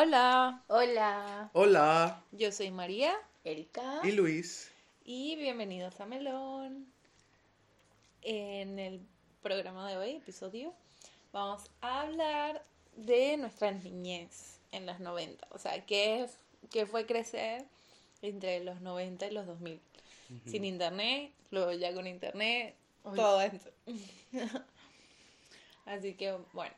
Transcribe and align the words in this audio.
Hola, 0.00 0.62
Hola, 0.68 1.50
Hola, 1.54 2.22
yo 2.30 2.52
soy 2.52 2.70
María 2.70 3.16
Erika. 3.42 4.00
y 4.04 4.12
Luis. 4.12 4.70
y 5.04 5.34
bienvenidos 5.34 5.98
a 5.98 6.06
Melón. 6.06 6.86
En 8.22 8.78
el 8.78 9.00
programa 9.42 9.90
de 9.90 9.96
hoy, 9.96 10.10
episodio, 10.12 10.72
vamos 11.32 11.62
a 11.80 12.02
hablar 12.02 12.64
de 12.94 13.38
nuestra 13.38 13.72
niñez 13.72 14.60
en 14.70 14.86
los 14.86 15.00
90. 15.00 15.48
O 15.50 15.58
sea, 15.58 15.84
qué, 15.84 16.22
es, 16.22 16.38
qué 16.70 16.86
fue 16.86 17.04
crecer 17.04 17.64
entre 18.22 18.62
los 18.62 18.80
90 18.80 19.26
y 19.26 19.30
los 19.32 19.46
2000. 19.48 19.80
Sin 20.46 20.64
internet, 20.64 21.32
luego 21.50 21.72
ya 21.72 21.92
con 21.92 22.06
internet, 22.06 22.76
Uy. 23.02 23.16
todo 23.16 23.40
esto. 23.40 23.68
Así 25.86 26.14
que, 26.14 26.38
bueno, 26.52 26.76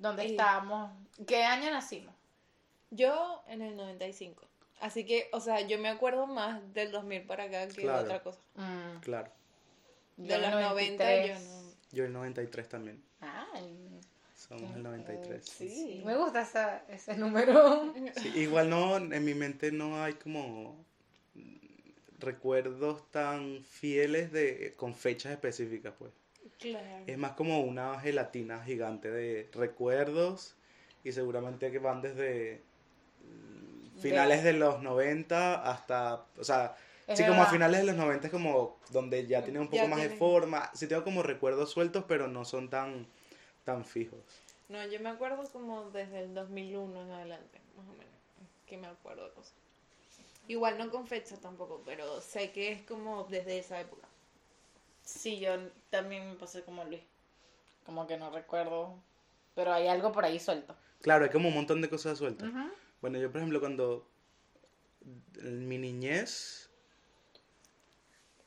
¿Dónde 0.00 0.24
Eh, 0.24 0.30
estábamos? 0.32 0.90
¿Qué 1.26 1.44
año 1.44 1.70
nacimos? 1.70 2.14
yo 2.90 3.44
en 3.46 3.62
el 3.62 3.76
95. 3.76 4.42
Así 4.80 5.04
que, 5.06 5.28
o 5.32 5.38
sea, 5.40 5.60
yo 5.60 5.78
me 5.78 5.88
acuerdo 5.88 6.26
más 6.26 6.60
del 6.74 6.90
2000 6.90 7.22
para 7.22 7.44
acá 7.44 7.68
que 7.68 7.82
de 7.82 7.88
otra 7.90 8.20
cosa. 8.22 8.40
Mm, 8.56 8.98
Claro, 9.00 9.30
De 10.16 10.26
yo 10.28 10.38
los 10.38 10.46
el 10.48 10.60
90 10.60 11.04
yo 11.04 11.34
93. 11.34 11.44
no. 11.44 11.72
yo 11.92 12.04
el 12.04 12.12
93 12.12 12.68
también. 12.68 13.00
Ay, 13.20 14.00
Somos 14.34 14.74
el 14.74 14.82
93. 14.82 15.44
sí, 15.44 16.02
me 16.04 16.16
gusta 16.16 16.40
esa- 16.42 16.82
ese 16.88 17.14
número. 17.16 17.92
Sí, 18.20 18.32
igual 18.36 18.70
no, 18.70 18.96
en 18.96 19.24
mi 19.24 19.34
mente 19.34 19.70
no 19.70 20.02
hay 20.02 20.14
como 20.14 20.82
recuerdos 22.18 23.08
tan 23.10 23.62
fieles 23.64 24.32
de 24.32 24.74
con 24.76 24.94
fechas 24.94 25.32
específicas, 25.32 25.94
pues. 25.98 26.12
Claro. 26.60 27.04
Es 27.06 27.18
más 27.18 27.32
como 27.32 27.60
una 27.62 27.98
gelatina 28.00 28.62
gigante 28.62 29.10
de 29.10 29.48
recuerdos 29.52 30.54
y 31.02 31.12
seguramente 31.12 31.72
que 31.72 31.78
van 31.78 32.02
desde 32.02 32.62
finales 34.00 34.42
de 34.42 34.52
los 34.52 34.82
90 34.82 35.70
hasta, 35.70 36.24
o 36.38 36.44
sea, 36.44 36.76
Es 37.06 37.18
sí, 37.18 37.24
como 37.26 37.42
a 37.42 37.46
finales 37.46 37.80
de 37.80 37.86
los 37.86 37.96
90 37.96 38.26
es 38.26 38.32
como 38.32 38.78
donde 38.90 39.26
ya 39.26 39.42
tiene 39.42 39.60
un 39.60 39.66
poco 39.66 39.76
Ya 39.76 39.86
más 39.86 40.00
de 40.00 40.10
forma. 40.10 40.70
Sí 40.74 40.86
tengo 40.86 41.04
como 41.04 41.22
recuerdos 41.22 41.70
sueltos, 41.70 42.04
pero 42.06 42.28
no 42.28 42.44
son 42.44 42.70
tan, 42.70 43.06
tan 43.64 43.84
fijos. 43.84 44.20
No, 44.68 44.84
yo 44.86 45.00
me 45.00 45.08
acuerdo 45.08 45.42
como 45.52 45.90
desde 45.90 46.20
el 46.20 46.34
2001 46.34 47.02
en 47.02 47.10
adelante, 47.10 47.60
más 47.76 47.86
o 47.86 47.92
menos, 47.92 48.14
que 48.66 48.76
me 48.76 48.86
acuerdo 48.86 49.24
de 49.24 49.32
cosas. 49.32 49.54
Igual 50.46 50.78
no 50.78 50.90
con 50.90 51.06
fecha 51.06 51.36
tampoco, 51.36 51.82
pero 51.84 52.20
sé 52.20 52.50
que 52.52 52.72
es 52.72 52.82
como 52.82 53.24
desde 53.24 53.58
esa 53.58 53.80
época. 53.80 54.06
Sí, 55.18 55.38
yo 55.40 55.52
también 55.90 56.28
me 56.28 56.36
pasé 56.36 56.62
como 56.62 56.84
Luis. 56.84 57.00
Como 57.84 58.06
que 58.06 58.16
no 58.16 58.30
recuerdo. 58.30 58.94
Pero 59.54 59.72
hay 59.72 59.88
algo 59.88 60.12
por 60.12 60.24
ahí 60.24 60.38
suelto. 60.38 60.76
Claro, 61.02 61.24
hay 61.24 61.30
como 61.30 61.48
un 61.48 61.54
montón 61.54 61.80
de 61.80 61.88
cosas 61.88 62.18
sueltas. 62.18 62.50
Bueno, 63.00 63.18
yo 63.18 63.30
por 63.30 63.38
ejemplo 63.40 63.60
cuando 63.60 64.06
en 65.40 65.66
mi 65.66 65.78
niñez 65.78 66.70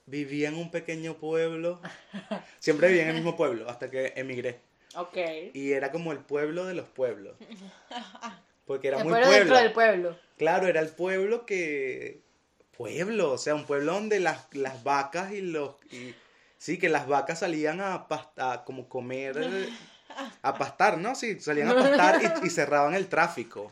vivía 0.06 0.50
en 0.50 0.56
un 0.56 0.70
pequeño 0.72 1.16
pueblo, 1.18 1.82
siempre 2.60 2.88
vivía 2.90 3.04
en 3.04 3.10
el 3.10 3.16
mismo 3.16 3.36
pueblo 3.36 3.70
hasta 3.70 3.90
que 3.90 4.14
emigré. 4.16 4.60
Ok. 4.96 5.18
Y 5.54 5.72
era 5.72 5.92
como 5.92 6.12
el 6.12 6.20
pueblo 6.20 6.66
de 6.66 6.76
los 6.76 6.88
pueblos. 6.88 7.36
Porque 8.66 8.90
era 8.90 8.98
El 9.00 9.04
muy 9.04 9.12
pueblo 9.14 9.28
pueblo. 9.28 9.40
dentro 9.46 9.58
del 9.64 9.74
pueblo. 9.74 10.20
Claro, 10.38 10.68
era 10.68 10.80
el 10.80 10.90
pueblo 10.90 11.46
que... 11.46 12.22
Pueblo, 12.78 13.32
o 13.34 13.38
sea, 13.38 13.54
un 13.56 13.66
pueblo 13.66 13.94
donde 13.94 14.20
las, 14.20 14.48
las 14.56 14.84
vacas 14.84 15.32
y 15.34 15.42
los... 15.42 15.76
y- 15.92 16.16
sí, 16.64 16.78
que 16.78 16.88
las 16.88 17.08
vacas 17.10 17.40
salían 17.40 17.82
a, 17.82 18.08
past- 18.08 18.38
a 18.38 18.64
como 18.64 18.88
comer... 18.88 19.70
A 20.46 20.58
pastar, 20.58 20.98
¿no? 20.98 21.16
Sí, 21.16 21.40
salían 21.40 21.70
a 21.70 21.76
pastar 21.78 22.22
y, 22.22 22.46
y 22.48 22.50
cerraban 22.50 22.94
el 22.96 23.08
tráfico. 23.08 23.72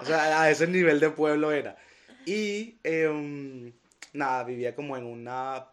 O 0.00 0.04
sea, 0.06 0.40
a 0.42 0.50
ese 0.50 0.66
nivel 0.66 1.00
de 1.00 1.10
pueblo 1.10 1.52
era. 1.52 1.76
Y, 2.24 2.78
em, 2.82 3.70
nada, 4.14 4.42
vivía 4.44 4.74
como 4.74 4.96
en 4.96 5.04
una, 5.04 5.66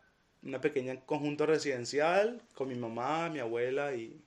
una 0.43 0.59
pequeña 0.59 0.99
conjunto 1.05 1.45
residencial 1.45 2.41
con 2.53 2.67
mi 2.67 2.75
mamá, 2.75 3.29
mi 3.29 3.39
abuela 3.39 3.93
y, 3.93 4.21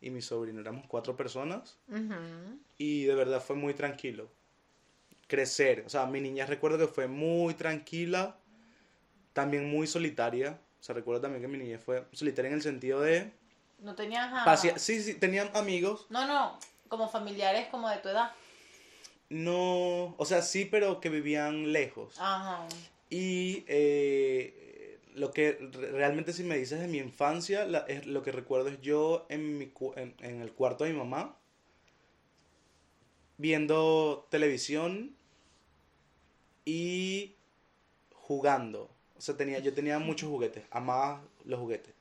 y 0.00 0.10
mi 0.10 0.22
sobrino. 0.22 0.60
Éramos 0.60 0.86
cuatro 0.86 1.16
personas 1.16 1.76
Ujú. 1.88 2.58
y 2.78 3.04
de 3.04 3.14
verdad 3.16 3.42
fue 3.42 3.56
muy 3.56 3.74
tranquilo. 3.74 4.30
Crecer, 5.26 5.82
o 5.84 5.88
sea, 5.88 6.06
mi 6.06 6.20
niñez 6.20 6.48
recuerdo 6.48 6.78
que 6.78 6.86
fue 6.94 7.08
muy 7.08 7.54
tranquila, 7.54 8.36
también 9.32 9.68
muy 9.68 9.88
solitaria. 9.88 10.60
O 10.84 10.86
sea, 10.86 10.94
recuerdo 10.94 11.22
también 11.22 11.40
que 11.40 11.48
mi 11.48 11.56
niñez 11.56 11.82
fue 11.82 12.04
solitaria 12.12 12.50
en 12.50 12.56
el 12.56 12.62
sentido 12.62 13.00
de... 13.00 13.32
No 13.78 13.94
tenías 13.94 14.30
nada. 14.30 14.54
Sí, 14.76 15.00
sí, 15.02 15.14
tenían 15.14 15.50
amigos. 15.54 16.04
No, 16.10 16.26
no. 16.26 16.58
Como 16.88 17.08
familiares 17.08 17.68
como 17.70 17.88
de 17.88 17.96
tu 17.96 18.10
edad. 18.10 18.32
No, 19.30 20.14
o 20.18 20.24
sea, 20.26 20.42
sí, 20.42 20.66
pero 20.66 21.00
que 21.00 21.08
vivían 21.08 21.72
lejos. 21.72 22.20
Ajá. 22.20 22.66
Y 23.08 23.64
eh, 23.66 25.00
lo 25.14 25.30
que 25.32 25.52
re- 25.72 25.92
realmente 25.92 26.34
si 26.34 26.44
me 26.44 26.58
dices 26.58 26.78
de 26.80 26.86
mi 26.88 26.98
infancia, 26.98 27.64
la- 27.64 27.86
es, 27.88 28.04
lo 28.04 28.22
que 28.22 28.30
recuerdo 28.32 28.68
es 28.68 28.78
yo 28.82 29.24
en, 29.30 29.56
mi, 29.56 29.68
cu- 29.68 29.94
en, 29.96 30.14
en 30.18 30.42
el 30.42 30.52
cuarto 30.52 30.84
de 30.84 30.92
mi 30.92 30.98
mamá, 30.98 31.38
viendo 33.38 34.26
televisión 34.30 35.16
y 36.66 37.36
jugando. 38.12 38.93
O 39.16 39.20
sea, 39.20 39.36
tenía, 39.36 39.58
yo 39.60 39.72
tenía 39.72 39.98
muchos 39.98 40.28
juguetes, 40.28 40.64
amaba 40.70 41.22
los 41.44 41.60
juguetes. 41.60 41.94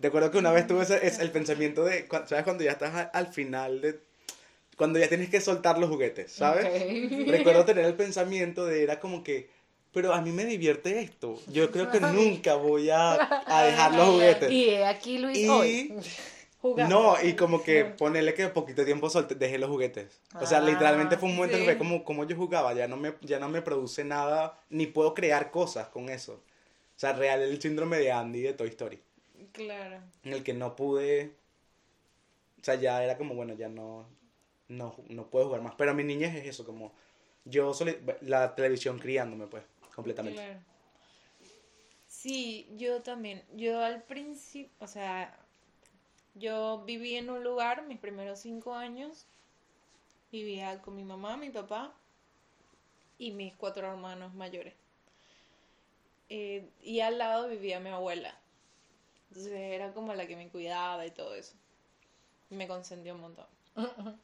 Te 0.00 0.08
acuerdo 0.08 0.30
que 0.30 0.38
una 0.38 0.50
vez 0.50 0.66
tuve 0.66 0.82
ese, 0.82 1.06
es 1.06 1.18
el 1.18 1.30
pensamiento 1.30 1.84
de, 1.84 2.08
¿sabes? 2.26 2.44
Cuando 2.44 2.64
ya 2.64 2.72
estás 2.72 3.10
al 3.12 3.26
final 3.28 3.80
de... 3.80 4.00
Cuando 4.76 4.98
ya 4.98 5.08
tienes 5.08 5.28
que 5.28 5.42
soltar 5.42 5.78
los 5.78 5.90
juguetes, 5.90 6.32
¿sabes? 6.32 6.64
Recuerdo 7.26 7.66
tener 7.66 7.84
el 7.84 7.94
pensamiento 7.94 8.64
de 8.64 8.82
era 8.82 8.98
como 8.98 9.22
que, 9.22 9.50
pero 9.92 10.14
a 10.14 10.22
mí 10.22 10.32
me 10.32 10.46
divierte 10.46 11.00
esto. 11.00 11.38
Yo 11.48 11.70
creo 11.70 11.90
que 11.90 12.00
nunca 12.00 12.54
voy 12.54 12.88
a, 12.88 13.12
a 13.46 13.64
dejar 13.64 13.94
los 13.94 14.08
juguetes. 14.08 14.50
Y 14.50 14.76
aquí 14.76 15.18
Luis 15.18 15.48
hoy. 15.50 15.94
Jugando. 16.62 16.94
No, 17.14 17.22
y 17.22 17.34
como 17.36 17.62
que 17.62 17.84
ponerle 17.86 18.34
que 18.34 18.48
poquito 18.48 18.84
tiempo 18.84 19.08
solté, 19.08 19.34
dejé 19.34 19.56
los 19.58 19.70
juguetes. 19.70 20.20
O 20.38 20.44
sea, 20.44 20.58
Ah, 20.58 20.60
literalmente 20.60 21.16
fue 21.16 21.30
un 21.30 21.36
momento 21.36 21.56
sí. 21.56 21.62
que 21.62 21.70
fue 21.70 21.78
como, 21.78 22.04
como 22.04 22.24
yo 22.24 22.36
jugaba, 22.36 22.74
ya 22.74 22.86
no, 22.86 22.96
me, 22.98 23.14
ya 23.22 23.38
no 23.38 23.48
me 23.48 23.62
produce 23.62 24.04
nada, 24.04 24.58
ni 24.68 24.86
puedo 24.86 25.14
crear 25.14 25.50
cosas 25.50 25.88
con 25.88 26.10
eso. 26.10 26.34
O 26.34 26.98
sea, 27.00 27.14
real 27.14 27.40
el 27.40 27.62
síndrome 27.62 27.96
de 27.98 28.12
Andy 28.12 28.42
de 28.42 28.52
Toy 28.52 28.68
Story, 28.68 29.00
Claro. 29.52 30.02
en 30.22 30.32
el 30.34 30.42
que 30.44 30.52
no 30.52 30.76
pude, 30.76 31.32
o 32.60 32.64
sea, 32.64 32.74
ya 32.74 33.02
era 33.02 33.16
como, 33.16 33.34
bueno, 33.34 33.54
ya 33.54 33.70
no, 33.70 34.06
no, 34.68 34.94
no 35.08 35.30
puedo 35.30 35.46
jugar 35.46 35.62
más. 35.62 35.74
Pero 35.78 35.94
mi 35.94 36.04
niñez 36.04 36.34
es 36.34 36.46
eso, 36.46 36.66
como 36.66 36.92
yo, 37.46 37.72
soli- 37.72 37.96
la 38.20 38.54
televisión 38.54 38.98
criándome, 38.98 39.46
pues, 39.46 39.62
completamente. 39.94 40.42
Claro. 40.42 40.60
Sí, 42.06 42.68
yo 42.76 43.00
también. 43.02 43.42
Yo 43.54 43.80
al 43.80 44.02
principio, 44.02 44.70
o 44.80 44.86
sea, 44.86 45.34
yo 46.34 46.82
viví 46.84 47.16
en 47.16 47.30
un 47.30 47.42
lugar 47.42 47.86
mis 47.86 47.98
primeros 47.98 48.40
cinco 48.40 48.74
años. 48.74 49.26
Vivía 50.32 50.80
con 50.80 50.94
mi 50.94 51.04
mamá, 51.04 51.36
mi 51.36 51.50
papá 51.50 51.92
y 53.18 53.32
mis 53.32 53.54
cuatro 53.54 53.86
hermanos 53.86 54.32
mayores. 54.34 54.74
Eh, 56.28 56.70
y 56.82 57.00
al 57.00 57.18
lado 57.18 57.48
vivía 57.48 57.80
mi 57.80 57.90
abuela. 57.90 58.34
Entonces 59.28 59.52
era 59.52 59.92
como 59.92 60.14
la 60.14 60.26
que 60.26 60.36
me 60.36 60.48
cuidaba 60.48 61.04
y 61.06 61.10
todo 61.10 61.34
eso. 61.34 61.54
Me 62.48 62.68
consentió 62.68 63.14
un 63.14 63.20
montón. 63.20 63.46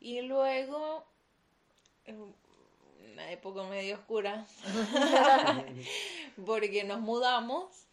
Y 0.00 0.20
luego, 0.22 1.04
en 2.04 2.32
una 3.12 3.32
época 3.32 3.64
medio 3.64 3.96
oscura, 3.96 4.46
porque 6.46 6.84
nos 6.84 7.00
mudamos 7.00 7.88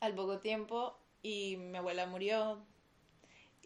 al 0.00 0.14
poco 0.14 0.40
tiempo 0.40 0.94
y 1.24 1.56
mi 1.56 1.78
abuela 1.78 2.06
murió 2.06 2.62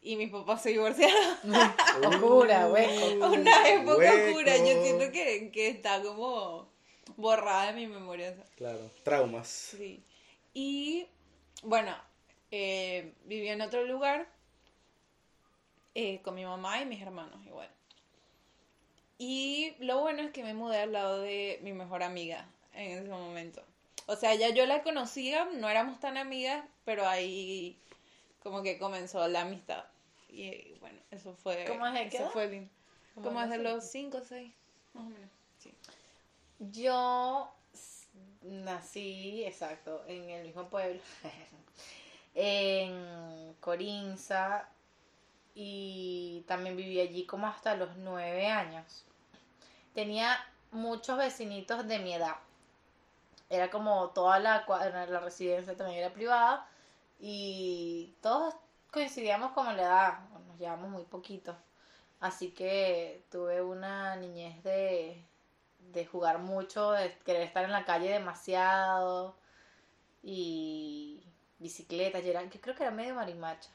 y 0.01 0.17
mis 0.17 0.31
papás 0.31 0.63
se 0.63 0.71
divorciaron. 0.71 1.37
Oscura, 2.07 2.69
hueco. 2.69 3.27
Una 3.27 3.69
época 3.69 3.97
Hueco. 3.99 4.29
oscura, 4.29 4.57
yo 4.59 4.83
siento 4.83 5.11
que, 5.13 5.51
que 5.51 5.69
está 5.69 6.01
como 6.01 6.71
borrada 7.17 7.67
de 7.67 7.73
mi 7.73 7.89
memoria. 7.89 8.37
Claro, 8.57 8.91
traumas. 9.03 9.49
Sí. 9.49 10.05
Y 10.55 11.09
bueno, 11.65 11.97
eh, 12.53 13.13
vivía 13.25 13.55
en 13.55 13.61
otro 13.61 13.85
lugar 13.85 14.29
eh, 15.97 16.21
con 16.23 16.37
mi 16.37 16.45
mamá 16.45 16.81
y 16.81 16.87
mis 16.87 17.03
hermanos 17.03 17.45
igual. 17.45 17.69
Y 19.19 19.75
lo 19.81 19.99
bueno 19.99 20.23
es 20.23 20.31
que 20.31 20.45
me 20.45 20.55
mudé 20.55 20.79
al 20.83 20.93
lado 20.93 21.23
de 21.23 21.59
mi 21.65 21.73
mejor 21.73 22.05
amiga 22.05 22.49
en 22.73 22.99
ese 22.99 23.09
momento. 23.09 23.65
O 24.09 24.17
sea, 24.17 24.35
ya 24.35 24.49
yo 24.49 24.65
la 24.65 24.83
conocía, 24.83 25.45
no 25.45 25.69
éramos 25.69 26.01
tan 26.01 26.17
amigas, 26.17 26.65
pero 26.87 27.07
ahí 27.07 27.79
como 28.43 28.63
que 28.63 28.79
comenzó 28.79 29.29
la 29.29 29.43
amistad. 29.43 29.85
Y 30.31 30.73
bueno, 30.81 30.99
eso 31.11 31.35
fue. 31.35 31.67
¿Cómo 31.67 31.87
es 31.87 32.15
Eso 32.15 32.31
fue 32.31 32.49
lindo. 32.49 32.71
¿Cómo 33.15 33.27
Como 33.27 33.41
es 33.41 33.45
es 33.45 33.51
de 33.51 33.59
de 33.59 33.65
los 33.65 33.85
5 33.85 34.17
o 34.17 34.21
6, 34.23 34.53
más 34.95 35.05
o 35.05 35.09
menos. 35.11 35.31
Sí. 35.59 35.75
Yo 36.59 37.53
nací, 38.41 39.45
exacto, 39.45 40.03
en 40.07 40.31
el 40.31 40.47
mismo 40.47 40.71
pueblo, 40.71 41.03
en 42.35 43.55
Corinza, 43.61 44.71
y 45.55 46.45
también 46.49 46.79
viví 46.79 46.99
allí 46.99 47.27
como 47.27 47.47
hasta 47.47 47.77
los 47.77 47.95
nueve 47.99 48.47
años. 48.47 49.05
Tenía 49.93 50.39
muchos 50.71 51.19
vecinitos 51.19 51.87
de 51.87 51.99
mi 51.99 52.15
edad. 52.15 52.37
Era 53.51 53.71
como 53.71 54.11
toda 54.11 54.39
la, 54.41 54.65
la 55.09 55.21
residencia 55.21 55.77
también 55.77 56.01
era 56.01 56.13
privada 56.13 56.69
y 57.19 58.15
todos 58.23 58.55
coincidíamos 58.93 59.53
como 59.53 59.73
la 59.73 59.83
edad, 59.83 60.19
nos 60.49 60.59
llevamos 60.59 60.91
muy 60.91 61.05
poquito. 61.05 61.57
Así 62.21 62.53
que 62.53 63.25
tuve 63.31 63.63
una 63.63 64.17
niñez 64.17 64.63
de, 64.65 65.25
de 65.81 66.07
jugar 66.07 66.39
mucho, 66.41 66.93
de 66.93 67.17
querer 67.25 67.43
estar 67.43 67.65
en 67.65 67.73
la 67.73 67.85
calle 67.85 68.11
demasiado 68.13 69.37
y 70.23 71.23
bicicleta. 71.59 72.21
Yo, 72.21 72.31
era- 72.31 72.45
yo 72.45 72.61
creo 72.61 72.75
que 72.77 72.85
era 72.85 72.93
medio 72.93 73.15
marimacha. 73.15 73.71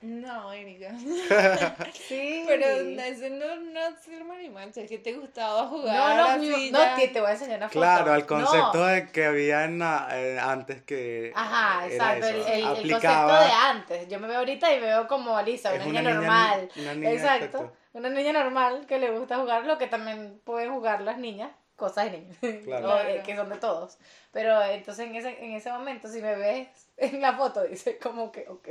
No, 0.00 0.52
Erika. 0.52 0.92
Sí, 1.92 2.44
Pero 2.46 2.64
ese 2.66 3.30
no, 3.30 3.56
no 3.56 3.80
es 3.80 3.98
ser 4.00 4.24
marimacha, 4.24 4.80
es 4.82 4.88
que 4.88 4.98
te 4.98 5.12
gustaba 5.14 5.66
jugar. 5.66 5.96
No, 5.96 6.16
no, 6.16 6.24
así 6.26 6.70
no, 6.70 6.78
te, 6.96 7.08
te 7.08 7.20
voy 7.20 7.30
a 7.30 7.32
enseñar 7.32 7.56
una 7.58 7.68
foto. 7.68 7.80
Claro, 7.80 8.12
al 8.12 8.20
No. 8.20 8.26
concepto 8.26 8.86
de 8.86 9.10
que 9.10 9.24
había 9.26 9.64
en 9.64 9.80
la- 9.80 10.08
eh, 10.12 10.38
antes 10.38 10.82
que. 10.82 11.32
Ajá, 11.34 11.86
exacto, 11.88 12.28
el, 12.28 12.36
eso, 12.36 12.48
el- 12.48 12.60
el 12.60 12.90
concepto 12.92 13.26
de 13.40 13.50
antes. 13.66 14.08
Yo 14.08 14.20
me 14.20 14.28
veo 14.28 14.38
ahorita 14.38 14.72
y 14.72 14.80
veo 14.80 15.08
como 15.08 15.36
Alisa, 15.36 15.74
Es 15.74 15.80
una, 15.84 16.00
una 16.00 16.00
niña 16.00 16.10
niña- 16.12 16.20
normal. 16.20 16.70
una 16.76 16.94
niña, 16.94 17.10
exacto, 17.12 17.44
exacto. 17.58 17.72
una 17.94 18.08
niña 18.10 18.32
normal 18.32 18.86
que 18.86 18.98
le 19.00 19.10
gusta 19.10 19.36
jugar 19.38 19.64
lo 19.64 19.78
que 19.78 19.88
también 19.88 20.40
pueden 20.44 20.70
jugar 20.72 21.00
las 21.00 21.18
niñas, 21.18 21.50
cosas 21.76 22.04
de 22.12 22.18
niños, 22.18 22.36
Claro. 22.64 22.88
o, 22.94 22.98
eh, 23.00 23.22
que 23.26 23.34
son 23.36 23.48
de 23.48 23.56
todos. 23.56 23.98
Pero 24.32 24.62
entonces 24.62 25.06
en 25.06 25.16
ese, 25.16 25.44
en 25.44 25.52
ese 25.54 25.72
momento, 25.72 26.06
si 26.08 26.22
me 26.22 26.36
ves 26.36 26.68
en 27.12 27.20
la 27.20 27.36
foto, 27.36 27.62
dice 27.62 27.98
como 27.98 28.32
que, 28.32 28.46
ok. 28.48 28.68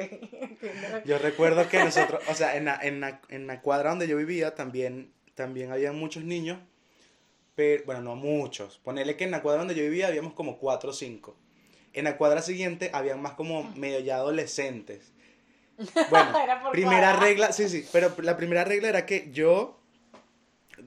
Yo 1.06 1.18
recuerdo 1.18 1.68
que 1.70 1.84
nosotros, 1.84 2.22
o 2.30 2.34
sea, 2.34 2.58
en 2.58 2.66
la, 2.66 2.78
en 2.82 3.00
la, 3.00 3.22
en 3.30 3.48
la 3.48 3.62
cuadra 3.62 3.92
donde 3.92 4.08
yo 4.08 4.18
vivía 4.18 4.54
también, 4.54 5.14
también 5.34 5.72
había 5.72 5.94
muchos 5.94 6.24
niños, 6.24 6.60
pero, 7.56 7.84
bueno, 7.86 8.02
no 8.02 8.16
muchos. 8.16 8.80
Ponerle 8.80 9.16
que 9.16 9.24
en 9.24 9.32
la 9.32 9.42
cuadra 9.42 9.60
donde 9.60 9.76
yo 9.76 9.84
vivía 9.84 10.08
habíamos 10.08 10.34
como 10.34 10.60
cuatro 10.60 10.90
o 10.92 10.94
cinco. 10.94 11.38
En 11.94 12.04
la 12.04 12.18
cuadra 12.18 12.42
siguiente 12.42 12.92
habían 12.94 13.22
más 13.22 13.34
como 13.34 13.64
medio 13.76 14.00
ya 14.00 14.18
adolescentes. 14.18 15.14
Bueno, 16.10 16.34
primera 16.72 17.12
cuadra. 17.12 17.20
regla, 17.20 17.54
sí, 17.54 17.70
sí, 17.70 17.88
pero 17.92 18.12
la 18.24 18.36
primera 18.36 18.64
regla 18.64 18.90
era 18.90 19.06
que 19.06 19.30
yo, 19.32 19.80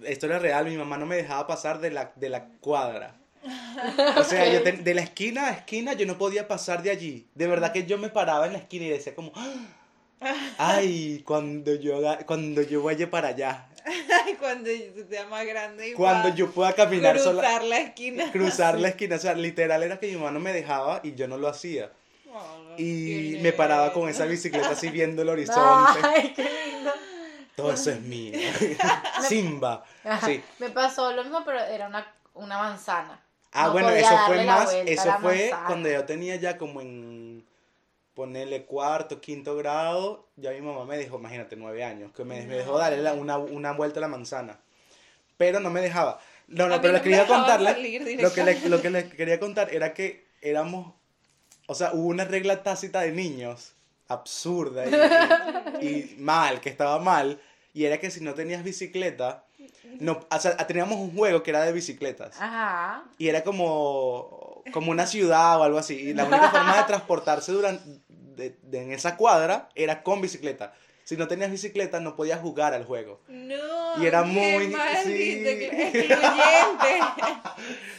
esto 0.04 0.26
era 0.26 0.40
real, 0.40 0.66
mi 0.66 0.76
mamá 0.76 0.98
no 0.98 1.06
me 1.06 1.14
dejaba 1.14 1.46
pasar 1.46 1.78
de 1.78 1.92
la, 1.92 2.12
de 2.16 2.28
la 2.28 2.48
cuadra. 2.60 3.19
O 4.16 4.24
sea, 4.24 4.52
yo 4.52 4.60
de 4.60 4.94
la 4.94 5.02
esquina 5.02 5.48
a 5.48 5.50
esquina 5.52 5.94
yo 5.94 6.06
no 6.06 6.18
podía 6.18 6.46
pasar 6.46 6.82
de 6.82 6.90
allí. 6.90 7.26
De 7.34 7.46
verdad 7.46 7.72
que 7.72 7.86
yo 7.86 7.98
me 7.98 8.08
paraba 8.10 8.46
en 8.46 8.52
la 8.52 8.58
esquina 8.58 8.84
y 8.84 8.90
decía 8.90 9.14
como, 9.14 9.32
"Ah, 9.34 9.54
ay, 10.58 11.22
cuando 11.24 11.74
yo, 11.74 12.00
cuando 12.26 12.62
yo 12.62 12.82
vaya 12.82 13.10
para 13.10 13.28
allá, 13.28 13.66
Ay, 13.84 14.34
cuando 14.34 14.70
yo 14.70 15.04
sea 15.08 15.26
más 15.26 15.46
grande 15.46 15.88
y 15.88 15.92
cuando 15.94 16.28
yo 16.34 16.50
pueda 16.50 16.74
caminar 16.74 17.14
cruzar 17.16 17.34
sola, 17.34 17.62
la 17.62 17.80
esquina. 17.80 18.30
cruzar 18.32 18.78
la 18.78 18.88
esquina. 18.88 19.16
O 19.16 19.18
sea, 19.18 19.34
literal 19.34 19.82
era 19.82 19.98
que 19.98 20.06
mi 20.08 20.16
mamá 20.16 20.30
no 20.30 20.40
me 20.40 20.52
dejaba 20.52 21.00
y 21.02 21.14
yo 21.14 21.26
no 21.26 21.38
lo 21.38 21.48
hacía. 21.48 21.90
Oh, 22.32 22.74
Y 22.76 23.38
me 23.40 23.52
paraba 23.52 23.92
con 23.92 24.08
esa 24.08 24.26
bicicleta 24.26 24.70
así 24.70 24.90
viendo 24.90 25.22
el 25.22 25.30
horizonte. 25.30 26.00
Ay, 26.02 26.32
qué 26.36 26.42
lindo. 26.42 26.92
Todo 27.56 27.72
eso 27.72 27.90
es 27.90 28.00
mío. 28.00 28.38
Simba. 29.26 29.84
Sí. 30.24 30.42
Me 30.58 30.70
pasó 30.70 31.12
lo 31.12 31.22
mismo, 31.24 31.42
pero 31.44 31.60
era 31.60 31.88
una, 31.88 32.06
una 32.34 32.58
manzana. 32.58 33.20
Ah, 33.52 33.66
No 33.66 33.72
bueno, 33.72 33.88
eso 33.90 34.16
fue 34.26 34.44
más, 34.44 34.72
a 34.72 34.78
eso 34.80 35.12
fue 35.20 35.36
manzana. 35.36 35.66
cuando 35.66 35.88
yo 35.90 36.04
tenía 36.04 36.36
ya 36.36 36.56
como 36.58 36.80
en, 36.80 37.44
ponerle 38.14 38.64
cuarto, 38.64 39.20
quinto 39.20 39.56
grado, 39.56 40.26
ya 40.36 40.50
mi 40.52 40.60
mamá 40.60 40.84
me 40.84 40.98
dijo, 40.98 41.18
imagínate, 41.18 41.56
nueve 41.56 41.84
años, 41.84 42.12
que 42.12 42.24
me, 42.24 42.46
me 42.46 42.56
dejó 42.56 42.78
darle 42.78 43.02
la- 43.02 43.14
una, 43.14 43.38
una 43.38 43.72
vuelta 43.72 44.00
a 44.00 44.02
la 44.02 44.08
manzana. 44.08 44.60
Pero 45.36 45.60
no 45.60 45.70
me 45.70 45.80
dejaba. 45.80 46.20
No, 46.48 46.64
A 46.64 46.68
no, 46.68 46.74
mí 46.76 46.80
pero 46.82 46.92
no 46.92 46.98
le 46.98 46.98
me 46.98 47.04
quería 47.04 47.26
contarle, 47.26 48.16
lo 48.22 48.32
que, 48.32 48.44
le, 48.44 48.68
lo 48.68 48.80
que 48.82 48.90
le 48.90 49.08
quería 49.08 49.40
contar 49.40 49.72
era 49.72 49.94
que 49.94 50.26
éramos, 50.42 50.92
o 51.66 51.74
sea, 51.74 51.92
hubo 51.94 52.08
una 52.08 52.24
regla 52.24 52.62
tácita 52.62 53.00
de 53.02 53.12
niños, 53.12 53.72
absurda 54.08 54.86
y, 55.80 55.86
y 55.86 56.16
mal, 56.18 56.60
que 56.60 56.68
estaba 56.68 56.98
mal, 56.98 57.40
y 57.74 57.84
era 57.84 57.98
que 57.98 58.10
si 58.10 58.20
no 58.20 58.34
tenías 58.34 58.64
bicicleta, 58.64 59.44
no, 60.00 60.20
o 60.30 60.40
sea, 60.40 60.56
teníamos 60.66 60.98
un 60.98 61.14
juego 61.16 61.42
que 61.42 61.50
era 61.50 61.62
de 61.64 61.72
bicicletas. 61.72 62.40
Ajá. 62.40 63.04
Y 63.18 63.28
era 63.28 63.42
como, 63.44 64.62
como 64.72 64.90
una 64.90 65.06
ciudad 65.06 65.58
o 65.58 65.62
algo 65.64 65.78
así. 65.78 65.94
Y 65.96 66.14
la 66.14 66.24
única 66.24 66.50
forma 66.50 66.76
de 66.78 66.84
transportarse 66.84 67.52
durante, 67.52 67.84
de- 68.08 68.56
de- 68.62 68.82
en 68.82 68.92
esa 68.92 69.16
cuadra 69.16 69.68
era 69.74 70.02
con 70.02 70.20
bicicleta. 70.20 70.74
Si 71.04 71.16
no 71.16 71.26
tenías 71.26 71.50
bicicleta 71.50 71.98
no 71.98 72.14
podías 72.14 72.40
jugar 72.40 72.72
al 72.72 72.84
juego. 72.84 73.20
No, 73.26 74.00
Y 74.00 74.06
era 74.06 74.22
muy- 74.22 74.72
sí. 75.04 75.44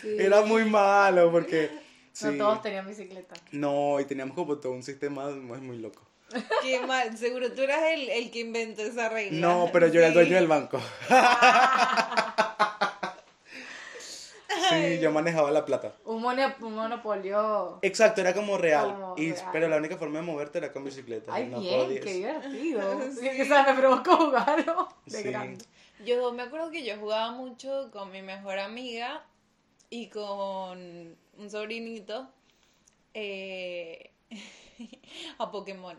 Sí. 0.01 0.09
Era 0.17 0.41
muy 0.41 0.65
malo 0.65 1.31
porque... 1.31 1.69
No 2.21 2.31
sí. 2.31 2.37
todos 2.37 2.61
tenían 2.61 2.87
bicicleta. 2.87 3.35
No, 3.51 3.99
y 3.99 4.05
teníamos 4.05 4.35
como 4.35 4.57
todo 4.57 4.73
un 4.73 4.83
sistema 4.83 5.29
muy, 5.29 5.59
muy 5.61 5.77
loco. 5.77 6.01
Qué 6.61 6.79
mal, 6.81 7.17
seguro 7.17 7.51
tú 7.51 7.61
eras 7.63 7.81
el, 7.93 8.09
el 8.09 8.31
que 8.31 8.39
inventó 8.39 8.81
esa 8.83 9.09
regla. 9.09 9.39
No, 9.39 9.69
pero 9.73 9.87
yo 9.87 9.99
era 9.99 10.07
el 10.07 10.13
dueño 10.13 10.35
del 10.35 10.47
banco. 10.47 10.79
Sí, 14.69 14.99
yo 14.99 15.11
manejaba 15.11 15.49
la 15.51 15.65
plata. 15.65 15.93
Un, 16.05 16.21
mono- 16.21 16.53
un 16.61 16.75
monopolio. 16.75 17.79
Exacto, 17.81 18.21
era 18.21 18.33
como 18.33 18.57
real. 18.57 18.93
Como 18.93 19.15
y, 19.17 19.31
real. 19.33 19.49
Pero 19.51 19.67
la 19.67 19.77
única 19.77 19.97
forma 19.97 20.19
de 20.19 20.25
moverte 20.25 20.57
era 20.59 20.71
con 20.71 20.83
bicicleta. 20.83 21.33
Ay, 21.33 21.47
no 21.47 21.59
bien, 21.59 21.79
podías. 21.85 22.05
qué 22.05 22.13
divertido. 22.13 23.01
Sí. 23.19 23.41
O 23.41 23.45
sea, 23.45 23.63
me 23.63 23.73
provocó 23.79 24.15
jugarlo 24.17 24.87
de 25.05 25.17
Sí. 25.17 25.23
grande. 25.23 25.65
Yo 26.05 26.31
me 26.33 26.43
acuerdo 26.43 26.69
que 26.71 26.83
yo 26.83 26.97
jugaba 26.97 27.31
mucho 27.31 27.89
con 27.91 28.11
mi 28.11 28.21
mejor 28.21 28.59
amiga 28.59 29.23
y 29.89 30.07
con 30.09 31.17
un 31.37 31.49
sobrinito 31.49 32.29
eh, 33.13 34.11
a 35.37 35.51
Pokémon. 35.51 35.97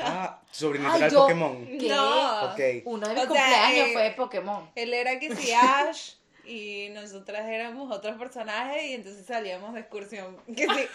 Ah, 0.00 0.40
sobrinito 0.50 0.90
Ay, 0.92 1.10
yo- 1.10 1.20
Pokémon. 1.22 1.66
¿Qué? 1.66 1.88
No. 1.88 2.44
Ok. 2.52 2.60
Uno 2.86 3.08
de 3.08 3.14
mis 3.14 3.24
O 3.24 3.26
sea, 3.26 3.26
cumpleaños 3.26 3.88
eh, 3.88 3.92
fue 3.92 4.02
de 4.02 4.10
Pokémon. 4.12 4.70
Él 4.74 4.94
era 4.94 5.18
que 5.18 5.34
si 5.34 5.52
Ash 5.52 6.12
y 6.46 6.90
nosotras 6.90 7.48
éramos 7.48 7.90
otros 7.94 8.16
personajes 8.18 8.82
y 8.84 8.92
entonces 8.94 9.24
salíamos 9.26 9.72
de 9.74 9.80
excursión. 9.80 10.36
Que 10.46 10.66
sí, 10.66 10.86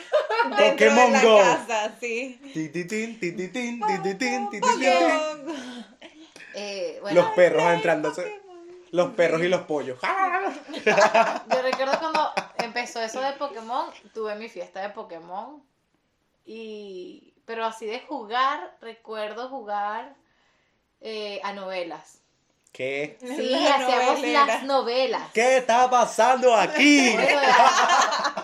dentro 0.57 0.69
Pokémon 0.71 1.12
de 1.12 1.18
la 1.18 1.24
Go. 1.24 1.38
casa, 1.39 1.95
sí. 2.00 2.39
Tititín, 2.54 3.19
tititín, 3.19 3.81
tititín, 3.81 4.50
tititín. 4.50 4.62
Pokémon 4.62 5.45
Go. 5.45 5.54
Eh, 6.56 6.98
bueno, 7.01 7.21
Los 7.21 7.31
perros 7.31 7.64
entrándose. 7.73 8.40
Los 8.92 9.11
perros 9.14 9.42
y 9.44 9.47
los 9.49 9.61
pollos. 9.61 9.99
yo 10.02 11.61
recuerdo 11.61 11.99
cuando 11.99 12.31
empezó 12.57 13.02
eso 13.02 13.21
de 13.21 13.33
Pokémon, 13.33 13.85
tuve 14.14 14.35
mi 14.35 14.49
fiesta 14.49 14.81
de 14.81 14.90
Pokémon. 14.90 15.61
Y. 16.45 17.29
Pero 17.49 17.65
así 17.65 17.87
de 17.87 17.99
jugar, 18.01 18.77
recuerdo 18.79 19.49
jugar 19.49 20.13
eh, 21.01 21.41
a 21.44 21.51
novelas. 21.53 22.19
¿Qué? 22.71 23.18
Sí, 23.21 23.49
La 23.49 23.73
hacíamos 23.77 24.18
novelera. 24.19 24.45
las 24.45 24.63
novelas. 24.65 25.31
¿Qué 25.33 25.57
está 25.57 25.89
pasando 25.89 26.53
aquí? 26.53 27.09
Bueno, 27.15 27.41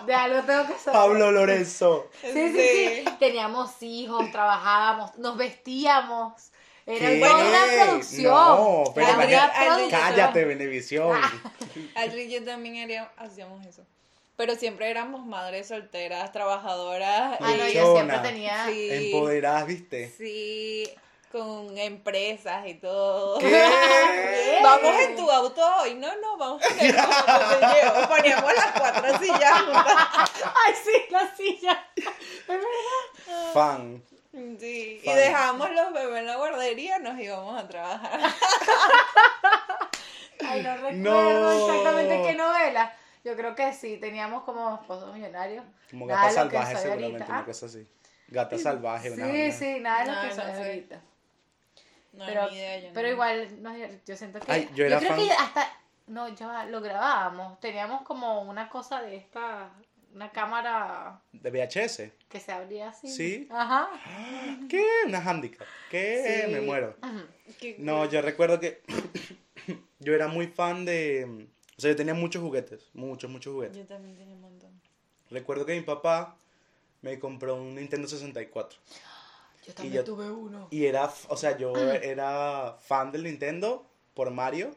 de, 0.02 0.06
de 0.08 0.14
algo 0.16 0.42
tengo 0.42 0.66
que 0.66 0.80
saber. 0.80 1.00
Pablo 1.00 1.32
Lorenzo. 1.32 2.10
Sí, 2.22 2.32
sí, 2.34 3.04
sí. 3.06 3.06
Teníamos 3.20 3.80
hijos, 3.84 4.32
trabajábamos, 4.32 5.16
nos 5.20 5.38
vestíamos. 5.38 6.34
Era 6.88 7.08
¿Qué? 7.10 7.20
toda 7.20 7.36
una 7.46 7.86
producción. 7.86 8.34
No, 8.34 8.84
pero 8.96 9.08
Era 9.08 9.18
una 9.18 9.26
cállate, 9.28 9.66
producción. 9.68 10.02
cállate, 10.02 10.46
Benevisión. 10.46 11.22
Adri 11.94 12.22
y 12.24 12.32
yo 12.32 12.44
también 12.44 12.84
haría- 12.84 13.12
hacíamos 13.18 13.64
eso. 13.68 13.84
Pero 14.38 14.56
siempre 14.56 14.90
éramos 14.90 15.26
madres 15.26 15.70
solteras, 15.70 16.32
trabajadoras. 16.32 17.38
Ah, 17.40 17.54
no, 17.58 17.68
y- 17.68 17.74
yo 17.74 17.94
siempre 17.94 18.18
Luchona. 18.18 18.22
tenía. 18.24 18.66
Sí. 18.68 18.90
Empoderadas, 18.92 19.66
¿viste? 19.66 20.10
Sí, 20.18 20.90
con 21.32 21.78
empresas 21.78 22.68
y 22.68 22.74
todo. 22.76 23.40
¿Qué? 23.40 24.60
Vamos 24.64 25.00
en 25.02 25.16
tu 25.16 25.30
auto 25.32 25.62
hoy. 25.82 25.96
No, 25.96 26.08
no, 26.18 26.38
vamos 26.38 26.62
en 26.72 26.80
el 26.88 26.98
auto. 27.00 28.08
Poníamos 28.16 28.54
las 28.54 28.72
cuatro 28.80 29.18
sillas 29.20 29.62
juntas. 29.62 30.32
Ay, 30.66 30.74
sí, 30.84 31.02
la 31.10 31.36
silla. 31.36 31.86
Es 31.96 32.06
verdad. 32.48 33.54
Fan. 33.54 34.04
Sí, 34.60 35.00
y 35.02 35.06
Fan. 35.06 35.16
dejábamos 35.16 35.72
los 35.72 35.94
bebés 35.94 36.20
en 36.20 36.26
la 36.28 36.36
guardería, 36.36 37.00
nos 37.00 37.18
íbamos 37.20 37.58
a 37.64 37.68
trabajar. 37.70 38.20
Ay, 40.46 40.62
no 40.62 40.74
recuerdo 40.76 41.00
No. 41.00 41.68
exactamente 41.70 42.22
qué 42.28 42.34
novela. 42.36 42.94
Yo 43.26 43.36
creo 43.36 43.56
que 43.56 43.74
sí, 43.74 43.98
teníamos 43.98 44.44
como 44.44 44.76
esposos 44.80 45.14
millonarios. 45.14 45.66
Como 45.92 46.06
Nada 46.08 46.28
gata 46.28 46.40
de 46.40 46.46
lo 46.46 46.52
que 46.52 46.56
salvaje, 46.58 46.78
seguramente, 46.78 47.14
ahorita. 47.24 47.34
una 47.34 47.46
cosa 47.46 47.66
así. 47.66 47.88
Gata 48.28 48.58
salvaje, 48.58 49.12
una 49.12 49.26
Sí, 49.26 49.52
sí, 49.52 49.80
nada 49.82 50.00
de 50.06 50.12
lo 50.12 50.22
que 50.22 50.28
no 50.28 50.36
soy 50.54 50.64
ahorita. 50.68 51.02
No, 52.14 52.26
pero, 52.26 52.50
ni 52.50 52.56
idea, 52.56 52.80
yo 52.80 52.90
pero 52.94 53.08
no. 53.08 53.14
igual, 53.14 53.64
no, 53.64 53.76
yo 54.06 54.16
siento 54.16 54.40
que. 54.40 54.52
Ay, 54.52 54.70
yo 54.74 54.86
era 54.86 55.00
creo 55.00 55.10
fan- 55.12 55.20
que 55.20 55.32
hasta. 55.32 55.70
No, 56.08 56.30
ya 56.30 56.66
lo 56.66 56.80
grabábamos. 56.82 57.60
Teníamos 57.60 58.04
como 58.04 58.44
una 58.44 58.70
cosa 58.70 59.02
de 59.02 59.16
esta. 59.18 59.70
una 60.14 60.32
cámara 60.32 61.20
De 61.34 61.50
VHS. 61.52 62.12
que 62.30 62.40
se 62.40 62.52
abría 62.54 62.90
así. 62.90 63.08
Sí. 63.10 63.48
Ajá. 63.52 63.90
¿Qué? 64.70 64.86
Una 65.08 65.20
handicap. 65.20 65.68
¿Qué? 65.92 66.44
Sí. 66.46 66.52
Me 66.54 66.62
muero. 66.62 66.96
Qué 67.60 67.76
No, 67.80 68.06
yo 68.06 68.22
recuerdo 68.22 68.60
que 68.60 68.82
yo 70.00 70.14
era 70.14 70.28
muy 70.28 70.48
fan 70.48 70.86
de... 70.86 71.48
O 71.78 71.82
sea, 71.82 71.92
yo 71.92 71.96
tenía 71.96 72.14
muchos 72.14 72.42
juguetes, 72.42 72.90
muchos, 72.94 73.30
muchos 73.30 73.54
juguetes. 73.54 73.78
Yo 73.78 73.86
también 73.86 74.16
tenía 74.18 74.34
un 74.36 74.42
montón. 74.42 74.72
Recuerdo 75.30 75.66
que 75.66 75.76
mi 75.76 75.82
papá 75.82 76.38
me 77.02 77.20
compró 77.20 77.56
un 77.56 77.76
Nintendo 77.76 78.08
64. 78.08 78.80
Yo 79.68 79.74
también 79.74 79.96
yo- 79.96 80.04
tuve 80.04 80.30
uno. 80.32 80.68
Y 80.72 80.86
era, 80.86 81.12
o 81.28 81.36
sea, 81.38 81.58
yo 81.58 81.76
era 81.76 82.78
fan 82.82 83.12
del 83.12 83.24
Nintendo 83.24 83.86
por 84.14 84.32
Mario. 84.32 84.70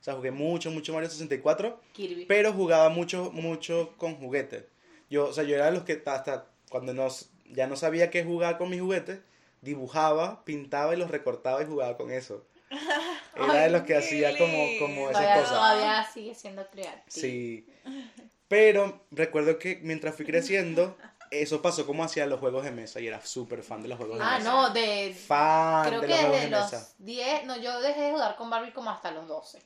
O 0.00 0.04
sea, 0.06 0.14
jugué 0.14 0.30
mucho, 0.30 0.70
mucho 0.70 0.92
Mario 0.92 1.08
64. 1.08 1.80
Kirby. 1.92 2.26
Pero 2.26 2.52
jugaba 2.52 2.88
mucho, 2.90 3.30
mucho 3.32 3.94
con 3.96 4.16
juguetes. 4.16 4.64
Yo, 5.08 5.28
o 5.28 5.32
sea, 5.32 5.44
yo 5.44 5.54
era 5.54 5.66
de 5.66 5.72
los 5.72 5.84
que 5.84 6.02
hasta 6.06 6.46
cuando 6.68 6.92
no, 6.92 7.08
ya 7.50 7.66
no 7.66 7.76
sabía 7.76 8.10
qué 8.10 8.24
jugar 8.24 8.58
con 8.58 8.68
mis 8.70 8.80
juguetes, 8.80 9.20
dibujaba, 9.62 10.44
pintaba 10.44 10.94
y 10.94 10.98
los 10.98 11.10
recortaba 11.10 11.62
y 11.62 11.66
jugaba 11.66 11.96
con 11.96 12.10
eso. 12.10 12.44
Era 13.36 13.54
de 13.62 13.70
los 13.70 13.82
que 13.82 13.96
hacía 13.96 14.36
como, 14.38 14.66
como 14.80 15.10
esas 15.10 15.22
todavía, 15.22 15.42
cosas. 15.42 15.50
todavía 15.56 16.04
sigue 16.12 16.34
siendo 16.34 16.66
creativo. 16.68 17.04
Sí. 17.08 17.66
Pero 18.48 19.00
recuerdo 19.10 19.58
que 19.58 19.80
mientras 19.82 20.14
fui 20.14 20.24
creciendo, 20.24 20.96
eso 21.30 21.62
pasó 21.62 21.86
como 21.86 22.04
hacia 22.04 22.26
los 22.26 22.40
juegos 22.40 22.64
de 22.64 22.70
mesa 22.72 23.00
y 23.00 23.06
era 23.08 23.20
súper 23.24 23.62
fan 23.62 23.82
de 23.82 23.88
los 23.88 23.98
juegos 23.98 24.18
de 24.18 24.24
Ah, 24.24 24.38
mesa. 24.38 24.50
no, 24.50 24.70
de... 24.70 25.14
Fan 25.26 25.88
Creo 25.88 26.00
de 26.00 26.06
que 26.06 26.12
los 26.14 26.22
desde 26.32 26.44
de 26.44 26.50
los 26.50 26.72
mesa. 26.72 26.94
10, 26.98 27.44
no, 27.44 27.56
yo 27.56 27.80
dejé 27.80 28.00
de 28.00 28.10
jugar 28.12 28.36
con 28.36 28.50
Barbie 28.50 28.72
como 28.72 28.90
hasta 28.90 29.10
los 29.10 29.26
12. 29.28 29.60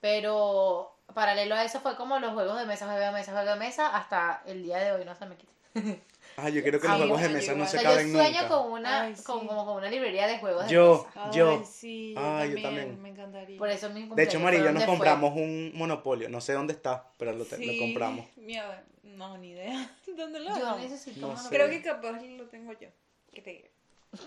Pero 0.00 0.96
paralelo 1.14 1.54
a 1.54 1.64
eso 1.64 1.80
fue 1.80 1.96
como 1.96 2.18
los 2.18 2.32
juegos 2.32 2.58
de 2.58 2.66
mesa, 2.66 2.86
juego 2.86 3.00
de 3.00 3.12
mesa, 3.12 3.32
juego 3.32 3.50
de 3.50 3.56
mesa, 3.56 3.96
hasta 3.96 4.42
el 4.46 4.62
día 4.62 4.78
de 4.78 4.92
hoy 4.92 5.04
no 5.04 5.14
se 5.14 5.26
me 5.26 5.36
quita. 5.36 5.52
Ah, 6.36 6.48
yo 6.48 6.62
creo 6.62 6.80
que 6.80 6.86
Sí, 6.86 6.92
los 6.92 6.98
juegos 6.98 7.20
de 7.22 7.28
mesa 7.28 7.52
yo 7.52 7.58
no 7.58 7.66
se 7.66 7.76
O 7.76 7.80
sea, 7.80 7.82
yo 7.82 7.96
caben 7.96 8.12
sueño 8.12 8.42
nunca. 8.42 8.48
con 8.48 8.72
una, 8.72 9.02
Ay, 9.02 9.16
sí. 9.16 9.22
con, 9.22 9.46
como 9.46 9.66
con 9.66 9.76
una 9.76 9.90
librería 9.90 10.26
de 10.26 10.38
juegos 10.38 10.64
de 10.66 10.72
Yo, 10.72 11.06
mesa. 11.14 11.30
yo. 11.32 11.50
Ay, 11.58 11.64
sí, 11.66 12.14
Ah, 12.16 12.46
yo 12.46 12.56
yo 12.56 12.62
también. 12.62 13.02
Me 13.02 13.08
encantaría. 13.10 13.58
Por 13.58 13.68
eso 13.68 13.90
mi 13.90 14.08
De 14.08 14.22
hecho, 14.22 14.40
María 14.40 14.60
y 14.60 14.62
yo 14.62 14.72
nos 14.72 14.74
donde 14.82 14.86
fue. 14.86 14.96
compramos 14.96 15.36
un 15.36 15.72
monopolio. 15.74 16.28
No 16.28 16.40
sé 16.40 16.54
dónde 16.54 16.72
está, 16.72 17.06
pero 17.18 17.32
lo, 17.32 17.44
te- 17.44 17.58
lo 17.58 17.72
Sí, 17.72 17.78
compramos. 17.78 18.26
mierda, 18.36 18.82
no, 19.02 19.36
ni 19.38 19.50
idea. 19.50 19.94
¿Dónde 20.16 20.40
lo 20.40 20.58
Yo 20.58 20.78
necesito 20.78 21.20
No 21.20 21.36
sé. 21.36 21.48
Creo 21.50 21.68
que 21.68 21.82
capaz 21.82 22.20
lo 22.22 22.44
tengo 22.46 22.72
yo. 22.72 22.88
Creo. 23.32 23.68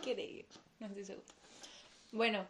Creo. 0.03 0.45
No 0.79 0.87
estoy 0.87 1.05
segura. 1.05 1.25
Bueno, 2.11 2.47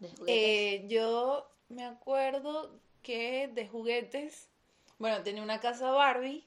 de 0.00 0.08
eh, 0.26 0.84
yo 0.88 1.50
me 1.68 1.84
acuerdo 1.84 2.70
que 3.02 3.48
de 3.52 3.66
juguetes, 3.68 4.48
bueno, 4.98 5.22
tenía 5.22 5.42
una 5.42 5.60
casa 5.60 5.90
Barbie 5.90 6.44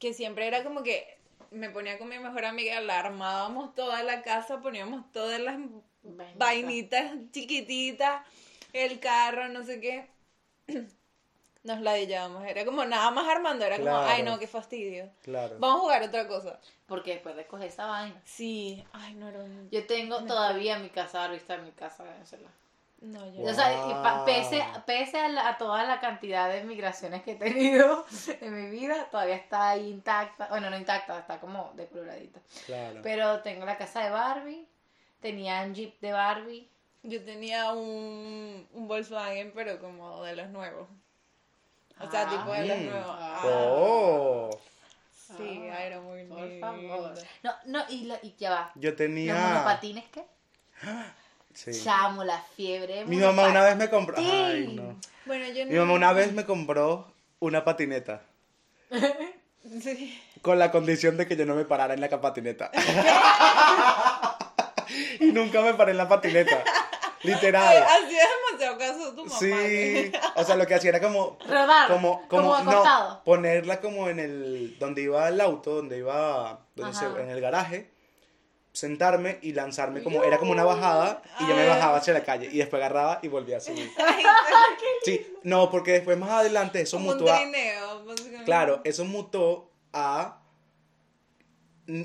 que 0.00 0.14
siempre 0.14 0.48
era 0.48 0.64
como 0.64 0.82
que 0.82 1.18
me 1.50 1.70
ponía 1.70 1.98
con 1.98 2.08
mi 2.08 2.18
mejor 2.18 2.44
amiga, 2.44 2.80
la 2.80 2.98
armábamos 2.98 3.74
toda 3.74 4.02
la 4.02 4.22
casa, 4.22 4.60
poníamos 4.60 5.10
todas 5.12 5.40
las 5.40 5.58
Vainita. 6.02 6.34
vainitas 6.38 7.12
chiquititas, 7.30 8.26
el 8.72 8.98
carro, 8.98 9.48
no 9.48 9.62
sé 9.62 9.80
qué. 9.80 10.08
Nos 11.62 11.82
la 11.82 11.98
llevábamos. 11.98 12.44
Era 12.46 12.64
como 12.64 12.86
nada 12.86 13.10
más 13.10 13.28
armando, 13.28 13.66
era 13.66 13.76
como, 13.76 13.94
ay 13.98 14.22
no, 14.22 14.38
qué 14.38 14.46
fastidio. 14.46 15.10
Claro. 15.22 15.56
Vamos 15.58 15.76
a 15.76 15.80
jugar 15.80 16.02
otra 16.04 16.26
cosa. 16.26 16.58
Porque 16.86 17.12
después 17.12 17.36
de 17.36 17.46
coger 17.46 17.68
esa 17.68 17.84
vaina. 17.86 18.18
Sí, 18.24 18.82
ay 18.92 19.12
no 19.14 19.28
era 19.28 19.40
un... 19.40 19.68
Yo 19.70 19.86
tengo 19.86 20.24
todavía 20.24 20.78
mi 20.78 20.88
casa 20.88 21.26
en 21.26 21.64
mi 21.64 21.72
casa 21.72 22.04
Venezuela. 22.04 22.48
No, 23.02 23.24
yo 23.32 23.40
Wow. 23.40 23.48
O 23.50 23.54
sea, 23.54 23.72
y 23.88 23.92
pa- 23.94 24.24
pese, 24.26 24.62
pese 24.84 25.18
a, 25.18 25.28
la- 25.28 25.48
a 25.48 25.58
toda 25.58 25.84
la 25.84 26.00
cantidad 26.00 26.50
de 26.50 26.64
migraciones 26.64 27.22
que 27.22 27.32
he 27.32 27.36
tenido 27.36 28.04
en 28.42 28.54
mi 28.54 28.70
vida, 28.70 29.06
todavía 29.10 29.36
está 29.36 29.70
ahí 29.70 29.88
intacta. 29.88 30.48
Bueno, 30.48 30.68
no 30.68 30.76
intacta, 30.76 31.18
está 31.18 31.40
como 31.40 31.72
decoloradita. 31.76 32.40
Claro. 32.66 33.00
Pero 33.02 33.40
tengo 33.40 33.64
la 33.64 33.78
casa 33.78 34.02
de 34.04 34.10
Barbie, 34.10 34.68
tenía 35.20 35.62
un 35.62 35.74
jeep 35.74 35.98
de 36.00 36.12
Barbie. 36.12 36.68
Yo 37.02 37.24
tenía 37.24 37.72
un, 37.72 38.68
un 38.74 38.86
Volkswagen, 38.86 39.52
pero 39.54 39.80
como 39.80 40.22
de 40.22 40.36
los 40.36 40.48
nuevos. 40.50 40.86
O 41.98 42.10
sea, 42.10 42.22
Ah. 42.26 42.28
tipo 42.30 42.52
de 42.52 42.66
los 42.66 42.78
nuevos. 42.80 43.16
Ah. 43.18 43.40
Oh. 43.44 44.50
Sí, 45.38 45.68
Ah, 45.72 45.84
era 45.84 46.00
muy 46.00 46.24
Por 46.24 46.40
lindo. 46.40 46.66
favor. 46.66 47.14
No, 47.42 47.52
no, 47.64 47.84
y, 47.88 48.04
la- 48.04 48.18
y 48.22 48.34
ya 48.36 48.50
va. 48.50 48.72
Yo 48.74 48.90
¿Los 48.90 48.98
tenía. 48.98 49.34
monopatines 49.34 50.04
qué? 50.10 50.24
Sí. 51.54 51.72
Chamo, 51.82 52.24
la 52.24 52.42
fiebre. 52.56 53.04
Mi 53.06 53.16
mamá 53.16 53.48
una 53.48 53.64
vez 53.64 53.76
me 53.76 53.88
compró. 53.90 54.16
Ay, 54.18 54.72
no. 54.74 54.96
Bueno, 55.26 55.46
yo 55.48 55.64
no... 55.64 55.70
Mi 55.70 55.78
mamá 55.78 55.92
una 55.94 56.12
vez 56.12 56.32
me 56.32 56.44
compró 56.44 57.06
una 57.40 57.64
patineta. 57.64 58.22
Sí. 59.82 60.18
Con 60.40 60.58
la 60.58 60.70
condición 60.70 61.18
de 61.18 61.28
que 61.28 61.36
yo 61.36 61.44
no 61.44 61.54
me 61.54 61.66
parara 61.66 61.92
en 61.92 62.00
la 62.00 62.08
patineta. 62.08 62.70
y 65.20 65.26
nunca 65.26 65.60
me 65.60 65.74
paré 65.74 65.92
en 65.92 65.98
la 65.98 66.08
patineta. 66.08 66.64
Literal. 67.22 67.76
Hacía 67.82 68.22
demasiado 68.48 68.78
caso 68.78 69.14
tu 69.14 69.24
mamá. 69.26 69.38
Sí, 69.38 70.10
o 70.34 70.44
sea, 70.44 70.56
lo 70.56 70.66
que 70.66 70.74
hacía 70.74 70.90
era 70.90 71.00
como 71.00 71.36
Rodar, 71.46 71.88
como 71.88 72.26
como 72.28 72.56
como 72.56 72.72
no, 72.72 73.20
ponerla 73.24 73.80
como 73.80 74.08
en 74.08 74.18
el 74.18 74.76
donde 74.78 75.02
iba 75.02 75.28
el 75.28 75.40
auto, 75.40 75.74
donde 75.76 75.98
iba 75.98 76.60
donde 76.74 76.96
se- 76.96 77.04
Ajá. 77.04 77.20
en 77.20 77.30
el 77.30 77.40
garaje, 77.42 77.90
sentarme 78.72 79.38
y 79.42 79.52
lanzarme 79.52 80.02
como 80.02 80.22
era 80.22 80.38
como 80.38 80.52
una 80.52 80.64
bajada 80.64 81.22
y 81.40 81.46
yo 81.48 81.56
me 81.56 81.66
bajaba 81.66 81.96
hacia 81.98 82.12
la 82.14 82.22
calle 82.22 82.48
y 82.52 82.58
después 82.58 82.80
agarraba 82.80 83.18
y 83.22 83.28
volvía 83.28 83.56
a 83.56 83.60
subir. 83.60 83.90
Sí, 85.04 85.26
no, 85.44 85.70
porque 85.70 85.92
después 85.92 86.18
más 86.18 86.30
adelante 86.30 86.80
eso 86.80 86.98
como 86.98 87.12
mutó 87.14 87.32
a, 87.32 87.38
trineo, 87.38 88.04
claro, 88.44 88.80
eso 88.84 89.04
mutó 89.06 89.70
a 89.94 90.42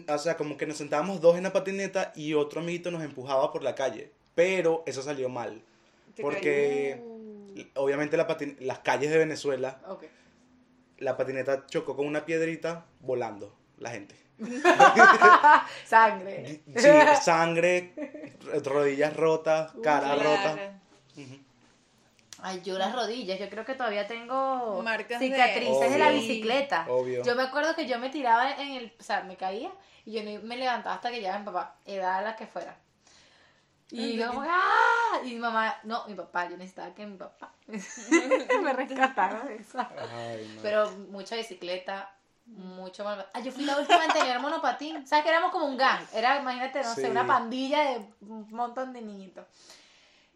o 0.07 0.17
sea, 0.17 0.35
como 0.37 0.57
que 0.57 0.65
nos 0.65 0.77
sentábamos 0.77 1.21
dos 1.21 1.35
en 1.37 1.43
la 1.43 1.53
patineta 1.53 2.11
y 2.15 2.33
otro 2.33 2.61
amiguito 2.61 2.89
nos 2.91 3.03
empujaba 3.03 3.51
por 3.51 3.63
la 3.63 3.75
calle, 3.75 4.11
pero 4.33 4.81
eso 4.87 5.01
salió 5.01 5.29
mal. 5.29 5.61
Porque 6.19 7.01
obviamente 7.75 8.15
la 8.17 8.27
patin- 8.27 8.57
las 8.59 8.79
calles 8.79 9.11
de 9.11 9.17
Venezuela 9.17 9.79
la 10.97 11.17
patineta 11.17 11.65
chocó 11.67 11.95
con 11.97 12.07
una 12.07 12.25
piedrita 12.25 12.85
volando 13.01 13.53
la 13.77 13.89
gente. 13.91 14.15
Sangre. 15.85 16.61
Sí, 16.75 16.89
sangre, 17.21 17.93
rodillas 18.63 19.15
rotas, 19.15 19.71
cara 19.83 20.15
Claro. 20.15 20.23
rota. 20.23 20.79
Ay, 22.41 22.61
yo 22.63 22.77
las 22.77 22.93
rodillas, 22.93 23.39
yo 23.39 23.49
creo 23.49 23.65
que 23.65 23.73
todavía 23.75 24.05
tengo 24.07 24.81
Marcas 24.83 25.19
de- 25.19 25.27
cicatrices 25.29 25.91
de, 25.91 25.97
la 25.97 26.09
bicicleta. 26.11 26.85
Obvio. 26.89 27.23
Yo 27.23 27.35
me 27.35 27.43
acuerdo 27.43 27.73
que 27.75 27.87
yo 27.87 27.97
me 27.97 28.09
tiraba 28.09 28.51
en 28.55 28.71
el, 28.73 28.93
o 28.99 29.03
sea, 29.03 29.23
me 29.23 29.35
caía 29.35 29.71
y 30.05 30.11
yo 30.11 30.21
me 30.43 30.57
levantaba 30.57 30.95
hasta 30.95 31.09
que 31.09 31.21
llegaba 31.21 31.39
mi 31.39 31.45
papá, 31.45 31.75
edad 31.85 32.23
la 32.23 32.35
que 32.35 32.45
fuera. 32.45 32.77
Y 33.91 34.17
yo 34.17 34.27
como, 34.29 34.41
¡ah! 34.47 35.19
Y 35.23 35.29
mi 35.33 35.39
mamá, 35.39 35.75
no, 35.83 36.05
mi 36.07 36.15
papá, 36.15 36.49
yo 36.49 36.57
necesitaba 36.57 36.93
que 36.93 37.05
mi 37.05 37.17
papá 37.17 37.53
me 37.67 37.77
rescatara 38.73 39.43
de 39.45 39.55
eso. 39.55 39.79
Ay, 39.79 40.51
no. 40.55 40.61
Pero 40.61 40.91
mucha 41.09 41.35
bicicleta, 41.35 42.11
mucho 42.45 43.03
mal. 43.03 43.25
Ah, 43.33 43.39
yo 43.39 43.51
fui 43.51 43.63
la 43.65 43.77
última 43.77 44.05
en 44.05 44.11
tener 44.11 44.39
monopatín. 44.39 45.05
¿Sabes 45.07 45.23
que 45.23 45.29
éramos 45.29 45.51
como 45.51 45.65
un 45.65 45.77
gang? 45.77 46.03
Era, 46.13 46.39
imagínate, 46.39 46.81
no 46.83 46.93
Sí. 46.93 47.01
sé, 47.01 47.09
una 47.09 47.25
pandilla 47.25 47.83
de 47.91 48.05
un 48.21 48.47
montón 48.51 48.93
de 48.93 49.01
niñitos. 49.01 49.45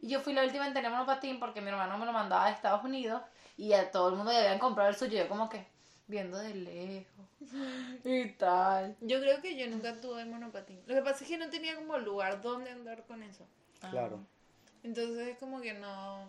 Y 0.02 0.10
yo 0.10 0.20
fui 0.22 0.34
la 0.34 0.44
última 0.44 0.66
en 0.68 0.74
tener 0.74 0.90
monopatín 0.92 1.40
porque 1.40 1.62
mi 1.62 1.70
hermano 1.70 1.98
me 1.98 2.06
lo 2.06 2.14
mandaba 2.14 2.46
de 2.48 2.54
Estados 2.54 2.84
Unidos 2.84 3.22
y 3.58 3.74
a 3.74 3.92
todo 3.92 4.10
el 4.10 4.16
mundo 4.16 4.32
ya 4.32 4.40
habían 4.40 4.60
comprado 4.60 4.90
el 4.90 4.96
suyo. 4.96 5.18
Yo 5.18 5.28
como 5.28 5.50
que 5.50 5.66
viendo 6.08 6.38
de 6.40 6.56
lejos 6.56 7.26
y 8.04 8.30
tal. 8.32 8.96
Yo 9.02 9.20
creo 9.20 9.42
que 9.42 9.56
yo 9.56 9.68
nunca 9.68 9.96
tuve 10.02 10.26
monopatín. 10.26 10.82
Lo 10.88 10.96
que 10.96 11.02
pasa 11.02 11.24
es 11.24 11.30
que 11.30 11.38
no 11.38 11.50
tenía 11.50 11.76
como 11.76 11.98
lugar 11.98 12.42
donde 12.42 12.72
andar 12.72 13.04
con 13.04 13.22
eso. 13.24 13.46
Claro. 13.92 14.20
Entonces 14.84 15.28
es 15.28 15.38
como 15.38 15.62
que 15.62 15.74
no... 15.74 16.28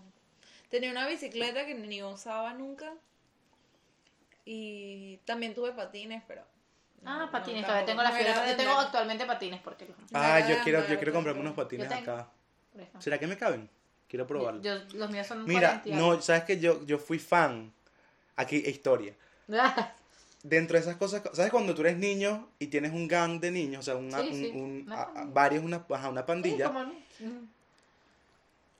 Tenía 0.68 0.90
una 0.90 1.06
bicicleta 1.06 1.64
que 1.66 1.74
ni 1.74 2.02
usaba 2.02 2.52
nunca. 2.54 2.92
Y 4.52 5.18
también 5.24 5.54
tuve 5.54 5.70
patines, 5.72 6.24
pero... 6.26 6.42
no, 7.02 7.22
Ah, 7.22 7.28
patines, 7.30 7.64
todavía 7.64 7.86
tengo 7.86 8.02
la 8.02 8.10
No 8.10 8.16
fiebre. 8.16 8.34
Yo 8.50 8.56
tengo 8.56 8.72
actualmente 8.78 9.24
patines 9.24 9.60
porque 9.62 9.84
los- 9.86 9.96
Ah, 10.12 10.40
yo 10.40 10.56
quiero, 10.64 10.80
yo 10.88 10.96
quiero 10.96 11.12
comprarme 11.12 11.40
unos 11.40 11.54
patines 11.54 11.88
tengo. 11.88 12.00
acá. 12.12 12.28
¿Será 12.98 13.16
que 13.18 13.28
me 13.28 13.36
caben? 13.36 13.68
Quiero 14.08 14.26
probarlo. 14.26 14.60
Yo, 14.60 14.74
los 14.94 15.08
míos 15.10 15.24
son 15.28 15.44
Mira, 15.44 15.68
40 15.82 15.88
y 15.88 15.92
algo. 15.92 16.14
no, 16.16 16.20
sabes 16.22 16.42
que 16.42 16.58
yo, 16.58 16.84
yo 16.84 16.98
fui 16.98 17.20
fan. 17.20 17.72
Aquí, 18.34 18.56
historia. 18.56 19.14
Dentro 20.42 20.74
de 20.74 20.80
esas 20.80 20.96
cosas, 20.96 21.22
¿sabes 21.32 21.52
cuando 21.52 21.72
tú 21.74 21.82
eres 21.82 21.96
niño 21.96 22.48
y 22.58 22.66
tienes 22.66 22.92
un 22.92 23.06
gang 23.06 23.38
de 23.38 23.50
niños? 23.52 23.80
O 23.80 23.82
sea, 23.84 23.94
una, 23.96 24.20
Sí, 24.22 24.28
un- 24.30 24.34
sí, 24.34 24.50
un- 24.54 24.82
una 24.86 24.96
a- 24.96 25.02
a- 25.02 25.06
pandilla. 25.14 25.32
varios, 25.34 25.64
una, 25.64 25.84
ajá, 25.90 26.08
una 26.08 26.22
Sí, 26.22 26.26
pandilla. 26.26 26.66
cómo 26.66 26.82
no. 26.84 26.90
Ujú. 26.90 27.46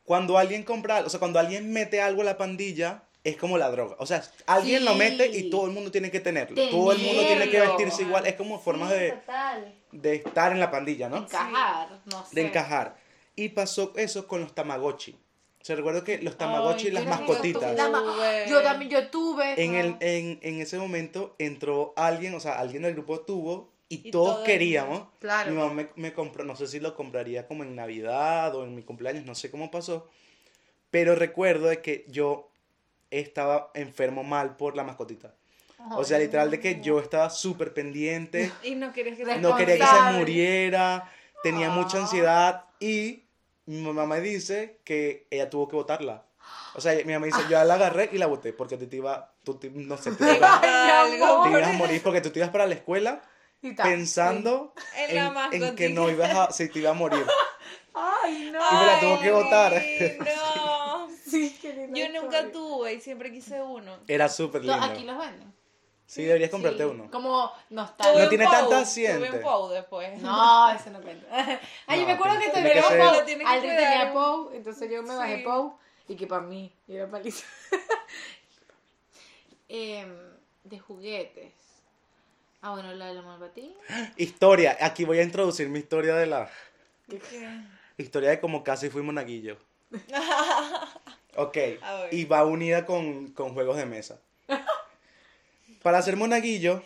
Cuando 0.05 0.37
alguien 0.39 0.65
compra, 0.65 1.01
o 1.07 1.09
sea, 1.09 1.21
cuando 1.21 1.39
alguien 1.39 1.73
mete 1.73 2.01
algo 2.03 2.23
a 2.23 2.25
la 2.25 2.37
pandilla, 2.39 3.03
es 3.23 3.37
como 3.37 3.59
la 3.59 3.71
droga. 3.71 3.97
O 3.99 4.07
sea, 4.07 4.23
alguien 4.47 4.85
lo 4.85 4.95
mete 4.95 5.27
y 5.27 5.51
todo 5.51 5.67
el 5.67 5.73
mundo 5.73 5.91
tiene 5.91 6.11
que 6.11 6.21
tenerlo. 6.21 6.57
Todo 6.71 6.93
el 6.93 6.99
mundo 6.99 7.27
tiene 7.27 7.51
que 7.51 7.61
vestirse 7.61 8.03
igual. 8.03 8.27
Es 8.27 8.35
como 8.35 8.59
formas 8.59 8.91
Sí, 8.91 8.99
de, 8.99 9.11
total. 9.13 9.75
de 9.93 10.15
estar 10.17 10.53
en 10.53 10.61
la 10.61 10.71
pandilla, 10.71 11.09
¿no? 11.09 11.19
Encajar, 11.19 12.01
no 12.07 12.25
sé. 12.25 12.35
De 12.35 12.47
encajar. 12.47 12.97
Y 13.37 13.51
pasó 13.51 13.93
eso 13.97 14.27
con 14.27 14.41
los 14.41 14.55
Tamagotchi. 14.55 15.13
O 15.13 15.65
sea, 15.65 15.77
recuerdo 15.77 16.03
que 16.03 16.19
los 16.23 16.39
Tamagotchi 16.39 16.89
y 16.89 16.91
las 16.91 17.05
mascotitas. 17.05 17.77
Tuve. 17.77 18.47
Yo 18.49 18.63
también, 18.63 18.91
yo 18.91 19.09
tuve. 19.09 19.63
En, 19.63 19.75
el, 19.75 19.97
en, 20.01 20.39
en 20.43 20.61
ese 20.61 20.79
momento 20.79 21.35
entró 21.39 21.93
alguien, 21.97 22.35
o 22.35 22.41
sea, 22.41 22.59
alguien 22.59 22.83
del 22.83 22.95
grupo 22.95 23.21
tuvo 23.21 23.71
y, 23.91 24.09
Y 24.09 24.11
todos 24.11 24.37
todo 24.37 24.45
queríamos. 24.45 25.09
Claro. 25.19 25.51
Mi 25.51 25.59
mamá 25.59 25.75
me, 25.75 25.89
me 25.97 26.15
compró, 26.15 26.45
no 26.45 26.57
sé 26.57 26.67
si 26.67 26.81
lo 26.81 26.95
compraría 26.95 27.47
como 27.47 27.65
en 27.65 27.77
Navidad 27.77 28.55
o 28.55 28.65
en 28.65 28.75
mi 28.75 28.83
cumpleaños, 28.83 29.27
no 29.27 29.35
sé 29.35 29.51
cómo 29.51 29.71
pasó. 29.71 30.09
Pero 30.91 31.15
recuerdo 31.15 31.67
de 31.69 31.83
que 31.83 32.05
yo 32.09 32.50
estaba 33.11 33.71
enfermo 33.75 34.23
mal 34.23 34.57
por 34.57 34.77
la 34.77 34.85
mascotita. 34.85 35.35
O 35.97 36.05
sea, 36.05 36.19
literal 36.19 36.51
de 36.51 36.61
que 36.61 36.81
yo 36.81 37.01
estaba 37.01 37.31
súper 37.31 37.73
pendiente, 37.73 38.53
Y 38.63 38.75
no 38.75 38.93
que 38.93 39.03
se 39.17 39.37
no 39.39 39.57
quería 39.57 39.79
que 39.79 39.87
se 39.87 40.03
muriera, 40.19 41.11
tenía 41.43 41.71
mucha 41.71 41.99
ansiedad 41.99 42.65
y 42.79 43.25
mi 43.67 43.81
mamá 43.81 44.05
me 44.07 44.21
dice 44.21 44.81
que 44.85 45.27
ella 45.31 45.49
tuvo 45.49 45.69
que 45.69 45.77
botarla. 45.77 46.25
O 46.75 46.81
sea, 46.81 46.95
mi 47.05 47.13
mamá 47.13 47.27
dice, 47.27 47.43
yo 47.49 47.63
la 47.65 47.75
agarré 47.75 48.11
y 48.13 48.19
la 48.19 48.27
boté 48.27 48.53
porque 48.53 48.77
tú 48.77 48.87
te 48.87 48.97
iba, 48.97 49.33
tú 49.43 49.55
te- 49.55 49.71
no 49.71 49.97
sé, 49.97 50.13
te, 50.13 50.25
iba- 50.37 50.61
Ay, 50.63 51.19
te 51.43 51.49
ibas 51.51 51.69
a 51.69 51.73
morir 51.73 52.03
porque 52.03 52.21
tú 52.21 52.31
te 52.31 52.39
ibas 52.41 52.51
para 52.51 52.67
la 52.67 52.75
escuela 52.75 53.23
pensando 53.83 54.75
En 54.97 55.15
la 55.17 55.49
en, 55.53 55.63
en 55.65 55.75
que 55.77 55.89
no 55.91 56.11
ibas 56.11 56.31
a, 56.35 56.53
si 56.53 56.69
te 56.69 56.79
iba 56.81 56.91
a 56.91 56.95
morir. 56.95 57.25
sí. 57.27 57.33
Ay, 57.95 58.51
no. 58.53 58.61
Y 58.71 58.75
me 58.77 58.87
la 58.87 59.01
tuvo 59.01 59.21
que 59.21 59.31
botar. 59.33 59.73
No. 59.73 59.81
Sí, 59.81 60.60
qué 61.31 61.89
Yo 61.93 62.09
nunca 62.09 62.41
historia. 62.41 62.53
tuve 62.53 62.95
y 62.95 63.01
siempre 63.01 63.31
quise 63.33 63.61
uno. 63.63 63.99
Era 64.09 64.29
súper 64.29 64.63
lindo. 64.65 64.75
Aquí 64.83 65.05
los 65.05 65.19
venden. 65.19 65.53
Sí, 66.07 66.25
deberías 66.25 66.51
comprarte 66.51 66.83
Sí, 66.83 66.89
uno. 66.89 67.09
Como 67.11 67.49
Tuve 67.51 67.63
nostalgia. 67.71 68.23
No 68.25 68.29
tiene 68.29 68.45
tanta 68.45 68.67
Tuve 68.67 68.77
asiente. 68.77 69.31
un 69.31 69.43
Pou 69.43 69.69
después. 69.69 70.21
No, 70.21 70.71
eso 70.75 70.91
no 70.91 71.01
cuenta. 71.01 71.27
Ay, 71.87 72.01
yo 72.01 72.03
No, 72.03 72.07
me 72.09 72.13
acuerdo 72.15 72.39
que 72.41 72.51
que 72.51 72.83
ser- 72.83 72.99
Pou. 72.99 73.09
Aldrin 73.47 73.77
tenía 73.77 74.13
Pou, 74.13 74.51
entonces 74.53 74.91
yo 74.91 75.03
me 75.05 75.15
bajé 75.15 75.37
Sí. 75.37 75.43
Pou 75.45 75.79
y 76.09 76.17
que 76.17 76.27
para 76.27 76.43
mí 76.43 76.73
era 76.89 77.09
paliza. 77.09 77.47
Em, 79.69 80.13
de 80.65 80.79
juguetes. 80.81 81.53
Ah, 82.61 82.73
bueno, 82.73 82.93
la 82.93 83.07
de 83.07 83.15
la 83.15 83.23
malvatín. 83.23 83.73
Historia. 84.17 84.77
Aquí 84.81 85.05
voy 85.05 85.21
a 85.21 85.23
introducir 85.23 85.69
mi 85.69 85.79
historia 85.79 86.17
de 86.17 86.27
la... 86.27 86.51
¿Qué? 87.09 87.21
Historia 87.97 88.31
de 88.31 88.41
cómo 88.41 88.65
casi 88.65 88.91
fui 88.91 89.03
monaguillo. 89.03 89.57
Ok. 91.37 91.57
Y 92.11 92.25
va 92.25 92.45
unida 92.45 92.87
con, 92.87 93.29
con 93.33 93.55
juegos 93.55 93.77
de 93.77 93.87
mesa. 93.87 94.21
Para 95.83 96.03
ser 96.03 96.17
monaguillo, 96.17 96.83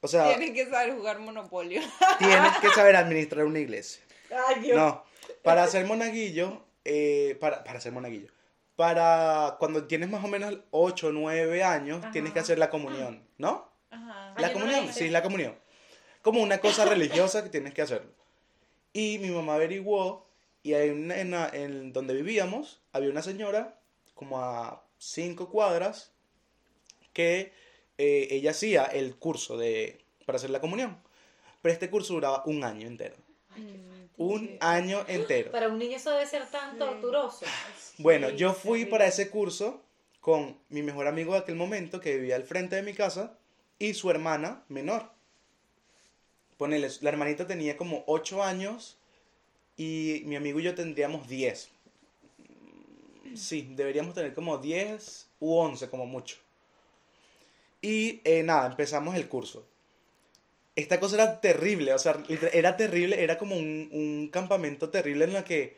o 0.00 0.08
sea, 0.08 0.28
Tienes 0.36 0.52
que 0.52 0.70
saber 0.70 0.94
jugar 0.94 1.18
Monopolio. 1.18 1.80
tienes 2.18 2.56
que 2.58 2.68
saber 2.70 2.96
administrar 2.96 3.44
una 3.44 3.58
iglesia. 3.58 4.02
Ay, 4.48 4.60
Dios. 4.60 4.76
No, 4.76 5.04
para 5.42 5.66
ser 5.68 5.86
monaguillo, 5.86 6.62
eh, 6.84 7.36
para, 7.40 7.64
para 7.64 7.80
ser 7.80 7.92
monaguillo, 7.92 8.30
para 8.76 9.56
cuando 9.58 9.84
tienes 9.86 10.08
más 10.10 10.22
o 10.24 10.28
menos 10.28 10.58
8 10.70 11.08
o 11.08 11.12
9 11.12 11.64
años, 11.64 11.98
Ajá. 12.02 12.10
tienes 12.12 12.32
que 12.32 12.38
hacer 12.40 12.58
la 12.58 12.70
comunión, 12.70 13.26
¿no? 13.38 13.68
Ajá. 13.90 14.04
Ah, 14.30 14.34
La 14.38 14.48
no 14.48 14.52
comunión, 14.54 14.92
sí, 14.92 15.08
la 15.08 15.22
comunión. 15.22 15.56
Como 16.22 16.42
una 16.42 16.58
cosa 16.58 16.84
religiosa 16.84 17.42
que 17.42 17.48
tienes 17.50 17.72
que 17.72 17.82
hacerlo. 17.82 18.10
Y 18.92 19.18
mi 19.18 19.30
mamá 19.30 19.54
averiguó, 19.54 20.27
y 20.62 20.74
en, 20.74 21.92
donde 21.92 22.14
vivíamos, 22.14 22.80
había 22.92 23.10
una 23.10 23.22
señora, 23.22 23.78
como 24.14 24.40
a 24.40 24.84
5 24.98 25.48
cuadras, 25.50 26.12
que 27.12 27.52
eh, 27.96 28.28
ella 28.30 28.50
hacía 28.50 28.84
el 28.84 29.16
curso 29.16 29.56
de, 29.56 30.04
para 30.26 30.36
hacer 30.36 30.50
la 30.50 30.60
comunión. 30.60 31.00
Pero 31.62 31.72
este 31.72 31.90
curso 31.90 32.14
duraba 32.14 32.42
un 32.46 32.64
año 32.64 32.86
entero. 32.86 33.16
Un 34.16 34.56
año 34.60 35.04
entero. 35.08 35.50
Para 35.50 35.68
un 35.68 35.78
niño 35.78 35.96
eso 35.96 36.10
debe 36.10 36.26
ser 36.26 36.46
tan 36.50 36.78
torturoso. 36.78 37.46
Bueno, 37.98 38.30
Sí, 38.30 38.36
yo 38.36 38.52
fui 38.52 38.84
para 38.84 39.06
ese 39.06 39.28
curso 39.28 39.82
con 40.20 40.56
mi 40.68 40.82
mejor 40.82 41.08
amigo 41.08 41.32
de 41.32 41.40
aquel 41.40 41.56
momento 41.56 42.00
que 42.00 42.16
vivía 42.16 42.36
al 42.36 42.44
frente 42.44 42.76
de 42.76 42.82
mi 42.82 42.94
casa 42.94 43.36
y 43.78 43.94
su 43.94 44.10
hermana 44.10 44.62
menor. 44.68 45.10
Ponele, 46.56 46.88
la 47.00 47.10
hermanita 47.10 47.46
tenía 47.46 47.76
como 47.76 48.04
8 48.06 48.42
años 48.44 48.98
y 49.78 50.22
mi 50.26 50.36
amigo 50.36 50.60
y 50.60 50.64
yo 50.64 50.74
tendríamos 50.74 51.26
10. 51.28 51.70
Mm, 52.38 53.36
Sí, 53.36 53.72
deberíamos 53.74 54.14
tener 54.14 54.34
como 54.34 54.58
10 54.58 55.28
u 55.40 55.54
11 55.56 55.88
como 55.88 56.04
mucho. 56.04 56.36
Y 57.80 58.20
eh, 58.24 58.42
nada, 58.42 58.66
empezamos 58.66 59.14
el 59.14 59.28
curso. 59.28 59.64
Esta 60.74 61.00
cosa 61.00 61.16
era 61.16 61.40
terrible, 61.40 61.92
o 61.92 61.98
sea, 61.98 62.22
era 62.52 62.76
terrible, 62.76 63.22
era 63.22 63.36
como 63.38 63.56
un, 63.56 64.28
campamento 64.32 64.90
terrible 64.90 65.24
en 65.24 65.32
la 65.32 65.42
que 65.44 65.76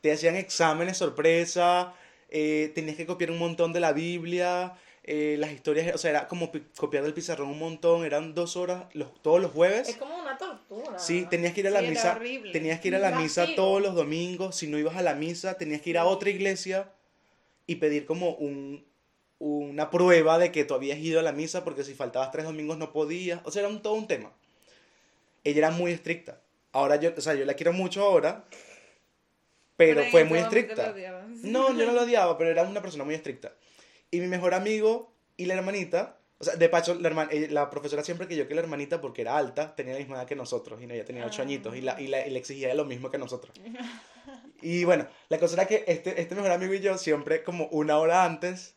te 0.00 0.12
hacían 0.12 0.36
exámenes 0.36 0.98
sorpresa, 0.98 1.94
eh, 2.28 2.70
tenías 2.74 2.96
que 2.96 3.06
copiar 3.06 3.30
un 3.32 3.38
montón 3.38 3.72
de 3.72 3.80
la 3.80 3.92
Biblia, 3.92 4.74
eh, 5.02 5.36
las 5.38 5.50
historias, 5.52 5.94
o 5.94 5.98
sea, 5.98 6.10
era 6.10 6.28
como 6.28 6.52
pi- 6.52 6.64
copiar 6.76 7.02
del 7.02 7.12
pizarrón 7.14 7.48
un 7.48 7.58
montón, 7.58 8.04
eran 8.04 8.34
dos 8.34 8.56
horas 8.56 8.84
todos 9.22 9.40
los 9.40 9.50
Es 9.50 9.56
jueves. 9.56 9.98
Tortura. 10.74 10.98
Sí, 10.98 11.26
tenías 11.30 11.52
que 11.54 11.60
ir 11.60 11.68
a 11.68 11.70
la 11.70 11.80
Sí, 11.80 11.88
misa, 11.88 12.18
tenías 12.52 12.80
que 12.80 12.88
ir 12.88 12.96
a 12.96 12.98
la 12.98 13.18
misa 13.18 13.54
todos 13.54 13.80
los 13.82 13.94
domingos, 13.94 14.56
si 14.56 14.66
no 14.66 14.78
ibas 14.78 14.96
a 14.96 15.02
la 15.02 15.14
misa, 15.14 15.56
tenías 15.56 15.80
que 15.80 15.90
ir 15.90 15.98
a 15.98 16.04
otra 16.04 16.30
iglesia 16.30 16.90
y 17.66 17.76
pedir 17.76 18.06
como 18.06 18.30
un, 18.34 18.84
una 19.38 19.90
prueba 19.90 20.38
de 20.38 20.52
que 20.52 20.64
tú 20.64 20.74
habías 20.74 20.98
ido 20.98 21.20
a 21.20 21.22
la 21.22 21.32
misa, 21.32 21.64
porque 21.64 21.84
si 21.84 21.94
faltabas 21.94 22.30
tres 22.30 22.44
domingos 22.44 22.78
no 22.78 22.92
podías, 22.92 23.40
o 23.44 23.50
sea, 23.50 23.60
era 23.60 23.68
un, 23.68 23.82
todo 23.82 23.94
un 23.94 24.06
tema. 24.06 24.32
Ella 25.44 25.58
era 25.58 25.70
muy 25.70 25.92
estricta. 25.92 26.40
Ahora 26.72 26.96
yo, 26.96 27.12
o 27.16 27.20
sea, 27.20 27.34
yo 27.34 27.44
la 27.44 27.54
quiero 27.54 27.72
mucho 27.72 28.02
ahora, 28.02 28.44
pero 29.76 30.04
fue 30.06 30.24
muy 30.24 30.38
estricta. 30.38 30.92
lo. 30.92 31.22
No, 31.42 31.78
yo 31.78 31.86
no 31.86 31.92
lo 31.92 32.02
odiaba, 32.02 32.38
pero 32.38 32.50
era 32.50 32.62
una 32.62 32.80
persona 32.80 33.04
muy 33.04 33.14
estricta. 33.14 33.52
Y 34.10 34.20
mi 34.20 34.26
mejor 34.26 34.54
amigo 34.54 35.12
y 35.36 35.46
la 35.46 35.54
hermanita, 35.54 36.18
o 36.44 36.50
sea, 36.50 36.56
de 36.56 36.68
paso, 36.68 36.94
la, 36.94 37.08
herma- 37.10 37.28
ella- 37.30 37.48
la 37.50 37.70
profesora 37.70 38.04
siempre 38.04 38.28
que 38.28 38.36
yo 38.36 38.46
que 38.46 38.54
la 38.54 38.60
hermanita, 38.60 39.00
porque 39.00 39.22
era 39.22 39.36
alta, 39.36 39.74
tenía 39.74 39.94
la 39.94 39.98
misma 40.00 40.16
edad 40.16 40.26
que 40.26 40.36
nosotros, 40.36 40.80
y 40.82 40.86
no, 40.86 40.94
ella 40.94 41.04
tenía 41.04 41.24
ocho 41.26 41.42
Ah. 41.42 41.44
añitos, 41.44 41.74
y, 41.76 41.80
la, 41.80 42.00
y, 42.00 42.06
la- 42.08 42.26
y 42.26 42.30
le 42.30 42.38
exigía 42.38 42.74
lo 42.74 42.84
mismo 42.84 43.10
que 43.10 43.18
nosotros. 43.18 43.54
Y 44.62 44.84
bueno, 44.84 45.06
la 45.28 45.38
cosa 45.38 45.54
era 45.56 45.66
que 45.66 45.84
este, 45.86 46.18
este 46.22 46.34
mejor 46.34 46.50
amigo 46.52 46.72
y 46.72 46.80
yo 46.80 46.96
siempre, 46.96 47.42
como 47.42 47.66
una 47.66 47.98
hora 47.98 48.24
antes, 48.24 48.74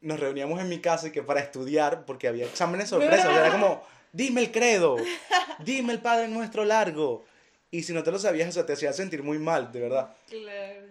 nos 0.00 0.20
reuníamos 0.20 0.60
en 0.60 0.68
mi 0.68 0.80
casa 0.80 1.08
y 1.08 1.10
que 1.10 1.22
para 1.22 1.40
estudiar, 1.40 2.04
porque 2.04 2.28
había 2.28 2.44
exámenes 2.44 2.88
sorpresa, 2.90 3.32
era 3.34 3.50
como, 3.50 3.82
dime 4.12 4.42
el 4.42 4.52
credo, 4.52 4.96
dime 5.64 5.92
el 5.94 6.00
Padre 6.00 6.28
Nuestro 6.28 6.64
largo. 6.66 7.24
Y 7.70 7.82
si 7.82 7.92
no 7.92 8.02
te 8.02 8.10
lo 8.10 8.18
sabías, 8.18 8.48
eso 8.48 8.64
te 8.64 8.72
hacía 8.74 8.92
sentir 8.92 9.22
muy 9.22 9.38
mal, 9.38 9.72
de 9.72 9.80
verdad. 9.80 10.14
Claro. 10.28 10.82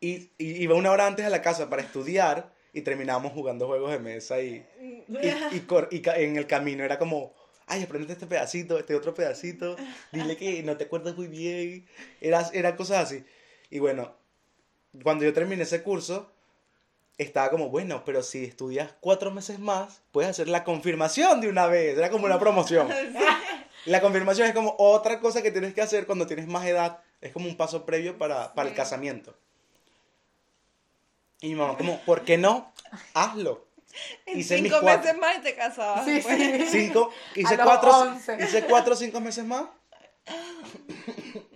Y, 0.00 0.30
y 0.38 0.62
iba 0.62 0.74
una 0.74 0.90
hora 0.90 1.06
antes 1.06 1.24
a 1.24 1.30
la 1.30 1.40
casa 1.42 1.70
para 1.70 1.82
estudiar 1.82 2.52
y 2.76 2.82
terminábamos 2.82 3.32
jugando 3.32 3.66
juegos 3.66 3.90
de 3.90 3.98
mesa 3.98 4.40
y, 4.40 4.64
y, 5.08 5.56
y 5.56 5.60
cor- 5.66 5.88
y 5.90 6.02
en 6.06 6.36
el 6.36 6.46
camino 6.46 6.84
era 6.84 6.98
como, 6.98 7.32
ay, 7.66 7.82
aprendete 7.82 8.12
este 8.12 8.26
pedacito, 8.26 8.78
este 8.78 8.94
otro 8.94 9.14
pedacito, 9.14 9.76
dile 10.12 10.36
que 10.36 10.62
no 10.62 10.76
te 10.76 10.84
acuerdas 10.84 11.16
muy 11.16 11.26
bien, 11.26 11.86
era, 12.20 12.48
era 12.52 12.76
cosas 12.76 13.04
así. 13.04 13.24
Y 13.70 13.78
bueno, 13.78 14.14
cuando 15.02 15.24
yo 15.24 15.32
terminé 15.32 15.62
ese 15.62 15.82
curso, 15.82 16.30
estaba 17.18 17.48
como, 17.50 17.70
bueno, 17.70 18.02
pero 18.04 18.22
si 18.22 18.44
estudias 18.44 18.94
cuatro 19.00 19.30
meses 19.30 19.58
más, 19.58 20.02
puedes 20.12 20.30
hacer 20.30 20.48
la 20.48 20.64
confirmación 20.64 21.40
de 21.40 21.48
una 21.48 21.66
vez, 21.66 21.96
era 21.96 22.10
como 22.10 22.26
una 22.26 22.38
promoción. 22.38 22.88
La 23.86 24.00
confirmación 24.00 24.48
es 24.48 24.52
como 24.54 24.74
otra 24.78 25.20
cosa 25.20 25.42
que 25.42 25.52
tienes 25.52 25.72
que 25.72 25.80
hacer 25.80 26.06
cuando 26.06 26.26
tienes 26.26 26.48
más 26.48 26.66
edad, 26.66 26.98
es 27.20 27.32
como 27.32 27.48
un 27.48 27.56
paso 27.56 27.86
previo 27.86 28.18
para, 28.18 28.52
para 28.52 28.68
el 28.68 28.74
casamiento. 28.74 29.34
Y 31.40 31.48
mi 31.48 31.54
mamá 31.56 31.76
como, 31.76 32.00
¿por 32.00 32.22
qué 32.24 32.38
no? 32.38 32.72
Hazlo. 33.14 33.66
En 34.26 34.38
Hice 34.40 34.56
mis 34.60 34.64
cinco 34.70 34.78
cuatro- 34.82 35.04
meses 35.04 35.18
más 35.20 35.36
y 35.38 35.40
te 35.40 35.54
casabas. 35.54 36.04
Sí, 36.04 36.20
pues. 36.22 36.36
sí. 36.36 36.66
Cinco, 36.70 37.10
hice 37.34 37.54
A 37.54 37.56
los 37.56 37.66
cuatro, 37.66 37.90
11. 37.98 38.36
hice 38.44 38.64
cuatro 38.64 38.92
o 38.92 38.96
cinco 38.96 39.20
meses 39.20 39.44
más 39.44 39.62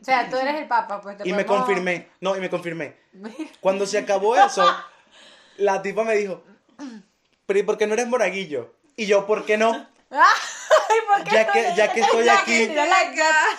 O 0.01 0.05
sea, 0.05 0.29
tú 0.31 0.37
eres 0.37 0.55
el 0.55 0.67
papa, 0.69 1.01
pues 1.01 1.19
te 1.19 1.29
y 1.29 1.33
me 1.33 1.45
confirmé. 1.45 2.09
No, 2.21 2.37
y 2.37 2.41
me 2.41 2.49
confirmé. 2.49 2.97
Cuando 3.61 3.87
se 3.87 3.99
acabó 3.99 4.37
eso, 4.37 4.65
la 5.59 5.83
tipa 5.83 6.05
me 6.05 6.15
dijo, 6.17 6.43
pero 7.47 7.59
¿y 7.59 7.63
por 7.63 7.77
qué 7.77 7.87
no 7.87 7.95
eres 7.95 8.07
moraguillo? 8.09 8.75
Y 8.97 9.07
yo, 9.07 9.27
¿por 9.27 9.45
qué 9.45 9.57
no? 9.59 9.73
Ay, 10.11 10.99
¿por 11.07 11.25
qué 11.25 11.31
Ya 11.35 11.45
no 11.47 11.53
que, 11.53 11.73
ya 11.77 11.93
que 11.93 12.01
estoy 12.01 12.25
Ya 12.25 12.39
aquí, 12.41 12.71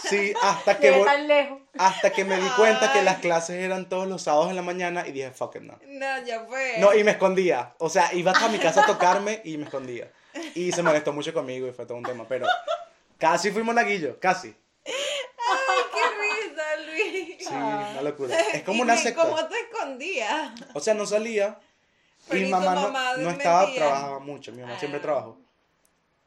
sí, 0.09 0.33
hasta 0.41 0.77
que, 0.79 0.91
tan 0.91 1.27
lejos. 1.27 1.60
Hasta 1.77 2.11
que 2.11 2.25
me 2.25 2.35
di 2.39 2.47
cuenta 2.57 2.91
que 2.93 3.01
las 3.01 3.19
clases 3.19 3.57
eran 3.57 3.87
todos 3.87 4.07
los 4.07 4.21
sábados 4.23 4.49
en 4.49 4.55
la 4.55 4.61
mañana 4.61 5.07
y 5.07 5.11
dije, 5.11 5.31
fuck 5.31 5.55
it, 5.55 5.61
no. 5.61 5.79
No, 5.87 6.23
ya 6.25 6.45
fue. 6.45 6.75
No, 6.79 6.93
y 6.93 7.03
me 7.03 7.11
escondía. 7.11 7.73
O 7.79 7.89
sea, 7.89 8.13
iba 8.13 8.31
hasta 8.31 8.47
mi 8.49 8.59
casa 8.59 8.83
a 8.83 8.85
tocarme 8.85 9.41
y 9.43 9.57
me 9.57 9.63
escondía. 9.65 10.11
Y 10.55 10.71
se 10.71 10.83
molestó 10.83 11.13
mucho 11.13 11.33
conmigo 11.33 11.67
y 11.67 11.71
fue 11.71 11.85
todo 11.85 11.97
un 11.97 12.03
tema, 12.03 12.25
pero 12.27 12.45
casi 13.17 13.51
fui 13.51 13.63
monaguillo, 13.63 14.19
casi. 14.19 14.55
Ay, 14.85 14.93
qué 15.93 16.49
risa, 16.49 16.75
Luis. 16.91 17.47
Sí, 17.47 17.53
una 17.53 18.01
locura. 18.01 18.37
Es 18.53 18.63
como 18.63 18.79
¿Y 18.79 18.81
una 18.81 18.97
secta. 18.97 19.23
¿Cómo 19.23 19.45
te 19.47 19.55
escondías? 19.59 20.51
O 20.73 20.79
sea, 20.79 20.93
no 20.93 21.05
salía. 21.05 21.59
Pero 22.27 22.39
y 22.39 22.43
¿y 22.43 22.45
mi 22.45 22.51
mamá, 22.51 22.75
no- 22.75 23.17
no, 23.17 23.29
estaba, 23.31 23.73
trabajaba 23.73 24.19
mucho. 24.19 24.51
Mi 24.51 24.61
mamá 24.61 24.77
siempre 24.79 24.99
trabajó. 24.99 25.37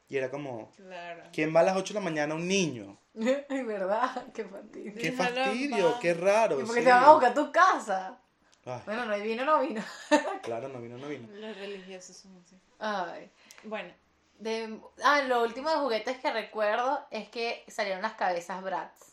Y 0.09 0.17
era 0.17 0.31
como, 0.31 0.71
Claro. 0.77 1.23
¿quién 1.33 1.55
va 1.55 1.61
a 1.61 1.65
las 1.65 1.77
8 1.77 1.95
de 1.95 2.01
la 2.01 2.05
mañana? 2.05 2.35
Un 2.35 2.47
niño. 2.47 2.99
Ay, 3.49 3.63
verdad, 3.63 4.25
qué 4.35 4.45
fastidio. 4.45 4.95
Qué 4.95 5.13
fastidio, 5.13 5.99
qué 6.01 6.15
raro. 6.15 6.61
Y 6.61 6.65
porque 6.65 6.81
sí. 6.81 6.87
te 6.87 6.93
van 6.93 7.05
a 7.05 7.13
buscar 7.13 7.31
a 7.31 7.35
tu 7.35 7.53
casa. 7.53 8.19
Ay, 8.67 8.81
Bueno, 8.87 9.05
no 9.07 9.17
vino, 9.19 9.45
no 9.45 9.61
vino. 9.61 9.83
claro, 10.43 10.69
no 10.69 10.81
vino, 10.81 10.99
no 10.99 11.09
vino. 11.09 11.29
Los 11.33 11.57
religiosos 11.57 12.17
son 12.17 12.37
así. 12.45 12.57
Ay. 12.79 13.31
Bueno, 13.65 13.93
De, 14.39 14.79
ah, 15.03 15.23
lo 15.23 15.43
último 15.43 15.71
de 15.71 15.77
juguetes 15.77 16.19
que 16.19 16.33
recuerdo 16.33 17.07
es 17.11 17.29
que 17.29 17.65
salieron 17.69 18.03
las 18.03 18.15
cabezas 18.15 18.63
Bratz. 18.63 19.13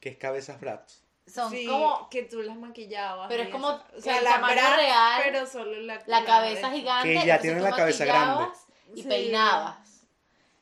¿Qué 0.00 0.10
es 0.10 0.16
cabezas 0.18 0.60
Bratz? 0.60 1.00
Son 1.26 1.50
sí, 1.50 1.66
como 1.66 2.08
que 2.10 2.24
tú 2.24 2.42
las 2.42 2.56
maquillabas. 2.56 3.28
Pero 3.28 3.44
es 3.44 3.48
como 3.50 3.68
o 3.68 3.86
que 3.94 4.02
sea, 4.02 4.20
la 4.20 4.32
tamaño 4.32 4.54
bra, 4.56 4.76
real, 4.76 5.20
pero 5.24 5.46
solo 5.46 5.78
la, 5.82 6.02
la 6.06 6.24
cabeza 6.24 6.70
gigante. 6.70 7.14
Que 7.14 7.26
ya 7.26 7.38
tienen 7.38 7.62
la 7.62 7.70
cabeza 7.70 8.04
grande. 8.04 8.46
Y 8.94 9.02
Sí. 9.02 9.08
peinabas. 9.08 9.91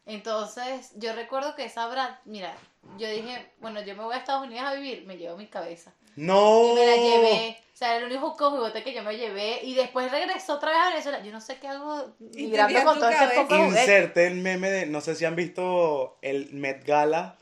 Entonces, 0.06 0.90
yo 0.96 1.12
recuerdo 1.12 1.54
que 1.54 1.64
esa 1.64 1.86
Bratz, 1.86 2.18
mira, 2.24 2.54
yo 2.98 3.08
dije, 3.08 3.52
bueno, 3.60 3.80
yo 3.82 3.94
me 3.94 4.02
voy 4.04 4.14
a 4.14 4.18
Estados 4.18 4.46
Unidos 4.46 4.66
a 4.66 4.74
vivir, 4.74 5.04
me 5.06 5.16
llevo 5.16 5.36
mi 5.36 5.46
cabeza. 5.46 5.92
¡No! 6.16 6.72
Y 6.72 6.74
me 6.74 6.86
la 6.86 6.96
llevé. 6.96 7.58
O 7.72 7.76
sea, 7.76 7.96
era 7.96 8.04
el 8.06 8.12
único 8.12 8.34
juguete 8.50 8.82
que 8.82 8.92
yo 8.92 9.02
me 9.02 9.16
llevé. 9.16 9.60
Y 9.62 9.74
después 9.74 10.10
regresó 10.10 10.54
otra 10.54 10.70
vez 10.70 10.80
a 10.80 10.88
Venezuela. 10.90 11.20
Yo 11.22 11.32
no 11.32 11.40
sé 11.40 11.58
qué 11.58 11.68
hago 11.68 12.14
Y 12.34 12.42
migrando 12.46 12.82
con 12.84 12.98
todo 12.98 13.10
cabeza. 13.10 13.42
poco. 13.42 13.56
Inserte 13.56 14.26
el 14.26 14.34
meme 14.34 14.68
de, 14.68 14.86
no 14.86 15.00
sé 15.00 15.14
si 15.14 15.24
han 15.24 15.36
visto 15.36 16.18
el 16.20 16.52
Met 16.52 16.84
Gala. 16.84 17.36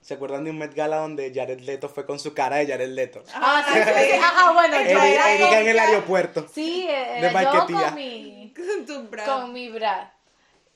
¿Se 0.00 0.14
acuerdan 0.14 0.44
de 0.44 0.50
un 0.50 0.58
Met 0.58 0.74
Gala 0.74 0.96
donde 0.96 1.32
Jared 1.34 1.60
Leto 1.60 1.88
fue 1.88 2.06
con 2.06 2.18
su 2.18 2.34
cara 2.34 2.56
de 2.56 2.66
Jared 2.66 2.88
Leto? 2.90 3.22
Ah, 3.34 3.64
sí, 3.72 3.78
sí, 3.78 3.90
sí. 4.10 4.18
Ajá, 4.20 4.52
bueno, 4.52 4.80
yo 4.80 5.02
era 5.02 5.34
Erika 5.34 5.60
en 5.60 5.68
el 5.68 5.78
aeropuerto. 5.78 6.46
Sí, 6.52 6.86
era 6.88 7.38
De 7.38 7.44
yo 7.44 7.66
con 7.66 7.94
mi, 7.94 8.52
Con 8.54 8.86
tu 8.86 9.02
bra. 9.08 9.24
con 9.24 9.52
mi 9.52 9.68
bra. 9.68 10.13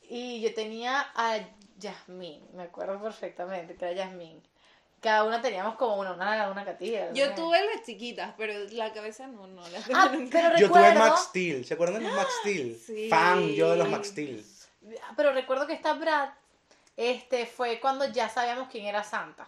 Y 0.09 0.40
yo 0.40 0.55
tenía 0.55 1.07
a 1.14 1.38
Yasmín, 1.79 2.42
me 2.55 2.64
acuerdo 2.64 3.01
perfectamente 3.01 3.75
que 3.77 3.85
era 3.85 3.94
Yasmín. 4.07 4.42
Cada 5.01 5.23
una 5.25 5.40
teníamos 5.40 5.77
como 5.77 5.97
una, 5.97 6.12
una, 6.14 6.51
una 6.51 6.64
catilla. 6.64 7.12
Yo 7.12 7.33
tuve 7.35 7.59
las 7.73 7.85
chiquitas, 7.85 8.35
pero 8.37 8.53
la 8.73 8.92
cabeza 8.92 9.29
no, 9.29 9.47
no 9.47 9.62
la 9.68 9.79
tuve 9.81 9.94
Ah, 9.94 10.11
nunca. 10.12 10.40
pero 10.42 10.59
Yo 10.59 10.68
tuve 10.68 10.81
recuerdo, 10.81 11.09
Max 11.11 11.21
Steel. 11.29 11.64
¿Se 11.64 11.75
acuerdan 11.75 12.03
de 12.03 12.09
los 12.09 12.16
Max 12.16 12.31
Steel? 12.40 12.77
Sí. 12.85 13.09
Fan 13.09 13.49
yo 13.51 13.71
de 13.71 13.77
los 13.77 13.88
Max 13.88 14.09
Steel. 14.09 14.44
pero 15.16 15.33
recuerdo 15.33 15.66
que 15.68 15.75
esta 15.75 15.92
Brad 15.92 16.31
este, 16.97 17.47
fue 17.47 17.79
cuando 17.79 18.07
ya 18.11 18.29
sabíamos 18.29 18.68
quién 18.71 18.87
era 18.87 19.05
Santa. 19.05 19.47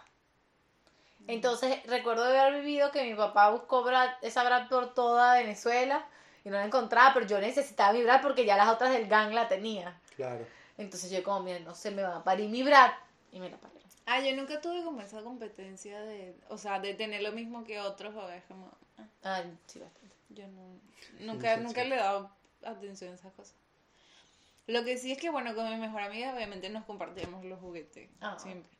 Entonces 1.27 1.79
recuerdo 1.85 2.25
de 2.25 2.39
haber 2.39 2.61
vivido 2.61 2.91
que 2.91 3.03
mi 3.03 3.13
papá 3.13 3.49
buscó 3.49 3.83
Brad, 3.83 4.09
esa 4.21 4.43
Brad 4.43 4.69
por 4.69 4.93
toda 4.93 5.35
Venezuela 5.35 6.05
y 6.43 6.49
no 6.49 6.55
la 6.57 6.65
encontraba, 6.65 7.13
pero 7.13 7.27
yo 7.27 7.39
necesitaba 7.39 7.93
mi 7.93 8.03
Brad 8.03 8.21
porque 8.21 8.45
ya 8.45 8.57
las 8.57 8.69
otras 8.69 8.91
del 8.91 9.07
gang 9.07 9.31
la 9.33 9.47
tenía. 9.47 9.99
Claro. 10.15 10.45
Entonces 10.77 11.11
yo 11.11 11.23
como, 11.23 11.41
mira, 11.41 11.59
no 11.59 11.75
se 11.75 11.91
me 11.91 12.01
va 12.03 12.17
a 12.17 12.23
parir 12.23 12.49
mi 12.49 12.63
Brad 12.63 12.91
y 13.31 13.39
me 13.39 13.49
la 13.49 13.57
paré. 13.57 13.75
Ah, 14.05 14.19
yo 14.19 14.35
nunca 14.35 14.59
tuve 14.61 14.83
como 14.83 14.99
esa 15.01 15.21
competencia 15.21 15.99
de, 16.01 16.35
o 16.49 16.57
sea, 16.57 16.79
de 16.79 16.93
tener 16.95 17.21
lo 17.21 17.31
mismo 17.31 17.63
que 17.63 17.79
otros, 17.79 18.13
o 18.15 18.29
es 18.29 18.43
como, 18.45 18.69
ah, 18.97 19.05
Ay, 19.23 19.57
sí, 19.67 19.79
bastante. 19.79 20.15
yo 20.29 20.47
no, 20.47 20.79
nunca, 21.19 21.55
sí, 21.55 21.61
nunca 21.63 21.83
sí. 21.83 21.89
le 21.89 21.95
he 21.95 21.99
dado 21.99 22.29
atención 22.63 23.11
a 23.11 23.15
esas 23.15 23.31
cosas. 23.33 23.55
Lo 24.67 24.83
que 24.83 24.97
sí 24.97 25.11
es 25.11 25.17
que, 25.17 25.29
bueno, 25.29 25.53
con 25.55 25.69
mi 25.69 25.75
mejor 25.77 26.01
amiga, 26.01 26.33
obviamente 26.33 26.69
nos 26.69 26.85
compartíamos 26.85 27.45
los 27.45 27.59
juguetes, 27.59 28.09
Ah. 28.21 28.37
siempre. 28.39 28.71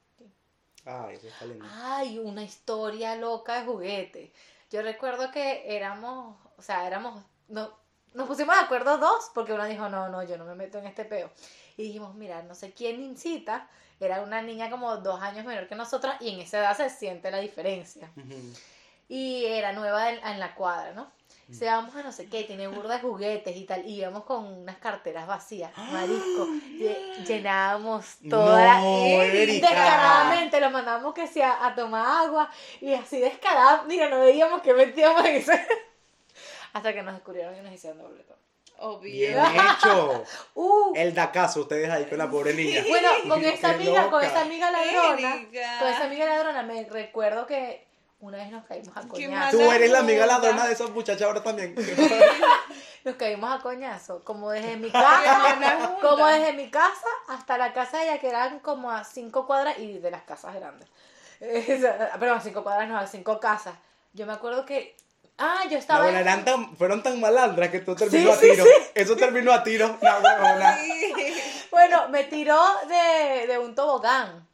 Ay, 0.86 1.16
eso 1.16 1.28
está 1.28 1.46
lindo. 1.46 1.66
Ay, 1.70 2.18
una 2.20 2.44
historia 2.44 3.16
loca 3.16 3.60
de 3.60 3.66
juguete. 3.68 4.34
Yo 4.72 4.82
recuerdo 4.82 5.32
que 5.32 5.76
éramos, 5.76 6.36
o 6.58 6.62
sea, 6.62 6.88
éramos, 6.88 7.24
no, 7.48 7.78
nos 8.14 8.28
pusimos 8.28 8.56
de 8.56 8.62
acuerdo 8.62 8.98
dos, 8.98 9.32
porque 9.34 9.54
uno 9.54 9.66
dijo, 9.66 9.90
no, 9.90 10.10
no, 10.10 10.24
yo 10.24 10.38
no 10.38 10.46
me 10.46 10.56
meto 10.56 10.80
en 10.80 10.88
este 10.88 11.06
peo. 11.06 11.30
Y 11.78 11.84
dijimos, 11.84 12.16
mira, 12.16 12.44
no 12.44 12.56
sé 12.56 12.74
quién 12.74 13.02
incita, 13.02 13.68
era 14.00 14.22
una 14.22 14.42
niña 14.42 14.70
como 14.70 14.98
dos 14.98 15.22
años 15.22 15.46
menor 15.46 15.68
que 15.68 15.76
nosotras, 15.76 16.22
y 16.22 16.30
en 16.30 16.40
esa 16.40 16.60
edad 16.60 16.76
se 16.76 16.90
siente 16.90 17.32
la 17.32 17.40
diferencia. 17.40 18.10
Y 19.08 19.46
era 19.46 19.74
nueva 19.74 20.12
en, 20.12 20.40
la 20.40 20.56
cuadra, 20.56 20.94
¿no? 20.94 21.12
Mm. 21.48 21.54
Se 21.54 21.66
vamos 21.66 21.96
a 21.96 22.04
no 22.04 22.12
sé 22.12 22.28
qué, 22.28 22.44
tiene 22.44 22.68
burda 22.68 22.96
de 22.96 23.02
juguetes 23.02 23.56
y 23.56 23.66
tal, 23.66 23.86
y 23.86 23.96
íbamos 23.96 24.24
con 24.24 24.46
unas 24.46 24.78
carteras 24.78 25.28
vacías, 25.28 25.72
marisco, 25.78 26.48
y 26.66 27.24
llenábamos 27.26 28.18
toda 28.30 28.64
la... 28.64 28.80
No, 28.80 29.26
y 29.26 29.60
descaradamente 29.60 30.60
los 30.60 30.72
mandamos 30.72 31.14
que 31.14 31.28
sea 31.28 31.66
a 31.66 31.76
tomar 31.76 32.26
agua, 32.26 32.50
y 32.80 32.94
así 32.94 33.20
descarada, 33.20 33.84
mira, 33.84 34.10
no 34.10 34.20
veíamos 34.22 34.62
que 34.62 34.74
metíamos 34.74 35.24
en 35.26 35.36
ese... 35.36 35.68
Hasta 36.74 36.94
que 36.94 37.02
nos 37.04 37.14
descubrieron 37.16 37.56
y 37.56 37.62
nos 37.62 37.74
hicieron 37.74 38.00
doble 38.00 38.24
todo. 38.24 38.38
Obvio. 38.78 39.12
Bien 39.12 39.38
hecho. 39.78 40.24
Uh, 40.56 40.94
El 40.96 41.14
da 41.14 41.32
caso, 41.32 41.62
ustedes 41.62 41.90
ahí 41.90 42.06
con 42.06 42.18
la 42.18 42.30
pobre 42.30 42.54
niña. 42.54 42.84
bueno, 42.88 43.10
con 43.30 43.44
esta 43.44 43.72
amiga, 43.72 44.10
con 44.10 44.24
esta 44.24 44.42
amiga 44.42 44.72
ladrona, 44.72 45.36
Erika. 45.36 45.80
con 45.80 45.88
esa 45.88 46.06
amiga 46.06 46.26
ladrona, 46.26 46.64
me 46.64 46.84
recuerdo 46.86 47.46
que 47.46 47.86
una 48.22 48.38
vez 48.38 48.52
nos 48.52 48.66
caímos 48.66 48.96
a 48.96 49.02
coñazo. 49.08 49.58
Tú 49.58 49.72
eres 49.72 49.90
la 49.92 50.00
amiga 50.00 50.26
ladrona 50.26 50.68
de 50.68 50.74
esa 50.74 50.88
muchacha 50.88 51.26
ahora 51.26 51.42
también. 51.42 51.76
Nos 53.04 53.16
caímos 53.16 53.52
a 53.52 53.64
coñazo, 53.64 54.24
como 54.24 54.52
desde 54.52 54.78
mi 54.78 54.92
casa, 54.92 55.58
como 56.00 56.28
desde 56.28 56.54
mi 56.54 56.70
casa 56.70 57.08
hasta 57.30 57.58
la 57.58 57.74
casa 57.74 57.98
de 57.98 58.04
ella, 58.04 58.20
que 58.20 58.30
eran 58.30 58.60
como 58.60 58.92
a 58.92 59.04
cinco 59.04 59.48
cuadras 59.48 59.80
y 59.80 59.98
de 59.98 60.12
las 60.12 60.22
casas 60.22 60.54
grandes. 60.54 60.88
Perdón, 61.40 62.38
a 62.38 62.42
cinco 62.42 62.62
cuadras 62.62 62.88
no, 62.88 63.00
a 63.00 63.08
cinco 63.08 63.40
casas. 63.40 63.74
Yo 64.14 64.28
me 64.28 64.34
acuerdo 64.34 64.68
que, 64.68 64.96
ah, 65.38 65.64
yo 65.70 65.78
estaba... 65.78 66.04
bueno, 66.04 66.18
en- 66.20 66.28
eran 66.28 66.46
tan, 66.46 66.76
fueron 66.78 67.02
tan 67.04 67.20
malandras 67.20 67.70
que 67.70 67.80
todo 67.80 67.96
terminó 67.96 68.32
Sí, 68.34 68.38
a 68.38 68.42
sí, 68.42 68.52
tiro. 68.52 68.66
Eso 68.96 69.16
terminó 69.16 69.52
a 69.54 69.64
tiro. 69.64 69.98
No. 70.02 70.12
Bueno, 71.72 72.10
me 72.10 72.26
tiró 72.26 72.62
de, 72.88 73.48
de 73.48 73.58
un 73.58 73.74
tobogán. 73.74 74.46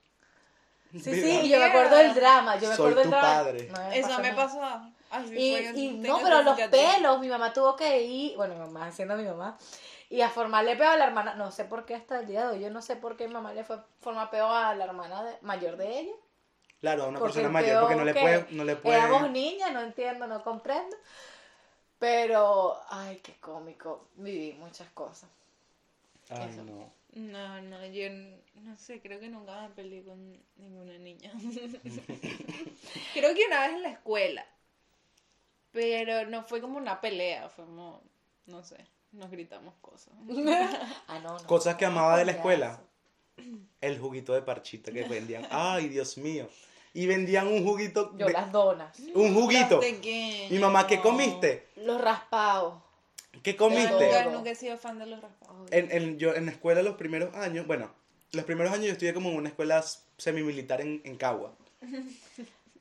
Sí, 0.94 1.00
sí, 1.22 1.40
y 1.44 1.50
yo 1.50 1.58
me 1.58 1.66
acuerdo 1.66 1.96
del 1.98 2.14
drama, 2.14 2.56
yo 2.58 2.70
me 2.70 2.76
Soy 2.76 2.92
acuerdo 2.92 2.96
del 3.02 3.04
tu 3.06 3.10
drama. 3.10 3.34
padre. 3.44 3.70
No 3.72 3.92
Eso 3.92 4.08
pasó 4.10 4.22
me 4.22 4.34
pasó. 4.34 4.62
Ay, 5.10 5.34
Y, 5.36 5.80
y 5.80 5.92
no, 5.98 6.20
pero 6.24 6.42
los 6.44 6.60
pelos, 6.60 7.20
mi 7.20 7.28
mamá 7.28 7.52
tuvo 7.54 7.76
que 7.76 8.02
ir, 8.04 8.36
bueno, 8.38 8.54
mi 8.54 8.60
mamá 8.60 8.88
haciendo 8.88 9.16
mi 9.16 9.24
mamá, 9.24 9.58
y 10.10 10.22
a 10.22 10.30
formarle 10.30 10.76
peo 10.76 10.90
a 10.92 10.96
la 10.98 11.06
hermana, 11.06 11.34
no 11.36 11.52
sé 11.52 11.66
por 11.66 11.86
qué 11.86 11.96
hasta 11.96 12.20
el 12.20 12.28
día 12.28 12.42
de 12.48 12.56
hoy, 12.56 12.60
yo 12.62 12.70
no 12.70 12.82
sé 12.82 12.96
por 12.96 13.18
qué 13.18 13.28
mi 13.28 13.34
mamá 13.34 13.52
le 13.54 13.64
fue 13.64 13.78
a 13.78 13.86
formar 14.02 14.30
peo 14.30 14.50
a 14.50 14.76
la 14.76 14.86
hermana 14.86 15.24
de- 15.24 15.38
mayor 15.42 15.76
de 15.78 16.00
ella. 16.00 16.14
Claro, 16.80 17.04
a 17.04 17.08
una 17.08 17.20
Porque 17.20 17.34
persona 17.34 17.52
mayor, 17.52 17.82
porque 17.82 17.96
no 17.96 18.06
le 18.06 18.14
puede, 18.14 18.48
no 18.52 18.64
le 18.64 18.76
puede. 18.76 18.98
Éramos 18.98 19.32
niñas, 19.32 19.74
no 19.74 19.82
entiendo, 19.82 20.28
no 20.28 20.44
comprendo. 20.44 20.96
Pero, 22.00 22.80
ay, 22.90 23.20
qué 23.24 23.34
cómico, 23.40 24.10
viví 24.16 24.54
muchas 24.54 24.88
cosas. 24.90 25.30
Ay, 26.30 26.50
Eso. 26.52 26.64
no. 26.64 26.98
No, 27.14 27.62
no, 27.64 27.84
yo 27.88 28.10
no 28.62 28.76
sé, 28.78 29.02
creo 29.02 29.20
que 29.20 29.30
nunca 29.30 29.62
me 29.62 29.70
peleé 29.70 30.04
con 30.04 30.38
ninguna 30.58 30.98
niña. 31.00 31.32
creo 33.14 33.34
que 33.34 33.46
una 33.48 33.62
vez 33.62 33.76
en 33.76 33.82
la 33.84 33.90
escuela. 33.90 34.46
Pero 35.72 36.28
no 36.30 36.44
fue 36.44 36.62
como 36.62 36.78
una 36.78 37.02
pelea, 37.02 37.50
fue 37.50 37.66
como, 37.66 38.04
no 38.46 38.64
sé, 38.64 38.78
nos 39.12 39.32
gritamos 39.32 39.74
cosas. 39.82 40.14
ah, 41.08 41.20
no, 41.24 41.40
no. 41.40 41.48
Cosas 41.48 41.76
que 41.76 41.86
amaba 41.86 42.18
de 42.18 42.26
la 42.26 42.34
escuela. 42.34 42.80
El 43.82 44.00
juguito 44.00 44.34
de 44.34 44.42
parchita 44.44 44.92
que 44.92 45.04
vendían. 45.10 45.48
Ay, 45.50 45.88
Dios 45.90 46.18
mío. 46.18 46.48
Y 46.94 47.06
vendían 47.06 47.48
un 47.48 47.64
juguito. 47.66 48.12
Yo 48.18 48.26
de- 48.28 48.34
las 48.34 48.52
donas, 48.52 48.98
Un 49.14 49.34
juguito. 49.34 49.80
¿De 49.80 50.00
qué? 50.00 50.48
Mi 50.50 50.60
mamá, 50.60 50.88
¿qué 50.88 51.00
comiste? 51.02 51.68
los 51.76 52.02
raspados. 52.02 52.82
¿Qué 53.44 53.56
comiste? 53.56 53.88
Todo. 53.90 54.32
nunca 54.32 54.50
he 54.50 54.56
sido 54.56 54.78
fan 54.78 54.98
de 55.00 55.06
los 55.06 55.22
raspados. 55.22 55.72
En, 55.72 55.92
en- 55.92 56.18
yo 56.18 56.34
en 56.34 56.46
la 56.48 56.52
escuela 56.52 56.82
los 56.82 56.96
primeros 56.96 57.36
años, 57.36 57.68
bueno, 57.68 57.92
los 58.32 58.46
primeros 58.46 58.74
años 58.74 58.88
yo 58.88 58.92
estudié 58.94 59.14
como 59.14 59.30
en 59.30 59.38
una 59.38 59.50
escuela 59.50 59.84
semimilitar 60.18 60.82
en, 60.82 61.02
en 61.04 61.16
Cagua. 61.18 61.54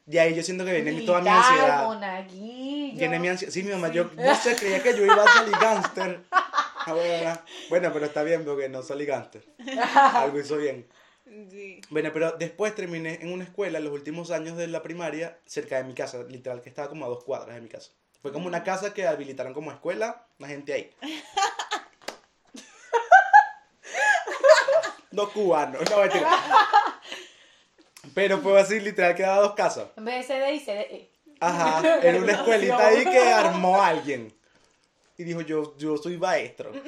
Y 0.09 0.19
ahí 0.19 0.37
yo 0.37 0.42
siento 0.45 0.64
que 0.64 0.81
viene 0.81 1.03
toda 1.03 1.21
mi 1.21 1.29
ansiedad. 1.29 1.83
monaguillo. 1.85 2.97
Viene 2.97 3.19
mi 3.19 3.27
ansiedad. 3.27 3.53
Sí, 3.53 3.64
mi 3.64 3.73
mamá, 3.73 3.88
yo 3.88 4.09
no 4.16 4.35
sé, 4.37 4.55
creía 4.55 4.81
que 4.81 4.97
yo 4.97 5.05
iba 5.05 5.21
a 5.25 5.27
salir 5.33 5.53
gánster. 5.61 6.21
Ah, 6.31 6.92
bueno, 6.92 7.40
bueno, 7.71 7.90
pero 7.92 8.07
está 8.07 8.23
bien 8.23 8.45
porque 8.45 8.69
no 8.69 8.83
salí 8.83 9.05
gánster. 9.05 9.45
Algo 10.14 10.38
hizo 10.38 10.59
bien. 10.59 10.87
Sí. 11.51 11.81
Bueno, 11.91 12.11
pero 12.12 12.33
después 12.33 12.75
terminé 12.75 13.19
en 13.21 13.33
una 13.33 13.45
escuela, 13.45 13.81
los 13.81 13.93
últimos 13.93 14.31
años 14.31 14.57
de 14.57 14.69
la 14.69 14.83
primaria, 14.83 15.39
cerca 15.45 15.77
de 15.77 15.85
mi 15.85 15.95
casa, 15.95 16.23
literal, 16.23 16.62
que 16.62 16.69
estaba 16.69 16.89
como 16.89 17.05
a 17.05 17.09
dos 17.09 17.25
cuadras 17.25 17.57
de 17.57 17.61
mi 17.61 17.69
casa. 17.69 17.91
Fue 18.23 18.33
como 18.33 18.47
una 18.47 18.62
casa 18.62 18.95
que 18.95 19.07
habilitaron 19.07 19.53
como 19.53 19.73
escuela, 19.73 20.27
la 20.39 20.49
gente 20.49 20.73
ahí. 20.73 20.91
No 25.17 25.31
cubano, 25.31 25.79
no 25.91 26.01
mentira. 26.01 26.31
Pero 28.15 28.39
fue 28.39 28.61
así, 28.61 28.81
literal, 28.81 29.15
que 29.15 29.23
daba 29.23 29.41
dos 29.41 29.55
casas. 29.55 29.89
En 29.97 30.05
vez 30.05 30.29
de 30.29 30.35
CD 30.35 30.55
y 30.55 30.61
CDE. 30.61 31.11
Ajá, 31.41 32.01
en 32.03 32.23
una 32.23 32.33
escuelita 32.33 32.87
ahí 32.87 33.03
que 33.03 33.19
armó 33.19 33.83
alguien. 33.83 34.31
Y 35.17 35.25
dijo, 35.25 35.41
yo, 35.41 35.75
yo 35.79 35.97
soy 35.97 36.19
maestro. 36.19 36.71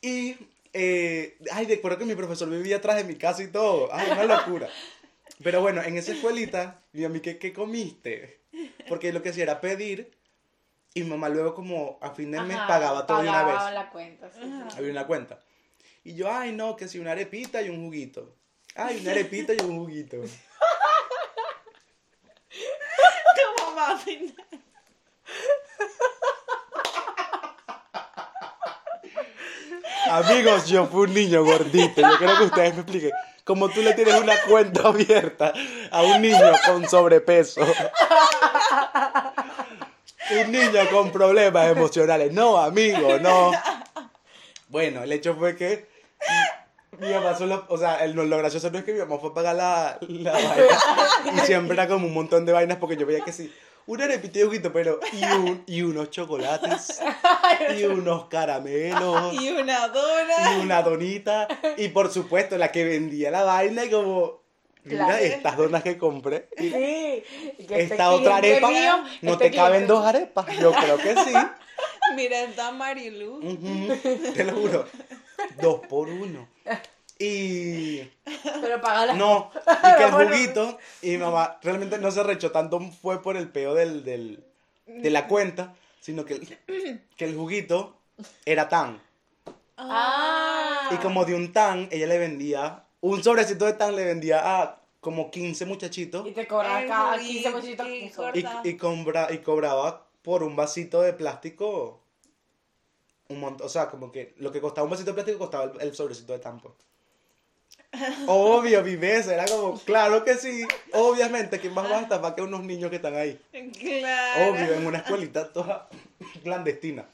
Y, 0.00 0.36
eh, 0.72 1.36
ay, 1.52 1.66
recuerdo 1.66 1.98
que 1.98 2.04
mi 2.04 2.14
profesor 2.14 2.48
vivía 2.50 2.76
atrás 2.76 2.96
de 2.96 3.04
mi 3.04 3.16
casa 3.16 3.42
y 3.42 3.48
todo. 3.48 3.88
Ay, 3.92 4.10
una 4.10 4.24
locura. 4.24 4.68
Pero 5.42 5.60
bueno, 5.60 5.82
en 5.82 5.96
esa 5.96 6.12
escuelita, 6.12 6.82
a 6.92 7.08
mí, 7.08 7.20
¿qué, 7.20 7.38
qué 7.38 7.52
comiste? 7.52 8.40
Porque 8.88 9.12
lo 9.12 9.22
que 9.22 9.28
hacía 9.28 9.44
era 9.44 9.60
pedir, 9.60 10.10
y 10.94 11.02
mi 11.04 11.10
mamá 11.10 11.28
luego 11.28 11.54
como 11.54 11.98
a 12.00 12.10
fin 12.10 12.30
del 12.32 12.44
mes 12.44 12.56
Ajá, 12.56 12.66
pagaba 12.66 13.06
todo 13.06 13.18
de 13.22 13.28
una 13.28 13.42
pagaba 13.44 13.64
vez. 13.66 13.74
la 13.74 13.90
cuenta, 13.90 14.30
sí, 14.30 14.40
sí. 14.42 14.78
Había 14.78 14.90
una 14.90 15.06
cuenta. 15.06 15.40
Y 16.02 16.14
yo, 16.14 16.32
ay, 16.32 16.52
no, 16.52 16.74
que 16.76 16.88
si 16.88 16.98
una 16.98 17.12
arepita 17.12 17.62
y 17.62 17.68
un 17.68 17.84
juguito. 17.84 18.34
Ay, 18.74 18.98
una 19.02 19.10
arepita 19.12 19.52
y 19.54 19.60
un 19.60 19.78
juguito. 19.78 20.16
Tu 22.50 23.64
mamá, 23.64 24.00
Amigos, 30.10 30.66
yo 30.66 30.86
fui 30.86 31.06
un 31.08 31.14
niño 31.14 31.44
gordito. 31.44 32.00
Yo 32.00 32.18
quiero 32.18 32.38
que 32.38 32.44
ustedes 32.44 32.74
me 32.74 32.80
expliquen. 32.82 33.10
Como 33.44 33.68
tú 33.68 33.80
le 33.80 33.94
tienes 33.94 34.14
una 34.20 34.34
cuenta 34.48 34.88
abierta 34.88 35.52
a 35.90 36.02
un 36.02 36.22
niño 36.22 36.52
con 36.66 36.88
sobrepeso. 36.88 37.60
Un 40.30 40.52
niño 40.52 40.90
con 40.90 41.10
problemas 41.10 41.68
emocionales. 41.70 42.32
No, 42.32 42.58
amigo, 42.58 43.18
no. 43.18 43.52
Bueno, 44.68 45.02
el 45.02 45.12
hecho 45.12 45.34
fue 45.34 45.56
que 45.56 45.88
mi 46.98 47.10
mamá 47.10 47.36
solo, 47.36 47.64
o 47.68 47.78
sea, 47.78 48.04
el, 48.04 48.12
lo 48.12 48.38
gracioso 48.38 48.70
no 48.70 48.78
es 48.78 48.84
que 48.84 48.92
mi 48.92 48.98
mamá 48.98 49.18
fue 49.18 49.30
a 49.30 49.34
pagar 49.34 49.56
la, 49.56 49.98
la 50.08 50.32
vaina 50.32 50.54
y 51.36 51.46
siempre 51.46 51.74
era 51.74 51.86
como 51.86 52.06
un 52.06 52.14
montón 52.14 52.44
de 52.44 52.52
vainas 52.52 52.78
porque 52.78 52.96
yo 52.96 53.06
veía 53.06 53.24
que 53.24 53.32
sí, 53.32 53.52
arepito 53.96 54.38
y 54.38 54.42
un 54.42 54.48
juguito, 54.48 54.72
pero 54.72 55.00
y, 55.12 55.24
un, 55.24 55.62
y 55.66 55.82
unos 55.82 56.10
chocolates 56.10 57.00
y 57.78 57.84
unos 57.84 58.26
caramelos 58.26 59.34
Y 59.40 59.50
una 59.50 59.88
dona. 59.88 60.54
y 60.56 60.60
una 60.60 60.82
donita 60.82 61.48
y 61.76 61.88
por 61.88 62.12
supuesto 62.12 62.56
la 62.58 62.70
que 62.70 62.84
vendía 62.84 63.30
la 63.30 63.42
vaina 63.44 63.84
y 63.84 63.90
como 63.90 64.42
mira 64.84 65.06
Claro. 65.06 65.24
estas 65.24 65.56
donas 65.56 65.82
que 65.82 65.98
compré 65.98 66.48
Sí. 66.56 66.72
este 67.58 67.82
esta 67.82 68.10
otra 68.10 68.36
arepa 68.36 68.68
mío, 68.70 69.04
no 69.22 69.32
este 69.32 69.50
te 69.50 69.56
caben 69.56 69.82
cliente- 69.82 69.86
dos 69.92 70.06
arepas 70.06 70.46
yo 70.58 70.72
creo 70.72 70.96
que 70.98 71.14
sí 71.24 71.32
Mira, 72.16 72.40
está 72.42 72.72
Marilu. 72.72 73.38
Te 74.34 74.42
lo 74.44 74.52
juro 74.56 74.86
dos 75.60 75.80
por 75.88 76.08
uno 76.08 76.48
y 77.18 78.00
Pero 78.60 78.80
paga 78.80 79.06
la... 79.06 79.14
No, 79.14 79.50
y 79.66 79.96
que 79.98 80.04
el 80.04 80.10
juguito, 80.12 80.78
y 81.02 81.10
mi 81.10 81.18
mamá 81.18 81.58
realmente 81.62 81.98
no 81.98 82.10
se 82.10 82.22
rechó 82.22 82.50
tanto 82.52 82.80
fue 83.02 83.22
por 83.22 83.36
el 83.36 83.48
peo 83.48 83.74
del, 83.74 84.04
del, 84.04 84.44
de 84.86 85.10
la 85.10 85.26
cuenta, 85.26 85.74
sino 86.00 86.24
que 86.24 86.34
el, 86.34 86.58
que 87.16 87.24
el 87.24 87.34
juguito 87.36 87.96
era 88.44 88.68
tan. 88.68 89.00
Ah. 89.76 90.88
Y 90.92 90.96
como 90.96 91.24
de 91.24 91.34
un 91.34 91.52
tan, 91.52 91.88
ella 91.90 92.06
le 92.06 92.18
vendía, 92.18 92.84
un 93.00 93.22
sobrecito 93.22 93.64
de 93.64 93.74
tan 93.74 93.94
le 93.96 94.04
vendía 94.04 94.40
a 94.60 94.80
como 95.00 95.30
15 95.30 95.64
muchachitos 95.66 96.26
Y 96.26 96.32
te 96.32 96.46
cobran 96.48 96.82
El 96.82 96.88
cada 96.88 97.18
juguito 97.18 97.52
15 97.54 97.76
mochitos. 97.80 97.86
y 98.64 98.68
y 98.70 98.76
compra- 98.76 99.32
y 99.32 99.38
cobraba 99.38 100.06
por 100.22 100.42
un 100.42 100.56
vasito 100.56 101.00
de 101.02 101.12
plástico 101.12 102.00
un 103.28 103.40
montón, 103.40 103.66
o 103.66 103.70
sea, 103.70 103.88
como 103.88 104.10
que 104.10 104.34
lo 104.38 104.50
que 104.50 104.60
costaba 104.60 104.84
un 104.84 104.90
vasito 104.90 105.10
de 105.10 105.14
plástico 105.14 105.38
costaba 105.38 105.64
el, 105.64 105.80
el 105.80 105.94
sobrecito 105.94 106.32
de 106.32 106.38
tan. 106.40 106.58
pues. 106.60 106.74
Obvio, 108.26 108.82
beso, 108.98 109.30
era 109.30 109.46
como, 109.46 109.78
claro 109.80 110.22
que 110.24 110.34
sí, 110.34 110.66
obviamente, 110.92 111.58
que 111.58 111.70
más 111.70 111.84
vas 111.88 112.00
a 112.00 112.02
estafar 112.02 112.34
que 112.34 112.42
unos 112.42 112.62
niños 112.62 112.90
que 112.90 112.96
están 112.96 113.16
ahí? 113.16 113.40
Claro. 113.78 114.52
Obvio, 114.52 114.74
en 114.74 114.86
una 114.86 114.98
escuelita 114.98 115.52
toda 115.52 115.88
clandestina. 116.42 117.06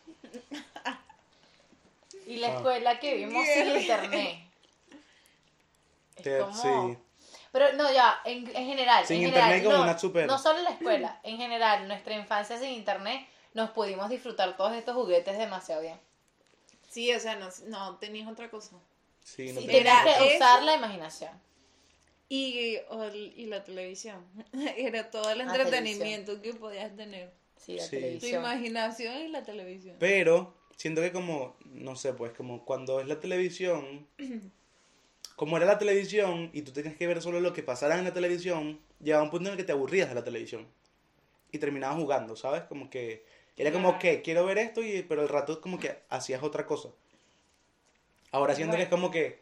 Y 2.27 2.37
la 2.37 2.49
Ah. 2.49 2.55
escuela 2.57 2.99
que 3.01 3.15
vimos 3.15 3.47
sin 3.47 3.77
internet. 3.77 4.39
Es 6.17 6.43
como... 6.43 6.63
sí. 6.93 6.99
Pero 7.53 7.73
no, 7.75 7.93
ya, 7.93 8.21
en, 8.25 8.45
en 8.49 8.67
general. 8.67 9.07
Sin 9.07 9.19
en 9.19 9.23
internet 9.29 9.45
general, 9.59 9.65
como 9.65 9.77
no, 9.77 9.83
una 9.85 9.99
super- 9.99 10.27
No 10.27 10.39
solo 10.39 10.61
la 10.63 10.71
escuela, 10.71 11.21
en 11.23 11.37
general, 11.37 11.87
nuestra 11.87 12.15
infancia 12.17 12.59
sin 12.59 12.71
internet, 12.71 13.29
nos 13.53 13.71
pudimos 13.71 14.11
disfrutar 14.11 14.57
todos 14.57 14.73
estos 14.75 14.95
juguetes 14.97 15.39
demasiado 15.39 15.83
bien. 15.83 16.01
Sí, 16.91 17.13
o 17.15 17.21
sea, 17.21 17.37
no, 17.37 17.49
no 17.69 17.97
tenías 17.99 18.27
otra 18.29 18.51
cosa. 18.51 18.77
Sí, 19.25 19.53
no 19.53 19.61
Sí, 19.61 19.67
Tenías 19.67 19.81
Era 19.81 20.05
que 20.05 20.27
eso. 20.27 20.37
usar 20.37 20.63
la 20.63 20.75
imaginación. 20.77 21.31
Y, 22.29 22.77
o- 22.91 23.09
y 23.15 23.47
la 23.47 23.65
televisión. 23.65 24.25
Era 24.77 25.11
todo 25.11 25.29
el 25.31 25.41
entretenimiento 25.41 26.41
que 26.41 26.55
podías 26.55 26.95
tener. 26.95 27.33
Sí, 27.57 27.77
la 27.77 27.83
Sí. 27.83 28.19
Tu 28.21 28.27
imaginación 28.27 29.17
y 29.23 29.29
la 29.29 29.43
televisión. 29.43 29.97
Pero 29.99 30.55
siento 30.77 31.01
que 31.01 31.11
como, 31.13 31.57
no 31.65 31.97
sé, 31.97 32.13
pues 32.13 32.33
como 32.33 32.65
cuando 32.65 33.01
es 33.01 33.07
la 33.09 33.19
televisión, 33.19 34.07
como 35.37 35.57
era 35.57 35.67
la 35.67 35.79
televisión 35.79 36.51
y 36.53 36.63
tú 36.63 36.73
tenías 36.73 36.97
que 36.97 37.07
ver 37.07 37.21
solo 37.23 37.41
lo 37.41 37.53
que 37.53 37.63
pasara 37.63 37.99
en 37.99 38.05
la 38.05 38.13
televisión, 38.13 38.81
llegaba 39.01 39.25
un 39.25 39.31
punto 39.31 39.49
en 39.49 39.53
el 39.53 39.57
que 39.57 39.65
te 39.65 39.73
aburrías 39.73 40.09
de 40.09 40.15
la 40.15 40.25
televisión 40.25 40.67
y 41.51 41.59
terminabas 41.59 41.97
jugando, 41.99 42.37
¿sabes? 42.37 42.63
Como 42.65 42.91
que 42.91 43.25
era 43.57 43.73
como 43.73 43.99
que 43.99 44.21
quiero 44.23 44.45
ver 44.45 44.59
esto, 44.59 44.83
y, 44.83 45.03
pero 45.03 45.23
el 45.23 45.29
rato 45.29 45.61
como 45.61 45.79
que 45.79 45.99
hacías 46.09 46.43
otra 46.43 46.67
cosa. 46.67 46.91
Ahora 48.35 48.55
siento 48.57 48.77
que 48.77 48.83
es 48.83 48.89
como 48.89 49.11
que 49.11 49.39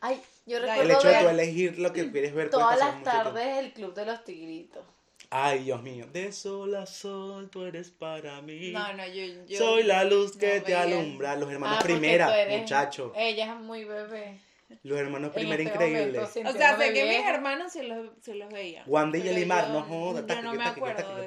Ay, 0.00 0.20
yo 0.46 0.56
El 0.58 0.64
el 0.64 0.68
recuerdo 0.70 0.92
hecho 0.98 1.08
de 1.08 1.18
tú 1.22 1.28
elegir 1.28 1.78
lo 1.78 1.92
que 1.92 2.10
quieres 2.10 2.34
ver 2.34 2.48
puede 2.50 2.62
todas 2.62 2.78
las 2.78 3.02
tardes 3.02 3.58
el 3.58 3.72
Club 3.72 3.94
de 3.94 4.06
los 4.06 4.24
Tigritos. 4.24 4.84
Ay, 5.28 5.64
Dios 5.64 5.82
mío. 5.82 6.06
De 6.12 6.30
sol 6.32 6.74
a 6.76 6.86
sol, 6.86 7.50
tú 7.50 7.64
eres 7.64 7.90
para 7.90 8.40
mí. 8.42 8.70
No, 8.70 8.92
no, 8.92 9.06
yo. 9.06 9.24
yo 9.46 9.58
Soy 9.58 9.82
la 9.82 10.04
luz 10.04 10.36
que 10.36 10.58
no 10.58 10.62
te 10.64 10.72
veía- 10.72 10.82
alumbra. 10.82 11.36
Los 11.36 11.50
hermanos 11.50 11.78
Ah, 11.80 11.82
primera, 11.84 12.40
eres- 12.40 12.60
muchacho. 12.60 13.12
Ella 13.16 13.52
es 13.54 13.60
muy 13.60 13.84
bebé. 13.84 14.38
Los 14.82 14.98
hermanos 14.98 15.32
primera, 15.32 15.62
este 15.62 15.74
increíble. 15.74 16.18
momento, 16.20 16.50
O 16.50 16.52
sea, 16.52 16.76
sé 16.78 16.92
que 16.92 17.04
mis 17.08 17.26
hermanos 17.26 17.72
se 17.72 17.82
los, 17.84 18.10
se 18.22 18.34
los 18.34 18.52
veían. 18.52 18.84
Wanda 18.86 19.18
y 19.18 19.28
Elimar, 19.28 19.68
no 19.70 19.82
joda. 19.82 20.24
Yo 20.26 20.42
no 20.42 20.54
me 20.54 20.64
acuerdo. 20.64 21.26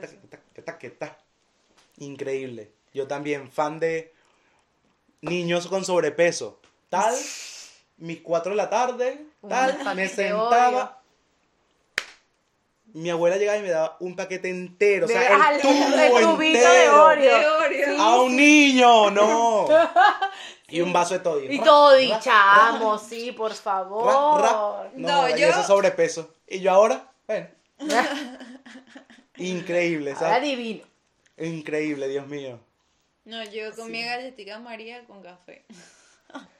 Increíble. 1.98 2.72
Yo 2.94 3.08
también, 3.08 3.52
fan 3.52 3.80
de 3.80 4.14
niños 5.22 5.68
con 5.68 5.84
sobrepeso. 5.86 6.60
Tal, 6.90 7.16
mis 7.98 8.22
4 8.22 8.52
de 8.52 8.56
la 8.56 8.70
tarde, 8.70 9.26
tal, 9.48 9.96
me 9.96 10.08
sentaba. 10.08 10.96
Mi 12.92 13.12
abuela 13.12 13.38
llegaba 13.38 13.60
y 13.60 13.62
me 13.62 13.70
daba 13.70 13.98
un 14.00 14.16
paquete 14.16 14.50
entero. 14.50 15.06
O 15.06 15.08
De- 15.08 15.14
sea, 15.14 15.30
ah, 15.40 15.50
el 15.54 15.56
el- 15.58 15.62
tubo 15.62 16.18
el 16.18 16.24
tubito 16.24 16.60
de 16.60 16.66
entero. 16.86 17.04
Oreo. 17.06 17.38
De 17.40 17.48
Oreo. 17.48 18.02
A 18.02 18.22
un 18.24 18.36
niño, 18.36 19.12
no. 19.12 19.68
Y 20.72 20.82
un 20.82 20.94
vaso 20.94 21.16
de 21.16 21.20
toddy. 21.22 21.46
Y 21.46 21.50
dichamos, 22.14 23.02
sí, 23.02 23.32
por 23.32 23.50
ra, 23.50 23.56
ra. 23.58 23.62
favor. 23.64 24.90
No, 24.96 25.24
No, 25.24 25.30
y 25.30 25.40
yo- 25.40 25.48
ese 25.48 25.64
sobrepeso. 25.64 26.32
Y 26.48 26.60
yo 26.60 26.72
ahora, 26.72 27.12
bueno, 27.28 27.48
increíble, 29.38 30.12
Ahora 30.12 30.28
¿sabes? 30.30 30.44
divino. 30.44 30.84
Increíble, 31.38 32.08
Dios 32.08 32.28
mío. 32.28 32.60
No, 33.26 33.44
yo 33.46 33.76
comía 33.76 34.16
galletitas 34.18 34.62
María 34.62 35.06
con 35.06 35.22
café. 35.24 35.66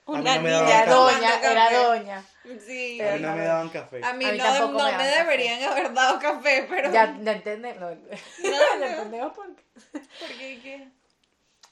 Una 0.06 0.36
no 0.38 0.42
niña 0.42 0.86
doña, 0.88 1.40
era 1.40 1.72
doña. 1.72 2.26
Sí. 2.66 3.00
A 3.00 3.14
mí 3.16 3.20
no 3.22 3.36
me 3.36 3.44
daban 3.44 3.70
café. 3.70 4.02
A 4.04 4.14
mí, 4.14 4.26
A 4.26 4.32
mí 4.32 4.38
no, 4.40 4.44
tampoco 4.44 4.72
no 4.80 4.86
me 4.86 4.92
me, 4.92 4.92
daban 4.92 5.08
café. 5.08 5.18
deberían 5.24 5.64
haber 5.72 5.94
dado 5.94 6.20
café, 6.20 6.66
pero. 6.68 6.92
Ya, 6.92 7.16
ya 7.22 7.32
entendemos. 7.34 7.94
No, 8.44 8.80
ya 8.80 8.90
entendemos 8.90 9.34
por 9.36 9.56
qué. 9.56 9.64
¿Por 9.92 10.30
qué? 10.38 10.60
¿Qué? 10.64 10.88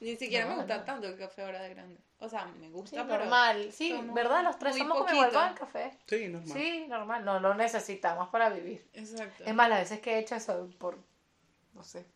Ni 0.00 0.14
siquiera 0.16 0.44
No, 0.44 0.50
me 0.52 0.56
gusta 0.58 0.76
no. 0.76 0.84
tanto 0.84 1.08
el 1.08 1.18
café 1.18 1.42
ahora 1.42 1.60
de 1.62 1.70
grande. 1.70 1.98
O 2.20 2.28
sea, 2.28 2.44
me 2.46 2.66
Sí, 2.66 2.72
gusta, 2.72 3.04
pero. 3.06 3.18
normal. 3.18 3.70
Sí, 3.72 3.98
¿verdad? 4.14 4.44
Los 4.44 4.56
tres 4.58 4.76
somos 4.76 4.98
como 4.98 5.10
igual 5.12 5.32
con 5.32 5.48
el 5.48 5.54
café. 5.54 5.98
Sí, 6.06 6.28
normal. 6.28 6.56
Sí, 6.56 6.86
normal. 6.88 7.24
No 7.24 7.40
lo 7.40 7.54
necesitamos 7.54 8.28
para 8.28 8.50
vivir. 8.50 8.88
Exacto. 8.94 9.42
Es 9.44 9.54
más, 9.54 9.68
las 9.68 9.80
veces 9.80 9.98
que 10.00 10.14
he 10.14 10.18
hecho 10.20 10.36
eso 10.36 10.68
por. 10.78 10.96
No 11.74 11.82
sé. 11.82 12.06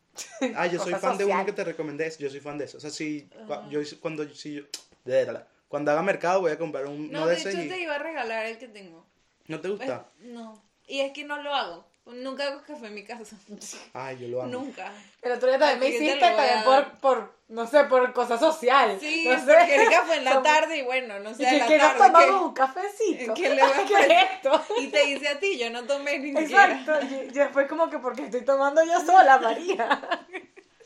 Ah, 0.54 0.66
yo 0.68 0.78
soy 0.84 0.94
fan 0.94 1.18
de 1.18 1.24
uno 1.24 1.44
que 1.44 1.52
te 1.52 1.64
recomendé 1.64 2.06
eso. 2.06 2.20
Yo 2.20 2.30
soy 2.30 2.38
fan 2.40 2.58
de 2.58 2.66
eso. 2.66 2.76
O 2.78 2.80
sea, 2.80 2.90
si 2.90 3.28
cua- 3.48 3.58
Ajá. 3.62 3.68
yo 3.70 3.80
cuando 4.00 4.28
si 4.32 4.54
yo, 4.54 4.62
déjala. 5.04 5.48
Cuando 5.72 5.90
haga 5.90 6.02
mercado 6.02 6.42
voy 6.42 6.52
a 6.52 6.58
comprar 6.58 6.84
un 6.84 7.10
No, 7.10 7.20
no, 7.20 7.26
de 7.28 7.34
de 7.34 7.40
hecho 7.40 7.48
ese 7.48 7.64
y 7.64 7.68
te 7.70 7.80
iba 7.80 7.94
a 7.94 7.98
regalar 7.98 8.44
el 8.44 8.58
que 8.58 8.68
tengo. 8.68 9.06
¿No 9.46 9.58
te 9.58 9.68
Pues, 9.68 9.78
gusta? 9.80 10.04
no. 10.20 10.62
Y 10.86 11.00
es 11.00 11.12
que 11.12 11.24
no 11.24 11.40
lo 11.42 11.54
hago. 11.54 11.86
Nunca 12.04 12.46
hago 12.48 12.60
café 12.66 12.88
en 12.88 12.94
mi 12.94 13.04
casa. 13.04 13.34
Ay, 13.94 14.18
yo 14.18 14.28
lo 14.28 14.42
amo. 14.42 14.50
Nunca. 14.52 14.92
El 15.22 15.32
otro 15.32 15.48
día 15.48 15.58
también 15.58 15.80
me 15.80 15.88
hiciste 15.88 16.20
también 16.20 16.62
por, 16.62 16.90
por, 17.00 17.34
no 17.48 17.66
sé, 17.66 17.84
por 17.84 18.12
cosa 18.12 18.38
social. 18.38 18.98
Sí, 19.00 19.24
no 19.26 19.38
sé. 19.38 19.46
porque 19.46 19.74
el 19.82 19.88
café 19.88 20.16
en 20.16 20.24
la 20.24 20.42
tarde 20.42 20.76
y 20.76 20.82
bueno, 20.82 21.18
no 21.20 21.32
sé, 21.32 21.44
Y 21.44 21.46
que, 21.46 21.58
la 21.58 21.66
que 21.68 21.78
nos 21.78 21.86
tarde. 21.96 21.98
tomamos 22.12 22.26
¿qué? 22.28 22.44
un 22.48 22.52
cafecito. 22.52 23.32
¿Qué 23.34 23.48
le 23.54 23.62
voy 23.62 23.72
a 23.72 23.82
es 24.00 24.30
esto? 24.34 24.64
Y 24.78 24.88
te 24.88 25.06
dice 25.06 25.28
a 25.28 25.40
ti, 25.40 25.56
yo 25.58 25.70
no 25.70 25.84
tomé 25.84 26.18
ni 26.18 26.36
siquiera. 26.36 26.78
Exacto. 26.80 27.06
Y, 27.06 27.14
y 27.14 27.28
después 27.30 27.66
como 27.66 27.88
que 27.88 27.98
porque 27.98 28.24
estoy 28.24 28.44
tomando 28.44 28.84
yo 28.84 29.00
sola, 29.00 29.38
María. 29.38 30.18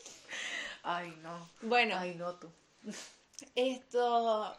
Ay, 0.83 1.13
no. 1.21 1.49
Bueno, 1.63 1.97
Ay, 1.99 2.15
no 2.15 2.33
tú. 2.35 2.49
Esto... 3.55 4.55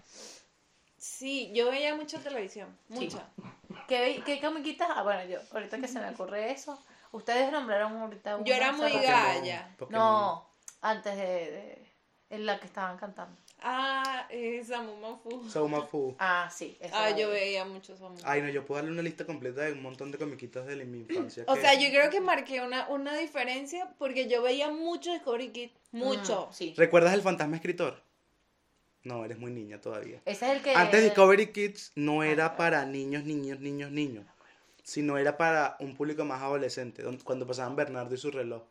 Sí, 0.97 1.53
yo 1.55 1.71
veía 1.71 1.95
mucha 1.95 2.19
televisión, 2.19 2.77
Sí. 2.89 2.95
mucha. 3.05 3.25
¿Qué, 3.87 4.21
qué 4.27 4.41
comiquitas? 4.41 4.89
Ah, 4.91 5.03
bueno, 5.05 5.25
yo, 5.25 5.39
ahorita 5.53 5.79
que 5.81 5.87
se 5.89 6.01
me 6.01 6.11
ocurre 6.11 6.51
eso. 6.51 6.79
Ustedes 7.13 7.53
nombraron 7.53 7.97
ahorita 7.97 8.37
una 8.37 8.45
Yo 8.45 8.55
era 8.55 8.73
muy 8.73 8.93
galla. 8.93 9.75
Pokémon. 9.79 10.01
No, 10.03 10.51
antes 10.83 11.17
de, 11.17 11.23
de- 11.23 11.93
en 12.31 12.45
la 12.47 12.59
que 12.59 12.67
estaban 12.67 12.99
cantando. 12.99 13.37
Ah, 13.63 14.27
esa 14.29 14.83
Mafu. 14.83 15.49
Saumafu. 15.49 16.17
Ah, 16.19 16.51
sí. 16.53 16.77
esa 16.81 17.07
Ah, 17.07 17.11
yo 17.17 17.31
veía 17.31 17.65
mucho 17.65 17.97
Samu. 17.97 18.17
Ay, 18.25 18.43
no, 18.43 18.49
yo 18.49 18.67
puedo 18.67 18.79
darle 18.81 18.93
una 18.93 19.03
lista 19.03 19.25
completa 19.25 19.63
de 19.63 19.73
un 19.73 19.83
montón 19.83 20.11
de 20.11 20.19
comiquitas 20.19 20.67
de 20.67 20.77
mi 20.85 20.99
infancia. 20.99 21.45
O 21.47 21.55
que- 21.55 21.61
sea, 21.61 21.75
yo 21.75 21.89
creo 21.91 22.11
que 22.11 22.21
marqué 22.21 22.61
una, 22.61 22.89
una 22.89 23.17
diferencia 23.17 23.89
porque 23.99 24.29
yo 24.29 24.43
veía 24.43 24.71
mucho 24.71 25.13
Discovery 25.13 25.51
Kid, 25.51 25.71
mucho. 25.93 26.49
Mm, 26.51 26.55
sí. 26.55 26.75
¿Recuerdas 26.77 27.15
el 27.15 27.23
fantasma 27.23 27.57
escritor? 27.57 28.03
No, 29.05 29.25
eres 29.25 29.39
muy 29.39 29.51
niña 29.53 29.81
todavía. 29.81 30.21
Ese 30.25 30.47
es 30.47 30.57
el 30.57 30.63
que. 30.63 30.75
Antes 30.75 31.03
Discovery 31.05 31.47
Kids 31.53 31.93
no 31.95 32.21
Ah, 32.23 32.27
era 32.29 32.57
para 32.57 32.85
niños, 32.85 33.25
niños, 33.25 33.61
niños, 33.61 33.91
niños, 33.91 34.25
sino 34.83 35.17
era 35.19 35.37
para 35.37 35.77
un 35.81 35.97
público 35.97 36.25
más 36.25 36.43
adolescente, 36.43 37.05
cuando 37.25 37.47
pasaban 37.47 37.77
Bernardo 37.77 38.15
y 38.15 38.19
su 38.19 38.31
reloj. 38.31 38.63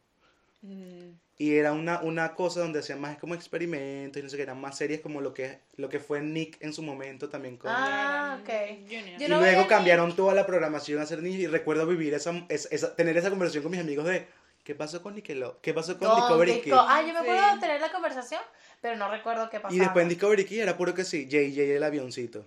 Mm, 0.62 1.12
Y 1.40 1.54
era 1.56 1.72
una, 1.72 2.02
una 2.02 2.34
cosa 2.34 2.62
donde 2.62 2.80
hacían 2.80 3.00
más 3.00 3.18
como 3.20 3.36
experimentos 3.36 4.20
y 4.20 4.24
no 4.24 4.30
sé 4.30 4.38
qué, 4.38 4.44
eran 4.44 4.60
más 4.60 4.76
series 4.76 5.02
como 5.02 5.22
lo 5.22 5.34
que, 5.36 5.60
lo 5.76 5.88
que 5.88 6.00
fue 6.00 6.20
Nick 6.20 6.58
en 6.62 6.74
su 6.74 6.82
momento 6.82 7.30
también 7.30 7.58
con... 7.58 7.70
Ah, 7.72 8.40
ok. 8.42 8.50
Junior. 8.90 9.22
Y 9.22 9.28
no 9.28 9.40
luego 9.40 9.68
cambiaron 9.68 10.16
toda 10.16 10.34
la 10.34 10.48
programación 10.48 11.00
a 11.00 11.06
ser 11.06 11.22
niños 11.22 11.40
y 11.42 11.48
recuerdo 11.48 11.86
vivir 11.86 12.16
esa, 12.16 12.44
esa, 12.50 12.70
esa- 12.72 12.96
tener 12.96 13.16
esa 13.18 13.30
conversación 13.30 13.62
con 13.62 13.72
mis 13.72 13.82
amigos 13.82 14.06
de 14.06 14.26
¿qué 14.64 14.74
pasó 14.74 15.04
con 15.04 15.14
Nickelodeon? 15.14 15.58
¿Qué 15.62 15.76
pasó 15.76 15.96
con 16.00 16.10
Discovery 16.16 16.52
Disco- 16.54 16.64
Kids? 16.64 16.76
Ah, 16.80 17.02
yo 17.02 17.14
me 17.14 17.20
acuerdo 17.20 17.44
Sí. 17.50 17.54
de 17.56 17.62
tener 17.62 17.82
la 17.82 17.92
conversación, 17.92 18.42
pero 18.88 18.98
no 18.98 19.12
recuerdo 19.12 19.50
qué 19.50 19.60
pasaba. 19.60 19.76
Y 19.76 19.80
después 19.80 20.04
en 20.04 20.10
Discovery 20.10 20.46
Kids 20.46 20.62
era 20.62 20.78
puro 20.78 20.94
que 20.94 21.04
sí, 21.04 21.28
JJ 21.28 21.76
el 21.76 21.84
avioncito. 21.84 22.46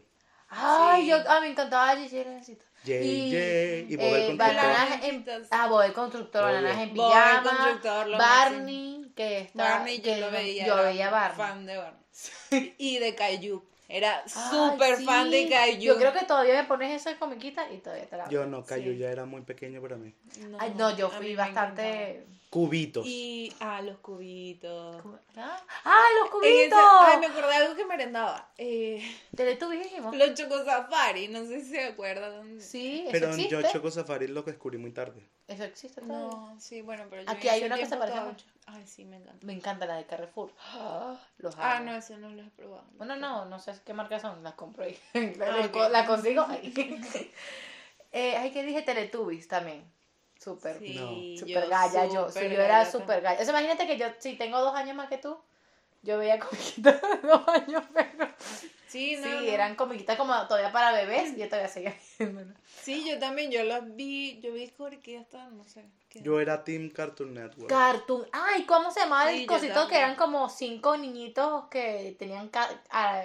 Ay, 0.48 1.02
Sí. 1.02 1.08
yo, 1.10 1.16
ah, 1.28 1.40
me 1.40 1.48
encantaba 1.48 1.94
Gigi 1.96 2.16
el 2.16 2.26
Avioncito. 2.28 2.64
JJ 2.82 3.86
y 3.90 3.96
Bob 3.96 4.06
el 4.06 4.22
eh, 4.22 4.26
Constructor. 4.26 5.04
en, 5.04 5.46
ah, 5.50 5.66
Bob 5.68 5.82
el 5.82 5.92
Constructor, 5.92 6.42
bananas 6.42 6.78
en 6.78 6.94
Bob 6.94 7.12
el 7.12 7.18
pijama, 7.18 7.42
Constructor, 7.42 8.06
lo 8.08 8.18
Barney, 8.18 9.12
que 9.14 9.38
está, 9.40 9.62
Barney 9.64 9.96
yo 9.98 10.02
que 10.02 10.16
lo 10.20 10.30
veía. 10.30 10.66
yo 10.66 10.76
veía 10.76 11.10
Barney. 11.10 11.36
Fan 11.36 11.66
de 11.66 11.76
Barney. 11.76 12.00
Y 12.78 12.98
de 12.98 13.14
Caillou. 13.14 13.62
Era 13.86 14.26
súper 14.26 14.96
fan 15.02 15.30
de. 15.30 15.46
Caillou. 15.48 15.94
Yo 15.94 15.98
creo 15.98 16.12
que 16.14 16.24
todavía 16.24 16.54
me 16.54 16.64
pones 16.64 17.00
esa 17.00 17.18
comiquita 17.18 17.70
y 17.70 17.78
todavía 17.78 18.08
te 18.08 18.16
la 18.16 18.28
Yo 18.30 18.46
no, 18.46 18.64
Sí. 18.64 18.96
ya 18.96 19.10
era 19.10 19.26
muy 19.26 19.42
pequeño 19.42 19.82
para 19.82 19.96
mí. 19.96 20.14
Ay, 20.58 20.72
no, 20.76 20.96
yo 20.96 21.10
fui 21.10 21.34
bastante... 21.36 22.24
Cubitos. 22.50 23.06
Y, 23.06 23.54
ah, 23.60 23.80
los 23.80 23.98
cubitos. 23.98 25.00
¿Ah? 25.36 25.56
¡Ay, 25.84 26.14
los 26.18 26.42
En 26.42 26.50
ese- 26.52 26.68
cubitos! 26.70 26.78
ay, 27.06 27.20
me 27.20 27.26
acordé 27.26 27.46
de 27.48 27.54
algo 27.54 27.76
que 27.76 27.84
merendaba. 27.84 28.50
Eh, 28.58 29.00
Teletubbies 29.36 29.84
dijimos. 29.84 30.16
los 30.16 30.34
Choco 30.34 30.64
Safari, 30.64 31.28
no 31.28 31.44
sé 31.44 31.60
si 31.62 31.70
se 31.70 31.84
acuerdan. 31.84 32.60
Sí, 32.60 33.02
eso 33.02 33.12
Pero 33.12 33.28
existe. 33.28 33.50
yo 33.50 33.62
Choco 33.70 33.90
Safari 33.92 34.26
lo 34.26 34.42
descubrí 34.42 34.78
muy 34.78 34.90
tarde. 34.90 35.24
Eso 35.46 35.62
existe 35.62 36.00
todavía. 36.00 36.26
No, 36.26 36.56
sí, 36.60 36.82
bueno, 36.82 37.04
pero 37.08 37.22
yo 37.22 37.30
Aquí 37.30 37.48
hay 37.48 37.62
una 37.62 37.76
que 37.78 37.86
se 37.86 37.96
parece 37.96 38.20
mucho. 38.20 38.44
Ay, 38.66 38.84
sí, 38.84 39.04
me 39.04 39.16
encanta. 39.18 39.46
Me 39.46 39.52
encanta 39.52 39.86
la 39.86 39.94
de 39.96 40.06
Carrefour. 40.06 40.52
Ah, 40.58 41.16
Los 41.38 41.54
Ah, 41.56 41.78
no, 41.78 41.94
eso 41.94 42.16
no 42.18 42.30
lo 42.30 42.42
he 42.42 42.50
probado. 42.50 42.84
Bueno, 42.96 43.14
no, 43.14 43.44
no 43.44 43.60
sé 43.60 43.74
qué 43.84 43.94
marcas 43.94 44.22
son, 44.22 44.42
las 44.42 44.54
compro 44.54 44.82
ahí. 44.84 44.98
la, 45.38 45.68
Ah, 45.72 45.88
la 45.88 46.04
consigo 46.04 46.42
ahí. 46.48 46.74
eh, 48.12 48.36
ay, 48.36 48.50
que 48.50 48.64
dije 48.64 48.82
Teletubbies 48.82 49.46
también. 49.46 49.84
Súper. 50.42 50.78
Sí, 50.78 50.94
No. 50.94 51.38
Súper 51.38 51.64
yo 51.64 51.68
galla 51.70 52.06
yo. 52.06 52.28
sí, 52.28 52.32
súper 52.38 52.52
yo 52.52 52.60
era 52.62 52.90
súper 52.90 53.20
galla. 53.20 53.40
O 53.40 53.44
sea, 53.44 53.50
imagínate 53.50 53.86
que 53.86 53.98
yo, 53.98 54.06
si 54.18 54.36
tengo 54.36 54.58
dos 54.60 54.74
años 54.74 54.96
más 54.96 55.08
que 55.08 55.18
tú, 55.18 55.36
yo 56.02 56.18
veía 56.18 56.38
comiquitas 56.38 57.00
de 57.00 57.18
dos 57.28 57.46
años 57.48 57.84
menos. 57.90 58.30
Sí, 58.88 59.16
no, 59.16 59.22
sí, 59.22 59.28
no. 59.30 59.40
eran 59.52 59.76
comiquitas 59.76 60.16
como 60.16 60.32
todavía 60.48 60.72
para 60.72 60.92
bebés 60.92 61.34
y 61.34 61.40
yo 61.40 61.46
todavía 61.46 61.68
seguía 61.68 61.94
viéndolo. 62.18 62.54
Sí, 62.82 63.08
yo 63.08 63.18
también, 63.18 63.50
yo 63.50 63.62
las 63.64 63.94
vi, 63.94 64.40
yo 64.40 64.52
vi 64.52 64.72
que 65.02 65.12
ya 65.12 65.20
estaban, 65.20 65.56
no 65.56 65.64
sé. 65.64 65.84
¿qué? 66.08 66.22
Yo 66.22 66.40
era 66.40 66.64
Team 66.64 66.90
Cartoon 66.90 67.34
Network. 67.34 67.68
Cartoon. 67.68 68.26
Ay, 68.32 68.64
¿cómo 68.64 68.90
se 68.90 69.00
llamaba 69.00 69.30
Sí, 69.30 69.36
el 69.36 69.40
yo 69.42 69.46
cosito 69.46 69.86
que 69.88 69.96
eran 69.98 70.16
como 70.16 70.48
cinco 70.48 70.96
niñitos 70.96 71.66
que 71.68 72.16
tenían 72.18 72.48
ca- 72.48 72.82
ah, 72.90 73.24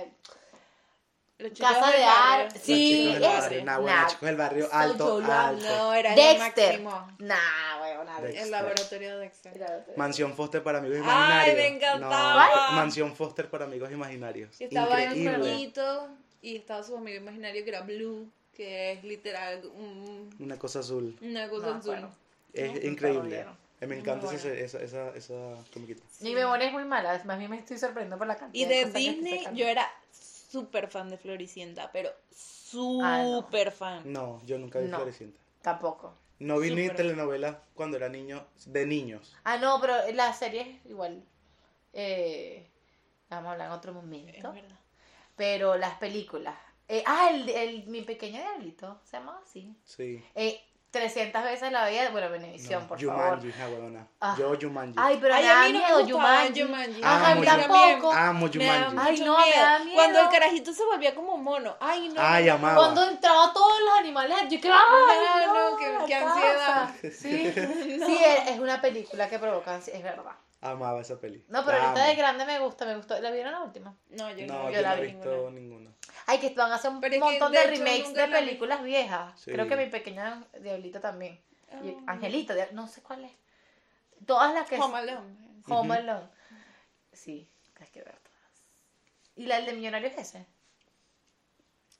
casa 1.37 1.87
del 1.91 1.99
de 1.99 2.05
barrio. 2.05 2.05
ar... 2.07 2.43
Los 2.53 2.61
Sí, 2.61 2.91
chicos 2.97 3.13
del 3.13 3.23
es- 3.23 3.29
barrio. 3.39 3.65
Nah, 3.65 3.77
bueno, 3.79 3.95
nah, 3.95 4.01
los 4.03 4.11
chicos 4.11 4.27
del 4.27 4.35
barrio 4.37 4.69
alto, 4.71 5.21
alto. 5.25 5.67
No, 5.67 5.93
era 5.93 6.15
Dexter. 6.15 6.81
Nah, 6.81 7.81
weona. 7.81 8.21
Dexter. 8.21 8.43
El 8.43 8.51
laboratorio 8.51 9.09
de 9.15 9.19
Dexter. 9.21 9.85
Mansión 9.97 10.33
Foster 10.35 10.63
para 10.63 10.77
amigos 10.79 10.97
Ay, 10.99 11.03
imaginarios. 11.03 11.55
me 11.57 11.67
encantaba. 11.67 12.49
No, 12.69 12.75
Mansión 12.77 13.15
Foster 13.15 13.49
para 13.49 13.65
amigos 13.65 13.91
imaginarios. 13.91 14.61
Estaba 14.61 15.01
Increíble. 15.03 15.37
niñito 15.39 16.07
y 16.41 16.55
estaba 16.57 16.83
su 16.83 16.95
amigo 16.95 17.17
imaginario 17.17 17.63
que 17.63 17.69
era 17.69 17.81
Blue, 17.81 18.29
que 18.55 18.93
es 18.93 19.03
literal 19.03 19.61
un- 19.65 20.33
Una 20.39 20.57
cosa 20.57 20.79
azul. 20.79 21.17
una 21.21 21.49
cosa 21.49 21.67
No, 21.67 21.73
azul. 21.75 21.91
bueno. 21.91 22.11
Es 22.53 22.71
No, 22.81 22.89
increíble. 22.89 23.45
Eh, 23.81 23.87
Me 23.87 23.97
encanta 23.99 24.33
esa, 24.33 24.47
esa, 24.53 24.79
esa, 24.81 25.09
esa 25.15 25.33
comiquita. 25.73 26.01
Mi 26.21 26.33
memoria 26.33 26.67
es 26.67 26.71
muy 26.71 26.85
mala, 26.85 27.21
más 27.25 27.37
bien 27.37 27.51
me 27.51 27.57
estoy 27.59 27.77
sorprendiendo 27.77 28.17
por 28.17 28.25
la 28.25 28.37
cantidad 28.37 28.65
Y 28.65 28.69
de 28.69 28.83
cosas 28.83 28.93
que 28.93 28.99
estoy 29.09 29.15
Disney 29.15 29.47
yo 29.53 29.67
era 29.67 29.85
súper 30.49 30.87
fan 30.89 31.09
de 31.09 31.17
Floricienta, 31.17 31.91
pero 31.91 32.09
Ah, 32.09 33.21
no. 33.23 33.41
súper 33.41 33.71
fan. 33.71 34.01
No, 34.11 34.41
yo 34.45 34.57
nunca 34.57 34.79
vi 34.79 34.87
No. 34.87 34.97
Floricienta. 34.97 35.39
Tampoco. 35.61 36.13
No 36.39 36.59
vi 36.59 36.71
ni 36.75 36.89
telenovelas 36.89 37.55
cuando 37.73 37.95
era 37.97 38.09
niño, 38.09 38.45
de 38.65 38.85
niños. 38.85 39.35
Ah, 39.45 39.57
no, 39.57 39.79
pero 39.79 39.95
la 40.13 40.33
serie 40.33 40.81
igual. 40.85 41.23
Eh, 41.93 42.67
vamos 43.29 43.47
a 43.49 43.51
hablar 43.53 43.67
en 43.67 43.73
otro 43.73 43.91
Es 43.91 43.95
momento. 43.95 44.51
verdad. 44.51 44.79
Pero 45.37 45.77
las 45.77 45.97
películas. 45.97 46.55
Eh, 46.87 47.03
ah, 47.07 47.29
el, 47.33 47.49
el, 47.49 47.87
mi 47.87 48.01
pequeño 48.01 48.39
diablito. 48.39 48.99
Se 49.05 49.17
llamaba 49.17 49.39
así. 49.43 49.75
Sí. 49.85 50.23
Eh, 50.35 50.61
300 50.95 51.43
veces 51.43 51.71
la 51.71 51.83
veía. 51.85 52.09
Bueno, 52.09 52.29
Benevisión, 52.29 52.81
No, 52.83 52.87
por 52.87 52.99
Jumanji, 53.01 53.51
favor. 53.51 53.73
huevona. 53.73 54.07
Ah. 54.21 54.35
Yo 54.37 54.53
Jumanji. 54.59 54.93
Ay, 54.97 55.17
pero 55.21 55.35
Ay, 55.35 55.43
me 55.43 55.49
a 55.49 55.53
da 55.55 55.61
mí 55.63 55.73
no 55.73 55.79
me 55.79 55.85
miedo 55.85 55.99
gustaba 55.99 56.23
Jumanji. 56.39 56.61
Jumanji. 56.61 57.01
Ajá, 57.03 57.15
Amo 57.15 57.25
a 57.25 57.35
mí 57.35 57.45
Jumanji. 57.47 57.67
tampoco. 57.91 58.13
Amo 58.13 58.45
Me 58.45 58.51
Jumanji. 58.53 58.97
Ay, 58.97 59.19
no, 59.19 59.37
me 59.37 59.45
miedo. 59.45 59.61
da 59.61 59.79
miedo. 59.79 59.95
Cuando 59.95 60.19
el 60.21 60.29
carajito 60.29 60.73
se 60.73 60.85
volvía 60.85 61.13
como 61.15 61.37
mono. 61.37 61.75
Ay, 61.79 62.09
no. 62.09 62.21
Ay, 62.21 62.45
no, 62.45 62.49
no. 62.49 62.55
amaba. 62.55 62.75
Cuando 62.75 63.03
entraba 63.09 63.53
todos 63.53 63.79
los 63.81 63.99
animales, 63.99 64.37
yo 64.49 64.59
creo, 64.61 64.73
¡ay, 64.73 65.45
No, 65.45 65.53
no! 65.53 65.71
no, 65.71 65.77
qué- 65.77 65.97
qué 66.07 66.15
ansiedad. 66.15 66.89
Sí, 67.01 67.09
sí, 68.05 68.17
es, 68.25 68.51
es 68.51 68.59
una 68.59 68.79
película 68.81 69.27
que 69.29 69.37
provoca 69.39 69.75
ansiedad, 69.75 69.97
es 69.99 70.03
verdad. 70.03 70.31
Amaba 70.71 71.01
esa 71.01 71.19
peli. 71.19 71.43
No, 71.47 71.63
pero 71.65 71.77
La 71.77 71.83
ahorita 71.89 72.01
amo. 72.03 72.09
de 72.09 72.15
grande 72.15 72.45
me 72.45 72.59
gusta, 72.59 72.85
me 72.85 72.95
gustó. 72.95 73.19
¿La 73.19 73.31
vieron 73.31 73.51
la 73.51 73.61
última? 73.61 73.95
No, 74.09 74.31
yo 74.31 74.47
no, 74.47 74.53
No, 74.53 74.69
yo 74.69 74.75
yo 74.75 74.81
la 74.81 74.95
no 74.95 75.01
he 75.01 75.05
vi 75.05 75.11
visto 75.13 75.51
ninguna. 75.51 75.91
Ay, 76.27 76.39
que 76.39 76.49
van 76.55 76.71
a 76.71 76.75
hacer 76.75 76.91
un 76.91 76.99
Pero 77.01 77.15
es 77.15 77.19
que, 77.21 77.25
montón 77.29 77.51
de 77.51 77.59
de, 77.59 77.63
hecho, 77.65 77.83
remakes 77.83 78.07
nunca 78.07 78.21
de 78.21 78.27
la 78.27 78.39
vi. 78.39 78.45
películas 78.45 78.83
viejas. 78.83 79.39
Sí. 79.41 79.51
Creo 79.51 79.67
que 79.67 79.75
mi 79.75 79.85
pequeña 79.87 80.43
diablita 80.59 80.99
también. 80.99 81.39
Y 81.83 81.89
Ah. 81.91 82.13
Angelita, 82.13 82.53
dia- 82.55 82.69
no 82.71 82.87
sé 82.87 83.01
cuál 83.01 83.25
es. 83.25 83.31
Todas 84.25 84.53
las 84.53 84.67
que... 84.67 84.77
Home 84.79 84.97
Alone. 84.97 85.35
Home. 85.67 85.95
Alone. 85.95 86.27
Sí, 87.11 87.47
hay 87.79 87.87
que 87.87 87.99
ver 88.01 88.15
todas. 88.19 88.51
¿Y 89.35 89.45
la 89.45 89.57
el 89.57 89.65
de 89.65 89.73
Millonarios 89.73 90.13
ese? 90.17 90.45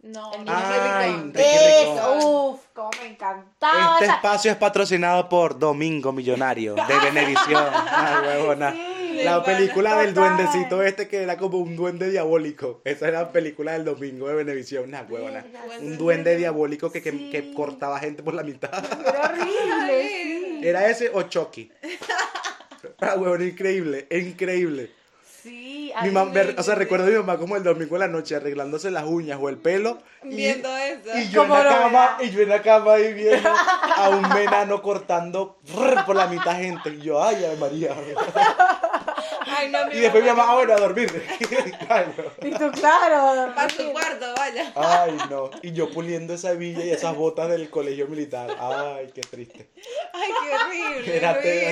No, 0.05 0.31
El 0.35 0.45
Ay, 0.47 1.11
Ricón. 1.13 1.33
Ricky 1.33 1.47
Ricón. 1.47 1.97
Eso, 1.97 2.17
uff, 2.51 2.59
cómo 2.73 2.91
me 3.01 3.07
encantaba. 3.07 3.99
Este 3.99 4.05
espacio 4.13 4.51
es 4.51 4.57
patrocinado 4.57 5.27
por 5.27 5.57
Domingo 5.57 6.11
Millonario, 6.11 6.75
de 6.75 6.99
Benevisión. 6.99 7.65
Ay, 7.89 8.27
huevona. 8.27 8.71
Sí, 8.71 9.21
La 9.23 9.43
película 9.43 9.97
del 9.97 10.13
duendecito 10.13 10.83
este 10.83 11.07
que 11.07 11.23
era 11.23 11.37
como 11.37 11.57
un 11.57 11.75
duende 11.75 12.11
diabólico. 12.11 12.81
Esa 12.83 13.07
era 13.07 13.21
la 13.23 13.31
película 13.31 13.71
del 13.73 13.85
domingo 13.85 14.27
de 14.27 14.35
Benevisión, 14.35 14.83
una 14.89 15.01
huevona. 15.01 15.43
Un 15.81 15.91
sí. 15.91 15.97
duende 15.97 16.35
diabólico 16.35 16.91
que, 16.91 17.01
que, 17.01 17.11
Sí. 17.11 17.29
que 17.31 17.53
cortaba 17.53 17.97
gente 17.99 18.21
por 18.21 18.33
la 18.35 18.43
mitad. 18.43 18.71
Era 19.01 19.21
horrible, 19.31 20.07
sí. 20.09 20.59
Era 20.63 20.87
ese 20.89 21.09
o 21.13 21.23
Chucky. 21.23 21.71
Ah, 23.01 23.15
huevona, 23.17 23.43
increíble, 23.43 24.07
increíble. 24.11 24.91
Mi 26.01 26.07
ay, 26.09 26.13
mam- 26.13 26.31
me- 26.31 26.43
me- 26.43 26.55
o 26.57 26.63
sea, 26.63 26.75
recuerdo 26.75 27.05
a 27.05 27.09
mi 27.09 27.15
mamá 27.15 27.37
como 27.37 27.55
el 27.55 27.63
domingo 27.63 27.95
en 27.95 27.99
la 28.01 28.07
noche 28.07 28.35
arreglándose 28.35 28.91
las 28.91 29.05
uñas 29.05 29.37
o 29.41 29.49
el 29.49 29.57
pelo. 29.57 29.99
y- 30.23 30.35
Viendo 30.35 30.75
eso. 30.77 31.17
Y 31.17 31.29
yo 31.29 31.43
en 31.43 31.47
¿Cómo 31.49 31.63
la 31.63 31.69
cama, 31.69 32.17
y 32.21 32.29
yo 32.31 32.41
en 32.41 32.49
la 32.49 32.61
cama 32.61 32.93
ahí 32.93 33.13
viendo 33.13 33.49
a 33.97 34.09
un 34.09 34.27
menano 34.29 34.81
cortando 34.81 35.57
por 36.05 36.15
la 36.15 36.27
mitad 36.27 36.55
gente. 36.57 36.89
Y 36.89 37.01
yo, 37.01 37.23
ay, 37.23 37.45
ay, 37.49 37.57
María. 37.59 37.95
Ay, 39.45 39.69
no, 39.69 39.91
Y 39.91 39.99
después 39.99 40.23
mi 40.23 40.29
mamá, 40.29 40.45
ah, 40.49 40.55
bueno, 40.55 40.73
a 40.73 40.77
dormir. 40.77 41.11
No. 41.85 42.47
Y 42.47 42.51
tú, 42.51 42.71
claro. 42.71 43.53
Para 43.55 43.69
su 43.69 43.91
cuarto, 43.91 44.33
vaya. 44.35 44.71
Ay, 44.75 45.17
no. 45.29 45.49
Y 45.61 45.71
yo 45.71 45.89
puliendo 45.91 46.33
esa 46.33 46.53
villa 46.53 46.83
y 46.83 46.89
esas 46.89 47.15
botas 47.15 47.49
del 47.49 47.69
colegio 47.69 48.07
militar. 48.07 48.55
Ay, 48.59 49.11
qué 49.13 49.21
triste. 49.21 49.69
Ay, 50.13 50.29
qué 50.43 50.55
horrible. 50.55 51.13
Luis, 51.13 51.23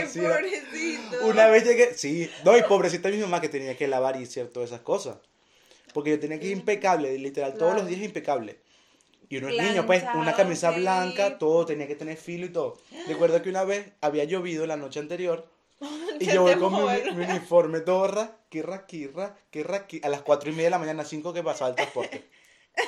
así 0.05 0.19
era. 0.19 0.35
pobrecito. 0.35 1.25
Una 1.25 1.47
vez 1.47 1.63
llegué, 1.65 1.93
sí, 1.95 2.29
no, 2.43 2.57
y 2.57 2.63
pobrecita 2.63 3.09
mi 3.09 3.17
mamá 3.17 3.41
que 3.41 3.49
tenía 3.49 3.75
que 3.75 3.87
lavar 3.87 4.19
y 4.19 4.23
hacer 4.23 4.47
todas 4.49 4.69
esas 4.69 4.81
cosas. 4.81 5.17
Porque 5.93 6.11
yo 6.11 6.19
tenía 6.19 6.39
que 6.39 6.47
ir 6.47 6.53
impecable, 6.53 7.17
literal, 7.17 7.55
todos 7.55 7.75
los 7.75 7.87
días 7.87 8.01
impecable. 8.01 8.59
Y 9.29 9.37
uno 9.37 9.49
es 9.49 9.61
niño, 9.61 9.85
pues, 9.85 10.03
una 10.15 10.33
camisa 10.33 10.73
sí. 10.73 10.81
blanca, 10.81 11.37
todo 11.37 11.65
tenía 11.65 11.87
que 11.87 11.95
tener 11.95 12.17
filo 12.17 12.45
y 12.45 12.49
todo. 12.49 12.77
Recuerdo 13.07 13.41
que 13.41 13.49
una 13.49 13.63
vez 13.63 13.87
había 14.01 14.25
llovido 14.25 14.67
la 14.67 14.77
noche 14.77 14.99
anterior 14.99 15.47
y 16.19 16.25
yo 16.25 16.41
voy 16.43 16.55
con 16.55 16.73
mi, 16.73 16.79
mi 17.15 17.23
uniforme 17.25 17.79
todo 17.81 18.07
ra, 18.07 18.37
quirra, 18.49 18.85
quirra, 18.85 19.35
quirra, 19.51 19.87
qui- 19.87 20.03
a 20.03 20.09
las 20.09 20.21
cuatro 20.21 20.49
y 20.49 20.53
media 20.53 20.65
de 20.65 20.71
la 20.71 20.79
mañana, 20.79 21.03
cinco 21.05 21.33
que 21.33 21.43
pasaba 21.43 21.69
el 21.69 21.75
transporte. 21.75 22.23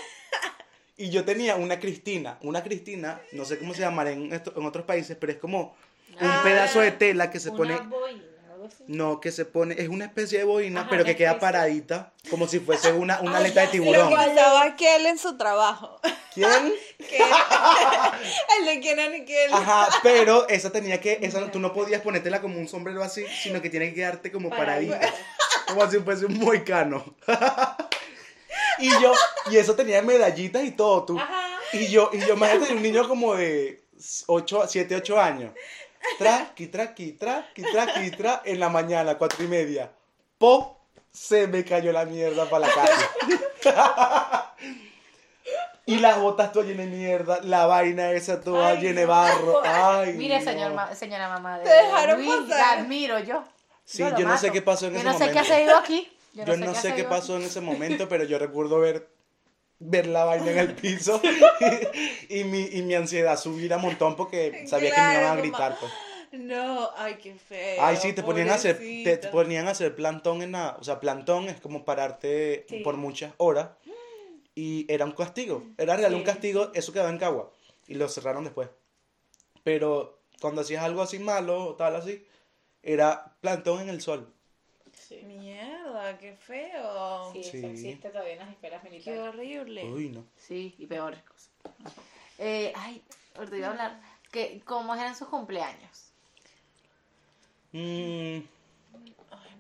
Y 0.98 1.10
yo 1.10 1.26
tenía 1.26 1.58
una 1.58 1.78
Cristina, 1.82 2.38
una 2.42 2.64
Cristina, 2.64 3.22
no 3.34 3.44
sé 3.44 3.60
cómo 3.60 3.74
se 3.74 3.82
llamará 3.82 4.12
en, 4.12 4.32
esto- 4.32 4.54
en 4.56 4.66
otros 4.66 4.86
países, 4.86 5.18
pero 5.20 5.34
es 5.34 5.38
como 5.40 5.76
un 6.10 6.18
Ah, 6.22 6.42
pedazo 6.42 6.80
de 6.80 6.92
tela 6.92 7.30
que 7.32 7.42
se 7.42 7.50
Una 7.50 7.58
pone... 7.58 7.78
boina, 7.82 8.24
algo 8.66 8.76
así. 8.76 8.84
No, 8.88 9.20
que 9.20 9.32
se 9.32 9.46
pone, 9.46 9.76
es 9.78 9.90
una 9.90 10.06
especie 10.06 10.40
de 10.40 10.44
boina, 10.44 10.82
Ajá, 10.82 10.90
pero 10.90 11.04
que 11.06 11.16
queda 11.16 11.40
paradita, 11.40 12.14
como 12.30 12.48
si 12.48 12.60
fuese 12.60 12.92
una, 12.94 13.20
una 13.22 13.38
aleta 13.38 13.62
de 13.62 13.68
sé 13.68 13.78
Lo 13.78 13.84
tiburón. 13.84 14.10
que 14.10 14.32
usaba 14.32 14.64
aquel 14.64 15.06
en 15.06 15.18
su 15.18 15.38
trabajo. 15.38 16.00
¿Quién? 16.34 16.50
El 18.60 18.66
de 18.66 18.80
quién 18.82 19.00
era 19.00 19.16
aquel. 19.16 19.54
Ajá, 19.54 19.90
pero 20.04 20.48
esa 20.50 20.72
tenía 20.72 21.00
que, 21.00 21.20
esa 21.22 21.40
no- 21.40 21.52
tú 21.52 21.60
no 21.60 21.74
podías 21.74 22.02
ponértela 22.02 22.42
como 22.42 22.58
un 22.60 22.68
sombrero 22.68 23.04
así, 23.04 23.26
sino 23.42 23.62
que 23.62 23.70
tiene 23.70 23.90
que 23.90 23.96
quedarte 23.96 24.32
como 24.32 24.50
Paradita. 24.50 25.00
paradita, 25.00 25.20
como 25.68 25.90
si 25.90 26.00
fuese 26.00 26.26
un 26.26 26.38
moicano. 26.40 27.16
Y 28.80 28.90
yo, 29.02 29.14
y 29.52 29.58
eso 29.58 29.76
tenía 29.76 30.02
medallitas 30.02 30.64
y 30.64 30.72
todo, 30.72 31.06
tú. 31.06 31.20
Ajá. 31.20 31.42
Y 31.74 31.88
yo, 31.88 32.10
y 32.14 32.20
yo, 32.20 32.34
imagínate 32.36 32.74
un 32.74 32.82
niño 32.82 33.08
como 33.08 33.36
de 33.36 33.84
8, 34.28 34.66
7, 34.68 34.96
8 34.98 35.20
años. 35.20 35.54
Traqui, 36.18 36.68
traqui, 36.68 37.12
traqui, 37.14 37.64
traqui, 37.72 38.12
tra, 38.12 38.42
en 38.46 38.60
la 38.60 38.70
mañana, 38.70 39.18
cuatro 39.18 39.44
y 39.44 39.48
media. 39.48 39.92
Po, 40.38 40.80
se 41.12 41.48
me 41.48 41.64
cayó 41.64 41.92
la 41.92 42.06
mierda 42.06 42.50
para 42.50 42.68
la 42.68 42.74
calle. 42.74 43.06
y 45.86 45.98
las 45.98 46.20
botas 46.20 46.52
todas 46.52 46.68
llenas 46.68 46.88
de 46.88 46.92
mierda, 46.98 47.40
la 47.44 47.68
vaina 47.68 48.12
esa 48.12 48.42
toda 48.42 48.70
Ay, 48.70 48.82
llena 48.82 49.02
de 49.02 49.06
barro. 49.06 49.62
Ay, 49.64 50.14
Mire, 50.14 50.40
no. 50.40 50.44
señor, 50.46 50.74
ma- 50.74 50.96
señora 50.96 51.30
mamá. 51.30 51.60
De 51.60 51.66
Te 51.66 51.70
dejaron 51.70 52.18
Luis, 52.18 52.36
pasar. 52.50 52.78
La 52.78 52.82
admiro 52.82 53.20
yo. 53.20 53.44
Sí, 53.84 54.04
yo 54.18 54.28
no 54.28 54.38
sé 54.38 54.52
qué 54.52 54.62
pasó 54.64 54.88
en 54.88 54.94
yo 54.94 55.00
ese 55.00 55.08
no 55.08 55.14
sé 55.14 55.20
qué 55.20 55.26
momento. 55.26 55.54
ha 55.54 55.56
seguido 55.56 55.78
aquí. 55.78 56.12
Yo 56.34 56.58
no 56.58 56.74
sé 56.76 56.96
qué 56.96 57.04
pasó 57.04 57.34
aquí. 57.36 57.44
en 57.44 57.50
ese 57.50 57.62
momento, 57.62 58.06
pero 58.10 58.24
yo 58.24 58.40
recuerdo 58.40 58.80
ver, 58.80 59.08
ver 59.80 60.08
la 60.08 60.24
vaina 60.26 60.52
en 60.52 60.58
el 60.60 60.74
piso 60.76 61.22
y, 62.30 62.44
mi, 62.46 62.62
y 62.72 62.82
mi 62.82 62.96
ansiedad 62.96 63.38
subir 63.40 63.74
a 63.74 63.78
montón 63.78 64.16
porque 64.16 64.66
sabía 64.68 64.90
que 64.92 65.02
me 65.02 65.08
Claro, 65.08 65.20
iban 65.22 65.38
a 65.38 65.42
gritar. 65.42 65.78
Pues. 65.80 65.92
No, 66.32 66.90
ay, 66.98 67.16
qué 67.22 67.36
feo. 67.36 67.82
Ay, 67.84 67.98
sí, 67.98 68.14
te 68.14 68.24
ponían, 68.24 68.50
a 68.50 68.56
hacer, 68.56 68.78
te, 68.78 69.18
te 69.18 69.28
ponían 69.30 69.68
a 69.68 69.72
hacer 69.72 69.96
plantón 69.96 70.42
en 70.42 70.52
la... 70.54 70.76
O 70.80 70.84
sea, 70.84 71.00
plantón 71.00 71.48
es 71.50 71.60
como 71.62 71.86
pararte 71.86 72.66
Sí. 72.68 72.80
por 72.80 72.98
muchas 72.98 73.34
horas 73.38 73.70
y 74.54 74.86
era 74.92 75.06
un 75.06 75.12
castigo. 75.12 75.64
Era 75.78 75.96
real 75.96 76.14
un 76.14 76.24
castigo, 76.24 76.72
eso 76.74 76.92
quedaba 76.94 77.10
en 77.10 77.18
Cagua 77.20 77.52
y 77.88 77.96
lo 77.96 78.08
cerraron 78.10 78.44
después. 78.44 78.70
Pero 79.64 80.20
cuando 80.42 80.62
hacías 80.62 80.84
algo 80.84 81.02
así 81.02 81.20
malo 81.20 81.66
o 81.66 81.76
tal 81.76 81.96
así, 81.96 82.26
era 82.84 83.36
plantón 83.42 83.82
en 83.82 83.90
el 83.90 84.02
sol. 84.02 84.32
Sí, 84.94 85.22
Mierda, 85.26 85.75
qué 86.20 86.34
feo. 86.36 87.32
sí, 87.34 87.44
Sí. 87.44 87.58
eso 87.58 87.68
existe 87.68 88.10
todavía 88.10 88.34
en 88.34 88.40
las 88.40 88.50
escuelas 88.50 88.82
Qué 88.84 88.90
militares. 88.90 89.22
horrible. 89.22 89.84
Uy, 89.86 90.10
no. 90.10 90.24
Sí, 90.38 90.76
y 90.78 90.86
peores 90.86 91.22
cosas. 91.24 91.50
Eh, 92.38 92.72
ay, 92.76 93.02
ahorita 93.38 93.58
iba 93.58 93.68
a 93.68 93.72
hablar. 93.72 94.02
Que, 94.32 94.62
¿Cómo 94.66 94.94
eran 94.96 95.16
sus 95.16 95.28
cumpleaños? 95.30 96.12
Mm, 97.72 97.78
Ay, 97.80 98.44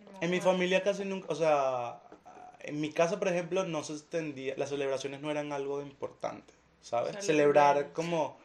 no 0.05 0.11
me 0.11 0.25
En 0.25 0.31
mi 0.31 0.37
acuerdo. 0.37 0.41
familia 0.53 0.83
casi 0.83 1.05
nunca, 1.05 1.27
o 1.29 1.35
sea, 1.35 1.99
en 2.61 2.79
mi 2.79 2.91
casa, 2.91 3.19
por 3.19 3.27
ejemplo, 3.27 3.63
no 3.65 3.83
se 3.83 3.93
extendía, 3.93 4.53
las 4.57 4.69
celebraciones 4.69 5.21
no 5.21 5.29
eran 5.31 5.51
algo 5.51 5.81
importante, 5.81 6.53
¿sabes? 6.81 7.11
Solo 7.11 7.21
Celebrar 7.23 7.75
cumpleaños. 7.91 7.95
como, 7.95 8.37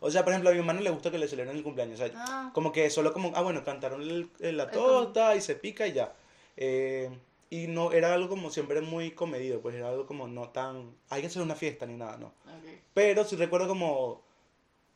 o 0.00 0.10
sea, 0.10 0.22
por 0.24 0.32
ejemplo, 0.32 0.50
a 0.50 0.52
mi 0.52 0.58
hermano 0.58 0.80
le 0.80 0.90
gusta 0.90 1.10
que 1.10 1.18
le 1.18 1.28
celebren 1.28 1.56
el 1.56 1.62
cumpleaños, 1.62 2.00
o 2.00 2.06
sea, 2.06 2.12
Ah. 2.16 2.50
como 2.54 2.72
que 2.72 2.90
solo 2.90 3.12
como, 3.12 3.32
ah, 3.34 3.42
bueno, 3.42 3.64
cantaron 3.64 4.02
el- 4.02 4.30
el- 4.40 4.56
la 4.56 4.64
El 4.64 4.70
torta 4.70 5.34
y 5.34 5.40
se 5.40 5.56
pica 5.56 5.86
y 5.86 5.92
ya. 5.92 6.12
Eh, 6.56 7.10
y 7.50 7.66
no, 7.68 7.92
era 7.92 8.12
algo 8.14 8.28
como 8.28 8.50
siempre 8.50 8.80
muy 8.80 9.12
comedido, 9.12 9.60
pues 9.60 9.74
era 9.74 9.88
algo 9.88 10.06
como 10.06 10.26
no 10.28 10.48
tan, 10.50 10.94
hay 11.10 11.20
que 11.20 11.26
hacer 11.28 11.42
una 11.42 11.54
fiesta 11.54 11.86
ni 11.86 11.94
nada, 11.96 12.16
no. 12.16 12.32
Pero 12.94 13.24
sí 13.24 13.36
recuerdo 13.36 13.68
como 13.68 14.22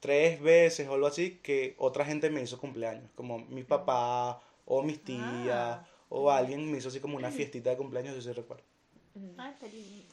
tres 0.00 0.40
veces 0.40 0.88
o 0.88 0.94
algo 0.94 1.06
así 1.06 1.38
que 1.42 1.74
otra 1.78 2.04
gente 2.04 2.30
me 2.30 2.42
hizo 2.42 2.58
cumpleaños, 2.58 3.10
como 3.14 3.38
mi 3.38 3.62
papá 3.64 4.40
o 4.64 4.82
mis 4.82 5.02
tías 5.04 5.20
Ah. 5.50 5.86
o 6.08 6.30
alguien 6.30 6.70
me 6.70 6.78
hizo 6.78 6.88
así 6.88 7.00
como 7.00 7.16
una 7.16 7.30
fiestita 7.30 7.70
de 7.70 7.76
cumpleaños, 7.76 8.14
yo 8.16 8.22
sí 8.22 8.32
recuerdo. 8.32 8.64
Lindo. 9.14 9.42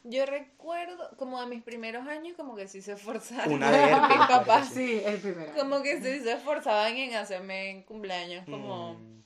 Yo 0.04 0.26
recuerdo, 0.26 1.10
como 1.18 1.40
de 1.40 1.46
mis 1.48 1.62
primeros 1.62 2.08
años, 2.08 2.36
como 2.36 2.56
que 2.56 2.68
sí 2.68 2.82
se 2.82 2.94
esforzaron. 2.94 3.54
Una 3.54 3.70
de 3.72 3.78
herpes, 3.92 4.08
Mis 4.18 4.18
papás, 4.28 4.46
parece. 4.46 4.74
Sí, 4.74 5.02
el 5.06 5.18
primero. 5.20 5.54
como 5.56 5.82
que 5.84 5.98
sí 6.02 6.20
se 6.24 6.32
esforzaban 6.34 6.98
en 6.98 7.14
hacerme 7.16 7.86
cumpleaños, 7.88 8.44
como 8.46 8.96
Mm, 8.96 9.17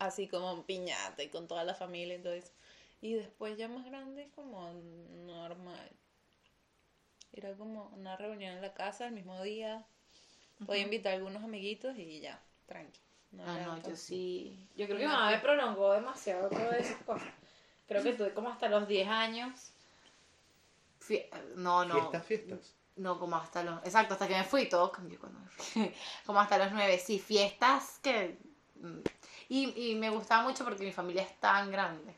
así 0.00 0.26
como 0.26 0.64
piñata 0.64 1.22
y 1.22 1.28
con 1.28 1.46
toda 1.46 1.62
la 1.62 1.74
familia 1.74 2.16
y 2.16 2.22
todo 2.22 2.32
eso. 2.32 2.50
Y 3.00 3.14
después 3.14 3.56
ya 3.56 3.68
más 3.68 3.84
grande, 3.86 4.28
como 4.34 4.72
normal. 4.72 5.90
Era 7.32 7.54
como 7.54 7.84
una 7.94 8.16
reunión 8.16 8.54
en 8.56 8.62
la 8.62 8.74
casa 8.74 9.06
el 9.06 9.12
mismo 9.12 9.40
día. 9.42 9.86
Podía 10.66 10.82
invitar 10.82 11.12
a 11.12 11.16
algunos 11.16 11.42
amiguitos 11.44 11.96
y 11.96 12.20
ya, 12.20 12.42
tranqui. 12.66 12.98
No 13.32 13.44
Ah, 13.46 13.58
no, 13.64 13.80
yo 13.82 13.94
sí. 13.96 14.68
Yo 14.76 14.86
creo 14.86 14.98
que 14.98 15.04
mi 15.06 15.10
mamá 15.10 15.30
me 15.30 15.38
prolongó 15.38 15.92
demasiado 15.92 16.48
todas 16.50 16.78
esas 16.78 17.00
cosas. 17.04 17.28
Creo 17.86 18.02
que 18.02 18.12
tuve 18.12 18.34
como 18.34 18.48
hasta 18.50 18.68
los 18.68 18.88
10 18.88 19.08
años. 19.08 19.72
Fie- 21.00 21.28
No, 21.54 21.84
no. 21.84 21.94
Fiestas, 21.94 22.26
fiestas. 22.26 22.74
No, 22.96 23.18
como 23.18 23.36
hasta 23.36 23.62
los. 23.62 23.82
Exacto, 23.84 24.14
hasta 24.14 24.28
que 24.28 24.34
me 24.36 24.44
fui, 24.44 24.68
todo 24.68 24.90
cambió 24.92 25.18
cuando 25.20 25.38
me 25.40 25.48
fui. 25.48 25.94
Como 26.26 26.38
hasta 26.40 26.58
los 26.58 26.72
9. 26.72 26.98
Sí, 26.98 27.18
fiestas 27.18 27.98
que. 28.02 28.36
Y, 29.50 29.90
y 29.90 29.94
me 29.96 30.10
gustaba 30.10 30.44
mucho 30.44 30.64
porque 30.64 30.84
mi 30.84 30.92
familia 30.92 31.22
es 31.22 31.38
tan 31.40 31.72
grande. 31.72 32.14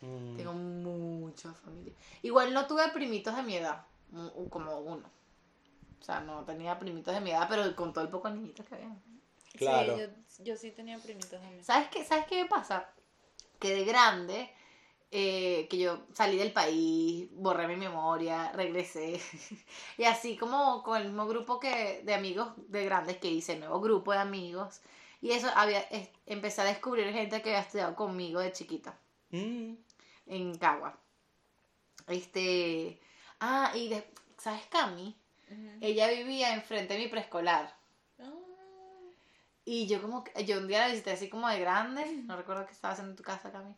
Mm, 0.00 0.36
Tengo 0.36 0.52
mucha 0.52 1.52
familia. 1.52 1.92
Igual 2.22 2.54
no 2.54 2.66
tuve 2.66 2.88
primitos 2.90 3.34
de 3.34 3.42
mi 3.42 3.56
edad, 3.56 3.84
como 4.50 4.78
uno. 4.78 5.10
O 6.00 6.04
sea, 6.04 6.20
no 6.20 6.44
tenía 6.44 6.78
primitos 6.78 7.12
de 7.12 7.20
mi 7.20 7.32
edad, 7.32 7.48
pero 7.50 7.74
con 7.74 7.92
todo 7.92 8.04
el 8.04 8.10
poco 8.10 8.28
de 8.30 8.36
niñitos 8.36 8.66
que 8.66 8.76
había. 8.76 8.96
Claro. 9.56 9.96
Sí, 9.96 10.02
yo, 10.44 10.44
yo 10.44 10.56
sí 10.56 10.70
tenía 10.70 10.96
primitos 10.98 11.30
también. 11.30 11.64
¿Sabes 11.64 11.88
qué, 11.88 12.04
¿Sabes 12.04 12.26
qué 12.26 12.42
me 12.44 12.48
pasa? 12.48 12.88
Que 13.58 13.74
de 13.74 13.84
grande, 13.84 14.48
eh, 15.10 15.66
que 15.68 15.78
yo 15.78 16.06
salí 16.12 16.36
del 16.36 16.52
país, 16.52 17.28
borré 17.32 17.66
mi 17.66 17.76
memoria, 17.76 18.52
regresé. 18.52 19.20
y 19.98 20.04
así 20.04 20.36
como 20.36 20.84
con 20.84 21.00
el 21.00 21.08
mismo 21.08 21.26
grupo 21.26 21.58
que 21.58 22.02
de 22.04 22.14
amigos 22.14 22.52
de 22.68 22.84
grandes 22.84 23.16
que 23.16 23.28
hice, 23.28 23.56
nuevo 23.56 23.80
grupo 23.80 24.12
de 24.12 24.18
amigos. 24.18 24.82
Y 25.24 25.30
eso 25.32 25.48
había, 25.54 25.80
es- 25.80 26.10
empecé 26.26 26.60
a 26.60 26.64
descubrir 26.64 27.10
gente 27.10 27.40
que 27.40 27.48
había 27.48 27.60
estudiado 27.62 27.96
conmigo 27.96 28.40
de 28.40 28.52
chiquita. 28.52 28.94
mm, 29.30 29.72
en 30.26 30.58
Cagua. 30.58 30.98
Este, 32.08 33.00
ah, 33.40 33.72
y 33.74 33.88
de, 33.88 34.04
¿sabes 34.38 34.66
Cami? 34.66 35.16
Ella 35.80 36.08
vivía 36.08 36.52
enfrente 36.52 36.92
de 36.94 37.00
mi 37.00 37.08
preescolar. 37.08 37.74
Y 39.64 39.86
yo 39.86 40.02
como 40.02 40.22
que, 40.24 40.44
yo 40.44 40.58
un 40.58 40.68
día 40.68 40.80
la 40.80 40.88
visité 40.88 41.12
así 41.12 41.30
como 41.30 41.48
de 41.48 41.58
grande, 41.58 42.04
no 42.26 42.36
recuerdo 42.36 42.66
qué 42.66 42.72
estaba 42.72 42.92
haciendo 42.92 43.12
en 43.12 43.16
tu 43.16 43.22
casa, 43.22 43.50
Cami. 43.50 43.74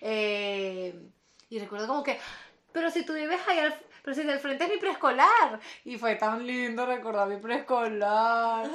Eh, 0.00 1.08
y 1.50 1.58
recuerdo 1.60 1.86
como 1.86 2.02
que, 2.02 2.18
pero 2.72 2.90
si 2.90 3.04
tú 3.04 3.12
vives 3.14 3.40
ahí, 3.46 3.58
al- 3.60 3.80
pero 4.02 4.14
si 4.16 4.24
del 4.24 4.40
frente 4.40 4.64
es 4.64 4.70
mi 4.70 4.78
preescolar. 4.78 5.60
Y 5.84 5.98
fue 5.98 6.16
tan 6.16 6.44
lindo 6.46 6.84
recordar 6.84 7.28
mi 7.28 7.36
preescolar. 7.36 8.68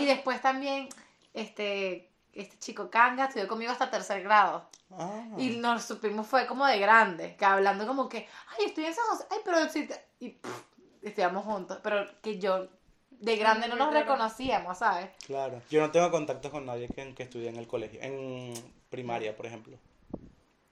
Y 0.00 0.06
después 0.06 0.40
también, 0.40 0.88
este, 1.34 2.10
este 2.32 2.58
chico 2.58 2.90
Kanga 2.90 3.26
estudió 3.26 3.48
conmigo 3.48 3.72
hasta 3.72 3.90
tercer 3.90 4.22
grado. 4.22 4.68
ah. 4.90 5.24
Y 5.38 5.50
nos 5.56 5.84
supimos 5.84 6.26
fue 6.26 6.46
como 6.46 6.66
de 6.66 6.78
grande, 6.78 7.36
que 7.36 7.44
hablando 7.44 7.86
como 7.86 8.08
que, 8.08 8.26
ay, 8.58 8.66
estoy 8.66 8.84
en 8.86 8.94
San 8.94 9.04
José, 9.06 9.24
ay, 9.30 9.38
pero 9.44 9.68
si 9.68 9.86
te-", 9.86 10.04
y 10.20 10.30
pff, 10.30 10.62
estudiamos 11.02 11.44
juntos, 11.44 11.78
pero 11.82 12.06
que 12.22 12.38
yo 12.38 12.68
de 13.10 13.36
grande 13.36 13.66
no 13.68 13.76
nos 13.76 13.92
reconocíamos, 13.92 14.78
¿sabes? 14.78 15.10
Claro. 15.26 15.60
Yo 15.70 15.80
no 15.80 15.90
tengo 15.90 16.10
contactos 16.10 16.50
con 16.52 16.64
nadie 16.66 16.88
que, 16.88 17.14
que 17.14 17.24
estudie 17.24 17.48
en 17.48 17.56
el 17.56 17.66
colegio, 17.66 17.98
en 18.02 18.54
primaria, 18.90 19.36
por 19.36 19.46
ejemplo. 19.46 19.76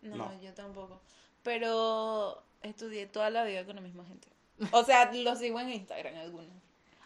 No, 0.03 0.17
No. 0.17 0.41
yo 0.41 0.55
tampoco. 0.55 1.01
Pero 1.43 2.43
estudié 2.63 3.07
toda 3.07 3.31
la 3.31 3.45
vida 3.45 3.65
con 3.65 3.75
la 3.77 3.83
misma 3.83 4.05
gente. 4.05 4.29
O 4.73 4.85
sea, 4.85 5.13
lo 5.13 5.35
sigo 5.37 5.59
en 5.61 5.71
Instagram 5.71 6.15
algunos. 6.17 6.55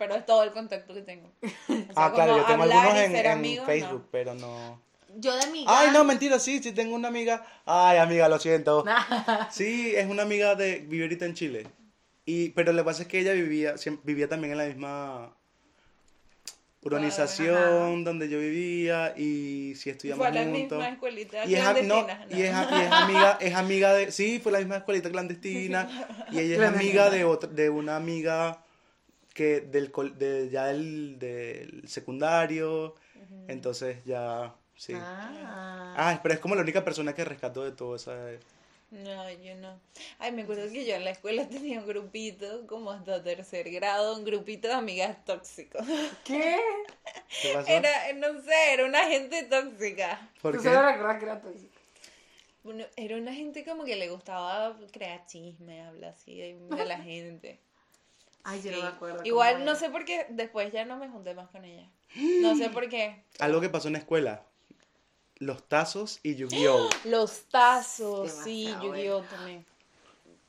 Pero 0.00 0.14
es 0.16 0.24
todo 0.26 0.42
el 0.42 0.50
contacto 0.50 0.94
que 0.94 1.02
tengo. 1.02 1.30
O 1.42 1.92
sea, 1.92 2.06
ah, 2.06 2.12
claro, 2.12 2.36
yo 2.38 2.44
tengo 2.46 2.62
algunos 2.64 2.94
en, 2.96 3.12
ser 3.12 3.26
en 3.26 3.32
amigos, 3.32 3.66
Facebook, 3.66 4.00
no. 4.02 4.08
pero 4.10 4.34
no. 4.34 4.80
Yo 5.16 5.36
de 5.36 5.46
mi 5.48 5.64
Ay, 5.68 5.90
no, 5.92 6.04
mentira, 6.04 6.38
sí, 6.38 6.62
sí 6.62 6.72
tengo 6.72 6.94
una 6.94 7.08
amiga. 7.08 7.44
Ay, 7.66 7.98
amiga, 7.98 8.28
lo 8.28 8.38
siento. 8.38 8.84
Sí, 9.50 9.92
es 9.94 10.06
una 10.08 10.22
amiga 10.22 10.54
de 10.54 10.78
vive 10.78 11.04
ahorita 11.04 11.26
en 11.26 11.34
Chile. 11.34 11.66
Y, 12.24 12.48
pero 12.50 12.72
lo 12.72 12.82
que 12.82 12.86
pasa 12.86 13.02
es 13.02 13.08
que 13.08 13.18
ella 13.18 13.32
vivía, 13.34 13.74
vivía 14.04 14.28
también 14.28 14.52
en 14.52 14.58
la 14.58 14.64
misma 14.66 15.34
urbanización 16.82 18.04
donde 18.04 18.28
yo 18.30 18.38
vivía 18.38 19.12
y 19.16 19.74
sí 19.76 19.90
estudiamos 19.90 20.26
Fue 20.26 20.34
la 20.34 20.44
juntos. 20.44 20.78
misma 20.78 20.88
escuelita 20.88 21.44
Y 21.44 21.54
es, 21.56 21.62
no, 21.84 22.06
clandestina. 22.06 22.26
y 22.30 22.42
es, 22.42 22.54
a- 22.54 22.68
y 22.78 22.80
es 22.84 22.90
amiga, 22.92 23.38
es 23.40 23.54
amiga 23.54 23.92
de, 23.94 24.12
sí, 24.12 24.38
fue 24.42 24.52
la 24.52 24.58
misma 24.60 24.76
escuelita 24.78 25.10
clandestina 25.10 25.88
y 26.32 26.38
ella 26.38 26.54
es 26.56 26.74
amiga 26.74 27.10
de 27.10 27.24
otra, 27.24 27.50
de 27.50 27.68
una 27.68 27.96
amiga 27.96 28.62
que 29.40 29.60
del, 29.62 29.90
col- 29.90 30.18
de, 30.18 30.50
ya 30.50 30.66
del, 30.66 31.18
del 31.18 31.88
secundario, 31.88 32.94
entonces 33.48 34.04
ya, 34.04 34.54
sí. 34.76 34.92
Ah. 34.96 35.94
Ah, 35.96 36.20
pero 36.22 36.34
es 36.34 36.40
como 36.40 36.54
la 36.54 36.62
única 36.62 36.84
persona 36.84 37.14
que 37.14 37.24
rescató 37.24 37.64
de 37.64 37.72
todo 37.72 37.96
esa... 37.96 38.16
No, 38.90 39.30
yo 39.30 39.54
no. 39.54 39.78
Ay, 40.18 40.32
me 40.32 40.42
acuerdo 40.42 40.68
que 40.70 40.84
yo 40.84 40.94
en 40.96 41.04
la 41.04 41.10
escuela 41.10 41.48
tenía 41.48 41.80
un 41.80 41.86
grupito, 41.86 42.66
como 42.66 42.90
hasta 42.90 43.22
tercer 43.22 43.70
grado, 43.70 44.16
un 44.16 44.24
grupito 44.24 44.68
de 44.68 44.74
amigas 44.74 45.24
tóxicos. 45.24 45.86
¿Qué? 46.24 46.58
¿Qué 47.40 47.48
pasó? 47.54 47.70
Era, 47.70 47.90
no 48.14 48.42
sé, 48.42 48.74
era 48.74 48.84
una 48.84 49.04
gente 49.04 49.44
tóxica. 49.44 50.28
¿Por 50.42 50.60
qué? 50.60 50.68
recuerdas 50.68 51.18
que 51.18 51.24
era. 51.24 51.40
Bueno, 52.62 52.84
era 52.96 53.16
una 53.16 53.32
gente 53.32 53.64
como 53.64 53.84
que 53.84 53.96
le 53.96 54.08
gustaba 54.10 54.76
crear 54.92 55.24
chisme, 55.26 55.82
hablar 55.82 56.10
así 56.12 56.38
de 56.38 56.84
la 56.84 56.98
gente. 56.98 57.58
Ay, 58.44 58.62
yo 58.62 58.70
Sí. 58.70 58.76
no 58.76 58.82
me 58.82 58.88
acuerdo. 58.88 59.20
Igual 59.24 59.64
no 59.64 59.74
sé 59.74 59.90
por 59.90 60.04
qué, 60.04 60.26
después 60.30 60.72
ya 60.72 60.84
no 60.84 60.96
me 60.96 61.08
junté 61.08 61.34
más 61.34 61.48
con 61.50 61.64
ella. 61.64 61.88
No 62.16 62.56
sé 62.56 62.70
por 62.70 62.88
qué. 62.88 63.22
Algo 63.38 63.60
que 63.60 63.68
pasó 63.68 63.88
en 63.88 63.92
la 63.94 63.98
escuela. 64.00 64.42
Los 65.36 65.68
tazos 65.68 66.20
y 66.22 66.34
Yu-Gi-Oh! 66.34 66.88
Los 67.04 67.42
tazos, 67.48 68.30
sí, 68.44 68.74
Yu-Gi-Oh 68.82 69.22
también. 69.22 69.64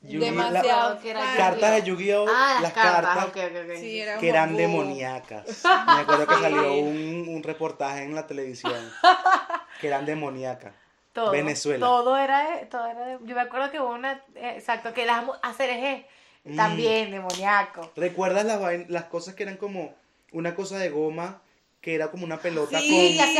Yu-Gi- 0.02 0.18
demasiado 0.24 0.94
la- 0.94 1.00
que 1.00 1.10
era. 1.10 1.20
Cartas 1.36 1.70
de 1.76 1.82
Yu-Gi-Oh! 1.84 2.26
Ah, 2.28 2.58
las 2.60 2.72
cartas 2.72 3.16
ok, 3.26 3.36
ok, 3.36 3.70
ok. 3.70 3.76
Sí, 3.78 4.00
era 4.00 4.18
que 4.18 4.28
eran 4.28 4.56
demoníacas. 4.56 5.64
Me 5.64 5.92
acuerdo 6.00 6.26
que 6.26 6.34
salió 6.34 6.72
un, 6.74 7.26
un 7.28 7.42
reportaje 7.42 8.02
en 8.02 8.14
la 8.14 8.26
televisión 8.26 8.74
que 9.80 9.86
eran 9.86 10.04
demoníacas. 10.04 10.74
Todo, 11.12 11.30
Venezuela. 11.30 11.86
Todo 11.86 12.16
era, 12.16 12.50
de- 12.58 12.66
todo 12.66 12.86
era 12.86 13.06
de- 13.06 13.18
Yo 13.22 13.34
me 13.34 13.42
acuerdo 13.42 13.70
que 13.70 13.78
hubo 13.80 13.90
una. 13.90 14.12
eh, 14.34 14.54
exacto, 14.56 14.92
que 14.92 15.06
las 15.06 15.24
ACRG 15.42 16.06
Mm. 16.06 16.21
También, 16.56 17.10
demoníaco. 17.10 17.90
¿Recuerdas 17.96 18.44
las, 18.44 18.60
vain- 18.60 18.86
las 18.88 19.04
cosas 19.04 19.34
que 19.34 19.42
eran 19.44 19.56
como 19.56 19.94
una 20.32 20.54
cosa 20.54 20.78
de 20.78 20.90
goma 20.90 21.40
que 21.80 21.94
era 21.96 22.10
como 22.12 22.24
una 22.24 22.38
pelota 22.38 22.78
Sí, 22.78 22.88
con, 22.90 22.98
que 23.16 23.20
así, 23.22 23.38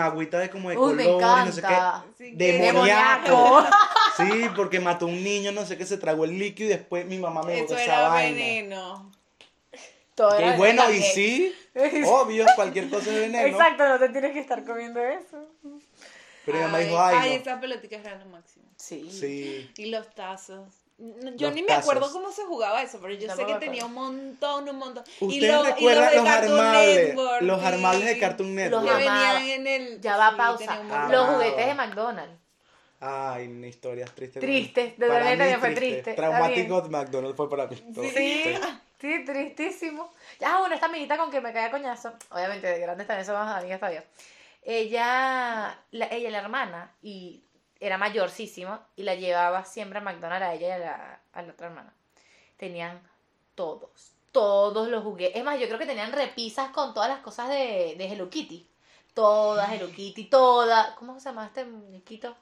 agüita 0.00 0.38
de 0.38 0.48
como 0.48 0.70
de 0.70 0.78
Uy, 0.78 0.94
me 0.94 1.04
color 1.04 1.20
y 1.42 1.46
no 1.46 1.52
sé 1.52 1.60
encanta. 1.60 2.04
qué? 2.18 2.24
Sí, 2.24 2.36
que- 2.36 2.58
Demoníaco. 2.58 3.64
Sí, 4.16 4.46
porque 4.56 4.80
mató 4.80 5.04
a 5.04 5.08
un 5.10 5.22
niño, 5.22 5.52
no 5.52 5.66
sé 5.66 5.76
qué, 5.76 5.84
se 5.84 5.98
tragó 5.98 6.24
el 6.24 6.38
líquido 6.38 6.70
y 6.70 6.72
después 6.72 7.04
mi 7.04 7.18
mamá 7.18 7.42
me 7.42 7.60
botó 7.60 7.74
Eso 7.74 7.82
esa 7.82 7.98
era 8.00 8.08
vaina. 8.08 8.34
veneno. 8.34 9.12
Todo 10.14 10.40
Y 10.40 10.42
era 10.42 10.56
bueno, 10.56 10.90
y 10.90 11.02
sí, 11.02 11.54
obvio, 12.06 12.46
cualquier 12.54 12.88
cosa 12.88 13.10
es 13.10 13.20
veneno. 13.20 13.46
Exacto, 13.46 13.86
no 13.86 13.98
te 13.98 14.08
tienes 14.08 14.32
que 14.32 14.40
estar 14.40 14.64
comiendo 14.64 14.98
eso. 15.04 15.46
Pero 16.46 16.56
mi 16.58 16.64
mamá 16.64 16.78
dijo, 16.78 16.98
ay, 16.98 17.16
ay, 17.20 17.30
no. 17.30 17.34
eran 18.08 18.20
lo 18.20 18.26
máximo. 18.26 18.64
Sí. 18.76 19.10
Sí. 19.10 19.70
Y 19.76 19.86
los 19.90 20.08
tazos. 20.14 20.66
Yo 20.98 21.48
Los 21.48 21.54
ni 21.54 21.62
me 21.62 21.74
acuerdo 21.74 22.10
cómo 22.10 22.32
se 22.32 22.44
jugaba 22.44 22.82
eso, 22.82 22.98
pero 23.02 23.12
yo 23.12 23.34
sé 23.34 23.44
que 23.44 23.54
tenía 23.56 23.84
un 23.84 23.92
montón, 23.92 24.66
un 24.66 24.76
montón. 24.76 25.04
y 25.20 25.24
¿Ustedes 25.26 25.52
los, 25.52 25.80
y 25.80 25.84
los 25.84 26.10
de 26.10 26.16
los 26.16 26.24
Cartoon 26.24 26.58
armables? 26.58 27.08
Network, 27.08 27.42
Los 27.42 27.62
armables 27.62 28.04
de 28.06 28.18
Cartoon 28.18 28.48
Los 28.56 28.56
Que 28.56 28.70
Network. 28.70 28.96
venían 28.96 29.42
en 29.42 29.66
el. 29.66 30.00
Ya 30.00 30.16
va 30.16 30.30
sí, 30.30 30.36
pausa. 30.38 30.82
Ah. 30.90 31.08
Los 31.10 31.26
juguetes 31.28 31.66
de 31.66 31.74
McDonald's. 31.74 32.46
Ay, 32.98 33.66
historias 33.66 34.10
tristes. 34.14 34.40
Tristes, 34.40 34.98
de 34.98 35.08
verdad 35.08 35.58
fue 35.60 35.74
triste, 35.74 36.14
Traumático 36.14 36.80
de 36.80 36.88
McDonald's 36.88 37.36
fue 37.36 37.50
para 37.50 37.66
mí. 37.66 37.76
Sí, 37.94 38.54
sí, 38.98 39.24
tristísimo. 39.24 40.10
Ya, 40.40 40.58
bueno, 40.60 40.74
esta 40.74 40.86
amiguita 40.86 41.18
con 41.18 41.30
que 41.30 41.42
me 41.42 41.52
caía 41.52 41.70
coñazo, 41.70 42.14
obviamente 42.30 42.66
de 42.66 42.78
grandes 42.80 43.06
también 43.06 43.26
somos 43.26 43.46
amigas 43.46 43.80
todavía. 43.80 44.02
Ella, 44.62 45.78
la, 45.90 46.06
ella, 46.06 46.30
la 46.30 46.38
hermana, 46.38 46.90
y 47.02 47.44
era 47.80 47.98
mayorcísima, 47.98 48.86
y 48.96 49.02
la 49.02 49.14
llevaba 49.14 49.64
siempre 49.64 49.98
a 49.98 50.02
McDonald's 50.02 50.46
a 50.46 50.54
ella 50.54 50.68
y 50.68 50.70
a 50.70 50.78
la, 50.78 51.20
a 51.32 51.42
la 51.42 51.52
otra 51.52 51.66
hermana. 51.68 51.92
Tenían 52.56 53.00
todos, 53.54 54.12
todos 54.32 54.88
los 54.88 55.02
juguetes. 55.02 55.36
Es 55.36 55.44
más, 55.44 55.60
yo 55.60 55.66
creo 55.66 55.78
que 55.78 55.86
tenían 55.86 56.12
repisas 56.12 56.70
con 56.70 56.94
todas 56.94 57.08
las 57.08 57.20
cosas 57.20 57.48
de, 57.48 57.94
de 57.98 58.06
Hello 58.06 58.30
Kitty. 58.30 58.66
Todas 59.14 59.72
Hello 59.72 59.90
Kitty, 59.90 60.24
todas. 60.24 60.90
¿Cómo 60.96 61.18
se 61.18 61.28
llama 61.28 61.46
este 61.46 61.64
muñequito? 61.64 62.36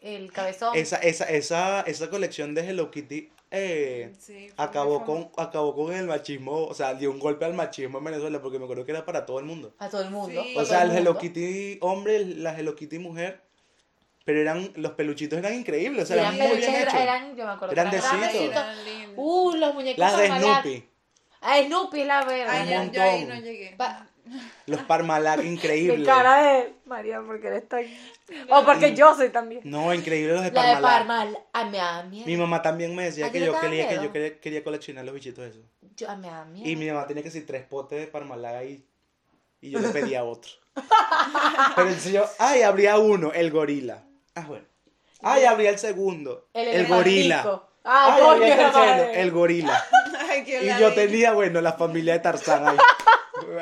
El 0.00 0.32
cabezón. 0.32 0.76
Esa, 0.76 0.96
esa, 0.96 1.24
esa, 1.24 1.80
esa 1.82 2.10
colección 2.10 2.54
de 2.54 2.68
Hello 2.68 2.90
Kitty 2.90 3.30
eh, 3.54 4.14
Sí, 4.18 4.48
acabó, 4.56 5.04
con, 5.04 5.30
acabó 5.36 5.74
con 5.74 5.92
el 5.92 6.06
machismo, 6.06 6.64
o 6.64 6.72
sea, 6.72 6.94
dio 6.94 7.10
un 7.10 7.18
golpe 7.18 7.44
al 7.44 7.52
machismo 7.52 7.98
en 7.98 8.04
Venezuela 8.04 8.40
porque 8.40 8.58
me 8.58 8.64
acuerdo 8.64 8.86
que 8.86 8.92
era 8.92 9.04
para 9.04 9.26
todo 9.26 9.38
el 9.38 9.44
mundo. 9.44 9.74
A 9.78 9.90
todo 9.90 10.00
el 10.00 10.10
mundo. 10.10 10.42
Sí. 10.42 10.54
para 10.54 10.62
O 10.62 10.66
sea, 10.66 10.82
el 10.82 10.88
mundo. 10.88 11.00
Hello 11.00 11.18
Kitty 11.18 11.78
hombre, 11.82 12.24
la 12.24 12.58
Hello 12.58 12.74
Kitty 12.74 12.98
mujer, 12.98 13.42
pero 14.24 14.40
eran, 14.40 14.70
los 14.76 14.92
peluchitos 14.92 15.38
eran 15.38 15.54
increíbles, 15.54 16.04
o 16.04 16.06
sea, 16.06 16.16
eran 16.16 16.34
eran 16.34 16.48
muy 16.48 16.56
bien 16.58 16.74
hechos. 16.74 16.94
eran, 16.94 17.36
yo 17.36 17.44
me 17.44 17.50
acuerdo. 17.52 17.72
Eran 17.72 17.88
eran 17.94 18.84
lindos. 18.84 19.14
Uh, 19.16 19.52
los 19.56 19.74
muñecos 19.74 19.98
Las 19.98 20.16
de 20.16 20.28
Parmalat. 20.28 20.62
Snoopy, 20.62 20.88
Ah, 21.44 21.56
Snoopy 21.66 22.00
es 22.00 22.06
la. 22.06 22.18
Ay, 22.48 22.76
un 22.76 22.92
yo, 22.92 23.02
ahí 23.02 23.24
no 23.24 23.34
llegué. 23.34 23.74
Pa- 23.76 24.06
los 24.66 24.80
Parmalat, 24.82 25.40
Mi 25.42 25.48
increíbles. 25.48 26.06
cara 26.06 26.40
de 26.44 26.74
María, 26.86 27.20
porque 27.26 27.48
eres 27.48 27.68
tan. 27.68 27.84
O 28.48 28.64
porque 28.64 28.94
yo 28.94 29.12
soy 29.16 29.30
también. 29.30 29.60
No, 29.64 29.92
increíbles 29.92 30.34
los 30.36 30.44
de 30.44 30.52
La 30.52 30.62
de 30.66 30.72
Parmalat. 30.74 30.98
Parmal. 30.98 31.38
A 31.52 31.64
mí, 31.64 31.78
a 31.78 32.02
mí. 32.04 32.22
Mi 32.24 32.36
mamá 32.36 32.62
también 32.62 32.94
me 32.94 33.02
decía 33.04 33.26
¿A 33.26 33.32
ti 33.32 33.40
que 33.40 33.46
yo 33.46 33.58
quería, 33.60 33.88
que 33.88 33.96
yo 33.96 34.12
quería, 34.12 34.38
quería 34.40 34.62
coleccionar 34.62 35.04
los 35.04 35.14
bichitos 35.14 35.44
esos. 35.44 35.64
Yo, 35.96 36.08
a 36.08 36.14
mí, 36.16 36.28
a 36.28 36.44
mí. 36.44 36.62
Y 36.64 36.76
mi 36.76 36.86
mamá 36.86 37.08
tenía 37.08 37.24
que 37.24 37.30
decir 37.30 37.44
tres 37.44 37.64
potes 37.64 37.98
de 37.98 38.06
Parmalat 38.06 38.54
ahí. 38.54 38.84
Y 39.60 39.70
yo 39.70 39.80
le 39.80 39.88
pedía 39.90 40.22
otro. 40.22 40.52
Pero 41.74 41.88
entonces 41.88 42.12
yo, 42.12 42.24
ay, 42.38 42.62
habría 42.62 42.98
uno, 42.98 43.32
el 43.32 43.50
gorila. 43.50 44.04
Ah, 44.34 44.44
bueno. 44.46 44.66
Ay, 45.22 45.44
habría 45.44 45.70
el 45.70 45.78
segundo, 45.78 46.48
el, 46.52 46.86
gorila. 46.86 47.62
Ah, 47.84 48.14
Ay, 48.14 48.22
coño, 48.22 48.32
habría 48.32 48.54
el 48.54 48.72
tercero, 48.72 49.12
el 49.12 49.30
gorila. 49.30 49.84
Ay, 50.30 50.44
qué 50.44 50.64
Y 50.64 50.80
yo 50.80 50.92
tenía, 50.94 51.32
bueno, 51.32 51.60
la 51.60 51.74
familia 51.74 52.14
de 52.14 52.20
Tarzán 52.20 52.66
ahí. 52.66 52.76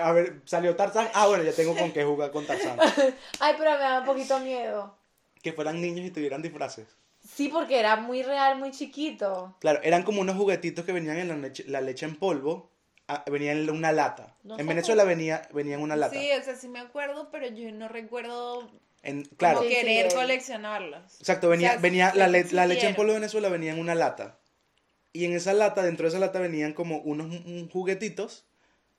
A 0.01 0.13
ver, 0.13 0.41
salió 0.45 0.77
Tarzán. 0.77 1.09
Ah, 1.15 1.27
bueno, 1.27 1.43
ya 1.43 1.53
tengo 1.53 1.77
con 1.77 1.93
qué 1.93 2.05
jugar 2.05 2.31
con 2.31 2.47
Tarzán. 2.47 2.79
Ay, 3.41 3.55
pero 3.59 3.73
me 3.73 3.79
da 3.79 4.01
un 4.01 4.07
poquito 4.07 4.39
miedo. 4.41 4.95
Que 5.43 5.53
fueran 5.53 5.81
niños 5.81 6.07
y 6.07 6.11
tuvieran 6.11 6.43
disfraces. 6.43 6.87
Sí, 7.27 7.49
porque 7.49 7.79
era 7.79 7.97
muy 7.97 8.23
real, 8.23 8.59
muy 8.59 8.71
chiquito. 8.71 9.57
Claro, 9.61 9.81
eran 9.83 10.03
como 10.03 10.21
unos 10.21 10.37
juguetitos 10.37 10.85
que 10.85 10.93
venían 10.93 11.19
en 11.19 11.29
la 11.29 11.37
leche, 11.37 11.65
la 11.67 11.81
leche 11.81 12.07
en 12.07 12.17
polvo. 12.17 12.71
ah, 13.09 13.25
venía 13.31 13.53
en 13.53 13.69
una 13.69 13.93
lata. 13.93 14.35
No 14.43 14.59
en 14.59 14.67
Venezuela 14.67 15.05
venía, 15.05 15.43
venía 15.53 15.75
en 15.75 15.83
una 15.83 15.97
lata. 15.97 16.19
Sí, 16.19 16.31
o 16.39 16.43
sea, 16.43 16.57
sí 16.57 16.69
me 16.69 16.81
acuerdo, 16.81 17.29
pero 17.31 17.47
yo 17.49 17.71
no 17.73 17.89
recuerdo 17.89 18.71
En, 19.03 19.25
como 19.25 19.37
claro, 19.39 19.63
Sí, 19.63 19.69
sí, 19.69 19.75
querer 19.75 20.11
sí. 20.11 20.17
coleccionarlos. 20.17 21.21
exacto, 21.21 21.49
venía, 21.49 21.71
O 21.71 21.73
sea, 21.73 21.81
venía 21.81 22.13
la, 22.15 22.29
le- 22.29 22.45
la 22.53 22.67
leche 22.67 22.87
en 22.89 22.95
polvo 22.95 23.13
de 23.13 23.19
Venezuela 23.21 23.49
venía 23.49 23.73
en 23.73 23.79
una 23.81 23.95
lata. 23.95 24.39
Y 25.13 25.25
en 25.25 25.33
esa 25.33 25.53
lata, 25.55 25.83
dentro 25.83 26.05
de 26.05 26.11
esa 26.11 26.19
lata 26.19 26.39
venían 26.39 26.73
como 26.73 26.99
unos 26.99 27.35
juguetitos 27.73 28.47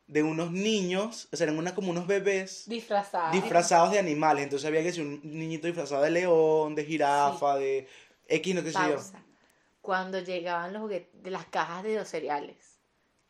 de 0.08 0.24
unos 0.24 0.52
niños, 0.52 1.30
o 1.32 1.38
sea, 1.38 1.46
eran 1.46 1.58
una, 1.58 1.74
como 1.74 1.92
unos 1.92 2.06
bebés 2.06 2.64
Disfrazado. 2.68 3.32
disfrazados 3.32 3.92
de 3.92 4.00
animales. 4.00 4.44
Entonces 4.44 4.68
había 4.68 4.84
que 4.84 4.92
ser 4.92 5.04
un 5.06 5.22
niñito 5.24 5.68
disfrazado 5.68 6.02
de 6.02 6.12
león, 6.12 6.76
de 6.76 6.84
jirafa, 6.84 7.56
de 7.58 7.88
X, 8.28 8.56
no 8.56 8.64
qué 8.64 8.72
sé 8.74 8.80
yo. 8.90 8.98
Cuando 9.82 10.20
llegaban 10.20 10.74
los 10.74 10.82
juguetes 10.82 11.24
de 11.24 11.32
las 11.32 11.46
cajas 11.46 11.84
de 11.84 11.96
los 11.96 12.08
cereales. 12.08 12.71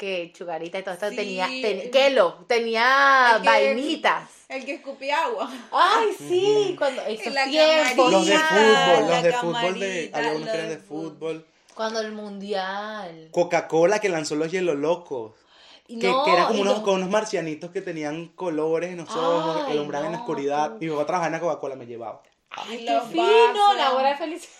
Que 0.01 0.31
Chugarita 0.35 0.79
y 0.79 0.81
todo 0.83 0.95
esto 0.95 1.09
Sí. 1.11 1.15
tenía. 1.15 1.45
ten- 1.45 1.91
Kelo, 1.91 2.43
tenía 2.47 3.33
El 3.35 3.41
que- 3.43 3.47
vainitas. 3.47 4.29
El 4.49 4.65
que 4.65 4.73
escupía 4.73 5.25
agua. 5.25 5.47
Ay, 5.71 6.07
sí, 6.17 6.75
cuando 6.75 7.03
esos 7.03 7.31
la 7.31 7.45
tiempos. 7.45 8.11
Los 8.11 8.25
de 8.25 8.39
fútbol, 8.39 8.57
la 8.57 8.99
los 9.11 9.23
de 9.23 9.33
fútbol, 9.33 9.79
de, 9.79 10.11
había 10.11 10.31
unos 10.33 10.51
de 10.51 10.77
fútbol. 10.79 11.45
Cuando 11.75 11.99
el 11.99 12.13
mundial. 12.13 13.29
Coca-Cola 13.31 13.99
que 13.99 14.09
lanzó 14.09 14.33
los 14.35 14.51
hielo 14.51 14.73
locos. 14.73 15.33
Que, 15.87 16.07
no, 16.07 16.23
que 16.25 16.31
eran 16.33 16.47
como 16.47 16.61
unos, 16.61 16.73
los- 16.77 16.83
con 16.83 16.95
unos 16.95 17.09
marcianitos 17.09 17.69
que 17.69 17.81
tenían 17.81 18.29
colores 18.29 18.89
en 18.89 18.97
los 18.97 19.09
ojos, 19.15 19.65
que 19.65 19.71
Ay, 19.71 19.77
alumbraban 19.77 20.07
en 20.07 20.13
la 20.13 20.17
oscuridad. 20.19 20.71
mi 20.79 20.89
otra 20.89 21.23
en 21.27 21.39
Coca-Cola 21.39 21.75
me 21.75 21.85
llevaba. 21.85 22.23
Ay, 22.49 22.85
qué 22.87 22.99
fino, 23.11 23.23
vasos. 23.53 23.77
la 23.77 23.91
hora 23.93 24.09
de 24.09 24.17
felicidad. 24.17 24.53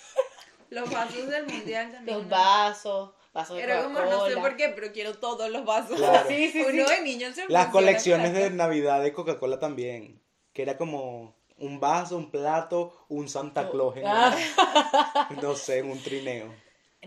Los 0.70 0.88
vasos 0.92 1.28
del 1.30 1.48
mundial 1.48 1.92
también. 1.92 2.18
Los 2.18 2.30
vasos, 2.30 3.10
vasos 3.34 3.58
de 3.58 3.64
Era 3.64 3.84
como, 3.84 4.00
no 4.00 4.26
sé 4.28 4.36
por 4.38 4.56
qué, 4.56 4.70
pero 4.70 4.92
quiero 4.92 5.18
todos 5.18 5.50
los 5.50 5.66
vasos. 5.66 5.98
Claro. 5.98 6.28
Sí, 6.28 6.50
sí, 6.52 6.62
Uno 6.62 6.88
sí. 6.88 6.96
de 6.96 7.02
niño 7.02 7.34
se 7.34 7.48
Las 7.50 7.68
colecciones 7.68 8.34
de. 8.34 8.50
Navidad 8.52 9.02
de 9.02 9.14
Coca-Cola 9.14 9.60
también. 9.60 10.22
Que 10.54 10.64
era 10.64 10.78
como 10.78 11.36
un 11.58 11.80
vaso, 11.80 12.18
un 12.18 12.30
plato, 12.32 13.06
un 13.08 13.30
Santa 13.30 13.70
Claus. 13.70 13.96
en 13.98 14.04
Ah. 14.06 14.36
no 15.42 15.56
sé, 15.56 15.80
en 15.80 15.92
un 15.92 16.02
trineo. 16.02 16.54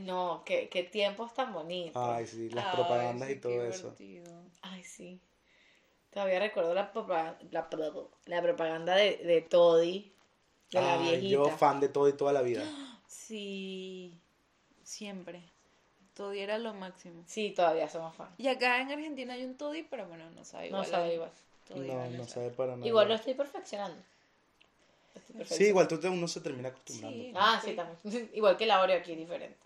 No, 0.01 0.43
qué, 0.45 0.68
qué 0.68 0.83
tiempos 0.83 1.35
tan 1.35 1.53
bonitos. 1.53 2.03
Ay, 2.03 2.27
sí, 2.27 2.49
las 2.51 2.66
Ay, 2.66 2.72
propagandas 2.75 3.29
sí, 3.29 3.35
y 3.35 3.41
todo 3.41 3.53
qué 3.53 3.68
eso. 3.68 3.95
Ay, 4.62 4.83
sí. 4.83 5.20
Todavía 6.11 6.39
recuerdo 6.41 6.75
la, 6.75 6.93
propa- 6.93 7.37
la, 7.51 7.68
la 8.27 8.43
propaganda 8.43 8.95
de, 8.97 9.16
de 9.18 9.41
Toddy, 9.43 10.12
de 10.70 10.81
la 10.81 10.95
Ay, 10.95 11.03
viejita. 11.03 11.29
yo 11.33 11.49
fan 11.51 11.81
de 11.81 11.89
todo 11.89 12.09
y 12.09 12.12
toda 12.14 12.33
la 12.33 12.43
vida. 12.43 12.64
Sí, 13.07 14.18
siempre. 14.83 15.43
Toddy 16.15 16.41
era 16.41 16.59
lo 16.59 16.73
máximo. 16.75 17.23
Sí, 17.27 17.51
todavía 17.55 17.89
somos 17.89 18.15
fans. 18.15 18.33
Y 18.39 18.47
acá 18.49 18.81
en 18.81 18.91
Argentina 18.91 19.35
hay 19.35 19.45
un 19.45 19.57
Toddy, 19.57 19.83
pero 19.83 20.07
bueno, 20.07 20.31
no 20.31 20.45
sabe 20.45 20.69
igual. 20.69 20.83
No 20.83 20.89
sabe 20.89 21.15
igual. 21.15 21.31
Toddy 21.67 21.89
No, 21.89 22.11
no 22.11 22.25
sabe. 22.27 22.51
para 22.51 22.77
nada. 22.77 22.87
Igual 22.87 23.09
lo 23.09 23.15
estoy 23.15 23.35
perfeccionando. 23.35 24.01
Lo 25.35 25.43
estoy 25.43 25.59
Sí, 25.59 25.65
igual 25.67 25.89
tú 25.89 25.99
te, 25.99 26.09
uno 26.09 26.29
se 26.29 26.41
termina 26.41 26.69
acostumbrando. 26.69 27.19
Sí. 27.19 27.33
Ah, 27.35 27.61
sí, 27.65 27.73
también. 27.75 28.31
Igual 28.35 28.57
que 28.57 28.67
la 28.67 28.81
Oreo 28.81 28.99
aquí, 28.99 29.15
diferente. 29.17 29.59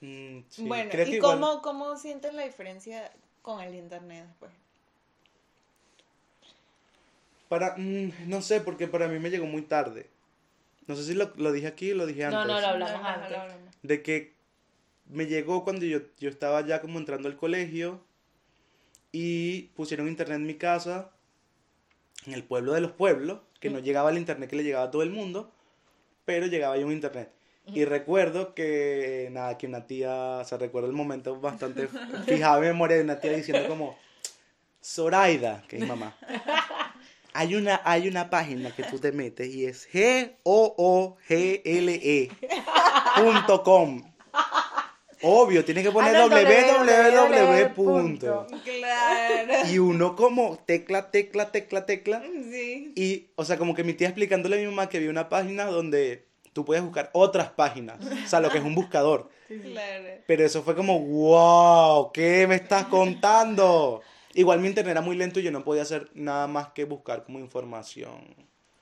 Mm, 0.00 0.40
sí, 0.48 0.64
Bueno, 0.66 0.90
creo 0.90 1.04
que 1.04 1.10
¿y 1.12 1.14
igual- 1.16 1.40
cómo, 1.40 1.62
cómo 1.62 1.96
sienten 1.96 2.34
la 2.36 2.44
diferencia 2.44 3.12
con 3.42 3.60
el 3.60 3.74
internet 3.74 4.26
después? 4.26 4.50
Para, 7.48 7.74
mm, 7.76 8.12
no 8.28 8.42
sé, 8.42 8.60
porque 8.60 8.88
para 8.88 9.08
mí 9.08 9.18
me 9.18 9.30
llegó 9.30 9.46
muy 9.46 9.62
tarde. 9.62 10.08
No 10.86 10.96
sé 10.96 11.04
si 11.04 11.14
lo, 11.14 11.32
lo 11.36 11.52
dije 11.52 11.66
aquí 11.66 11.92
o 11.92 11.94
lo 11.94 12.06
dije 12.06 12.26
No, 12.28 12.40
antes. 12.40 12.54
no, 12.54 12.60
lo 12.60 12.66
hablamos 12.66 12.92
No, 12.94 12.98
no, 13.02 13.08
no, 13.08 13.14
antes. 13.14 13.30
lo 13.30 13.40
hablamos. 13.42 13.74
De 13.82 14.02
que 14.02 14.34
me 15.10 15.26
llegó 15.26 15.64
cuando 15.64 15.84
yo, 15.84 16.00
yo 16.18 16.28
estaba 16.28 16.64
ya 16.66 16.80
como 16.80 16.98
entrando 16.98 17.28
al 17.28 17.36
colegio 17.36 18.02
y 19.12 19.62
pusieron 19.74 20.08
internet 20.08 20.36
en 20.36 20.46
mi 20.46 20.54
casa, 20.54 21.10
en 22.26 22.34
el 22.34 22.44
pueblo 22.44 22.72
de 22.72 22.80
los 22.80 22.92
pueblos, 22.92 23.40
que 23.60 23.70
no 23.70 23.78
llegaba 23.78 24.10
el 24.10 24.18
internet 24.18 24.50
que 24.50 24.56
le 24.56 24.64
llegaba 24.64 24.86
a 24.86 24.90
todo 24.90 25.02
el 25.02 25.10
mundo, 25.10 25.50
pero 26.24 26.46
llegaba 26.46 26.76
yo 26.76 26.86
un 26.86 26.92
internet. 26.92 27.30
Y 27.66 27.84
recuerdo 27.84 28.54
que, 28.54 29.28
nada, 29.30 29.58
que 29.58 29.66
una 29.66 29.86
tía, 29.86 30.38
o 30.40 30.44
sea, 30.44 30.56
recuerdo 30.56 30.88
el 30.88 30.94
momento 30.94 31.38
bastante 31.38 31.88
fijado 32.26 32.62
en 32.62 32.70
memoria 32.70 32.96
de 32.96 33.02
una 33.02 33.20
tía 33.20 33.32
diciendo 33.32 33.68
como, 33.68 33.98
Zoraida, 34.82 35.64
que 35.68 35.76
es 35.76 35.82
mi 35.82 35.88
mamá. 35.88 36.16
Hay 37.34 37.54
una, 37.54 37.80
hay 37.84 38.08
una 38.08 38.30
página 38.30 38.74
que 38.74 38.82
tú 38.82 38.98
te 38.98 39.12
metes 39.12 39.54
y 39.54 39.66
es 39.66 39.86
G-O-O-G-L-E 39.92 40.40
com. 43.64 44.07
Obvio, 45.22 45.64
tienes 45.64 45.84
que 45.84 45.90
poner 45.90 46.14
Ah, 46.16 46.26
www. 46.26 47.74
punto. 47.74 48.46
Claro. 48.64 49.52
Y 49.70 49.78
uno 49.78 50.14
como 50.16 50.58
tecla, 50.64 51.10
tecla, 51.10 51.50
tecla, 51.50 51.86
tecla. 51.86 52.22
Sí. 52.50 52.92
Y, 52.96 53.26
o 53.36 53.44
sea, 53.44 53.58
como 53.58 53.74
que 53.74 53.84
mi 53.84 53.94
tía 53.94 54.08
explicándole 54.08 54.56
a 54.56 54.60
mi 54.60 54.66
mamá 54.66 54.88
que 54.88 54.98
había 54.98 55.10
una 55.10 55.28
página 55.28 55.64
donde 55.66 56.26
tú 56.52 56.64
puedes 56.64 56.82
buscar 56.82 57.10
otras 57.12 57.50
páginas. 57.50 57.98
O 58.24 58.28
sea, 58.28 58.40
lo 58.40 58.50
que 58.50 58.58
es 58.58 58.64
un 58.64 58.74
buscador. 58.74 59.28
Claro. 59.48 60.04
Pero 60.26 60.44
eso 60.44 60.62
fue 60.62 60.74
como, 60.74 61.00
wow, 61.00 62.12
¿qué 62.12 62.46
me 62.46 62.56
estás 62.56 62.86
contando? 62.86 64.02
Igual 64.34 64.60
mi 64.60 64.68
internet 64.68 64.92
era 64.92 65.00
muy 65.00 65.16
lento 65.16 65.40
y 65.40 65.42
yo 65.42 65.50
no 65.50 65.64
podía 65.64 65.82
hacer 65.82 66.10
nada 66.14 66.46
más 66.46 66.68
que 66.68 66.84
buscar 66.84 67.24
como 67.24 67.38
información. 67.38 68.34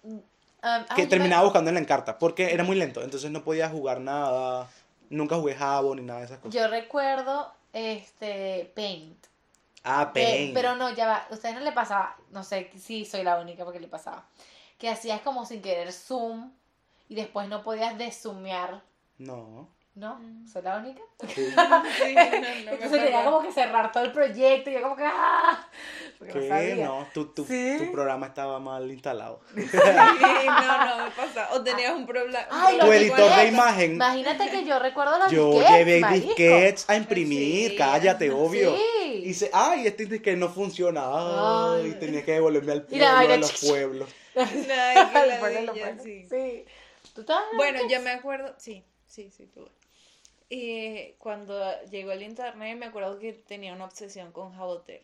Um, 0.02 0.20
ay, 0.62 0.84
Que 0.96 1.02
yo 1.02 1.08
terminaba 1.08 1.44
buscando 1.44 1.70
en 1.70 1.74
la 1.74 1.80
encarta, 1.80 2.18
porque 2.18 2.52
era 2.52 2.64
muy 2.64 2.76
lento, 2.76 3.02
entonces 3.02 3.30
no 3.30 3.42
podía 3.44 3.68
jugar 3.68 4.00
nada. 4.00 4.68
Nunca 5.10 5.36
jugué 5.36 5.54
Jabo 5.54 5.94
ni 5.94 6.02
nada 6.02 6.20
de 6.20 6.26
esas 6.26 6.38
cosas. 6.38 6.54
Yo 6.54 6.68
recuerdo 6.68 7.52
este 7.72 8.72
Paint. 8.74 9.26
Ah, 9.84 10.10
Eh, 10.14 10.24
Paint. 10.24 10.54
pero 10.54 10.74
no, 10.76 10.90
ya 10.90 11.06
va. 11.06 11.26
¿Ustedes 11.30 11.54
no 11.54 11.60
le 11.60 11.72
pasaba? 11.72 12.16
No 12.30 12.42
sé 12.42 12.70
si 12.78 13.04
soy 13.04 13.22
la 13.22 13.38
única 13.38 13.64
porque 13.64 13.80
le 13.80 13.88
pasaba. 13.88 14.24
Que 14.78 14.88
hacías 14.88 15.20
como 15.20 15.46
sin 15.46 15.62
querer 15.62 15.92
zoom 15.92 16.52
y 17.08 17.14
después 17.14 17.48
no 17.48 17.62
podías 17.62 17.96
desumear. 17.96 18.82
No. 19.18 19.68
¿No? 19.96 20.20
¿Soy 20.46 20.60
la 20.62 20.76
única? 20.76 21.00
Sí. 21.34 21.46
Sí, 21.46 22.14
no, 22.14 22.30
no 22.66 22.70
Entonces 22.72 23.02
tenía 23.02 23.24
como 23.24 23.40
que 23.42 23.50
cerrar 23.50 23.90
todo 23.90 24.04
el 24.04 24.12
proyecto 24.12 24.68
y 24.68 24.74
yo 24.74 24.82
como 24.82 24.94
que 24.94 25.04
¡ah! 25.06 25.66
No 26.20 26.32
¿Qué? 26.32 26.74
No, 26.84 27.06
tu, 27.14 27.26
tu, 27.32 27.44
¿Sí? 27.46 27.76
tu 27.78 27.92
programa 27.92 28.26
estaba 28.26 28.58
mal 28.60 28.90
instalado. 28.90 29.40
Sí, 29.54 29.62
no, 29.74 30.86
no 30.98 31.04
me 31.04 31.10
pasa. 31.12 31.48
O 31.52 31.62
tenías 31.62 31.94
un 31.94 32.06
problema. 32.06 32.46
Ay, 32.50 32.78
Tu 32.78 32.92
editor 32.92 33.36
de 33.36 33.46
imagen. 33.46 33.92
Imagínate 33.94 34.50
que 34.50 34.64
yo 34.66 34.78
recuerdo 34.78 35.18
los 35.18 35.30
Yo 35.32 35.52
llevé 35.66 36.00
marico. 36.00 36.26
disquets 36.26 36.88
a 36.90 36.96
imprimir, 36.96 37.70
Sí. 37.70 37.76
cállate, 37.76 38.30
obvio. 38.30 38.76
Sí. 38.76 39.20
Y 39.22 39.28
dice, 39.28 39.50
ay, 39.52 39.86
este 39.86 40.04
disquete 40.04 40.36
no 40.36 40.50
funciona. 40.50 41.02
Ay, 41.06 41.92
Ay. 41.92 41.96
tenía 41.98 42.22
que 42.22 42.32
devolverme 42.32 42.72
al 42.72 42.78
la 42.80 42.86
pueblo 42.86 43.06
vaina, 43.14 43.32
de 43.32 43.38
los 43.38 43.52
pueblos. 43.64 44.08
Ay, 44.36 45.06
pone, 45.12 45.62
lo 45.62 45.72
ladilla, 45.72 45.86
pone. 45.90 46.02
sí. 46.02 46.26
Sí. 46.28 46.64
¿Tú 47.14 47.24
Bueno, 47.56 47.80
yo 47.88 48.00
me 48.02 48.10
acuerdo, 48.10 48.54
sí, 48.58 48.84
sí, 49.06 49.30
sí, 49.30 49.46
tuve. 49.46 49.70
Y 50.48 51.12
cuando 51.18 51.82
llegó 51.90 52.12
el 52.12 52.22
internet, 52.22 52.78
me 52.78 52.86
acuerdo 52.86 53.18
que 53.18 53.32
tenía 53.32 53.72
una 53.72 53.86
obsesión 53.86 54.32
con 54.32 54.54
Jabotel. 54.54 55.02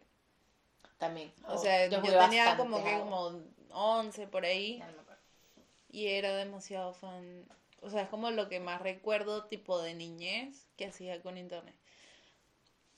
También. 0.98 1.32
O 1.48 1.58
sea, 1.58 1.88
yo, 1.88 2.00
tenía 2.00 2.56
como 2.56 2.82
que 2.84 2.90
Jabo. 2.90 3.04
como 3.04 3.42
11 3.70 4.28
por 4.28 4.44
ahí 4.44 4.78
no 4.78 5.00
acuerdo. 5.00 5.22
y 5.90 6.06
era 6.06 6.36
demasiado 6.36 6.94
fan. 6.94 7.44
O 7.80 7.90
sea, 7.90 8.02
es 8.02 8.08
como 8.08 8.30
lo 8.30 8.48
que 8.48 8.60
más 8.60 8.80
recuerdo 8.80 9.46
tipo 9.46 9.82
de 9.82 9.94
niñez 9.94 10.68
que 10.76 10.86
hacía 10.86 11.20
con 11.20 11.36
internet. 11.36 11.74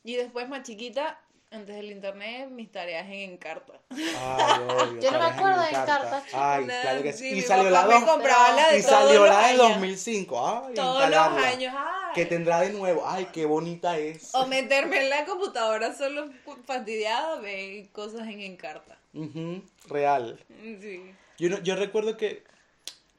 Y 0.03 0.17
después 0.17 0.47
más 0.51 0.65
chiquita, 0.65 1.19
antes 1.51 1.77
del 1.77 1.91
internet, 1.93 2.49
mis 2.51 2.71
tareas 2.73 3.07
en 3.07 3.33
Encarta. 3.33 3.75
Ay, 3.91 4.63
obvio, 4.69 5.01
Yo 5.03 5.11
no 5.13 5.19
me 5.21 5.25
acuerdo 5.25 5.61
de 5.63 5.69
Encarta. 5.69 6.25
Ay, 6.33 6.65
claro 6.65 7.03
que 7.03 7.13
sí. 7.13 7.31
sí, 7.31 7.39
Y 7.39 7.43
salió 7.43 7.71
la 7.71 7.85
dos- 7.85 8.07
la 8.19 8.69
de 8.73 8.79
Y 8.79 8.83
salió 8.83 9.25
la 9.27 9.49
del 9.49 9.61
años. 9.61 9.69
2005. 9.75 10.65
Ay, 10.67 10.75
Todos 10.75 11.09
los 11.11 11.19
años, 11.19 11.75
ay. 11.77 12.13
Que 12.15 12.27
tendrá 12.27 12.61
de 12.61 12.71
nuevo. 12.71 13.05
Ay, 13.07 13.29
qué 13.33 13.45
bonita 13.47 13.99
es. 13.99 14.35
O 14.35 14.47
meterme 14.47 15.03
en 15.05 15.11
la 15.11 15.25
computadora 15.25 15.95
solo 15.95 16.29
fastidiada, 16.65 17.41
ver 17.41 17.89
cosas 17.91 18.23
en 18.29 18.41
Encarta. 18.41 18.97
Ujú, 19.15 19.63
real. 19.87 20.39
Sí. 20.81 21.13
Yo, 21.39 21.51
no- 21.51 21.59
yo 21.63 21.77
recuerdo 21.77 22.17
que 22.17 22.43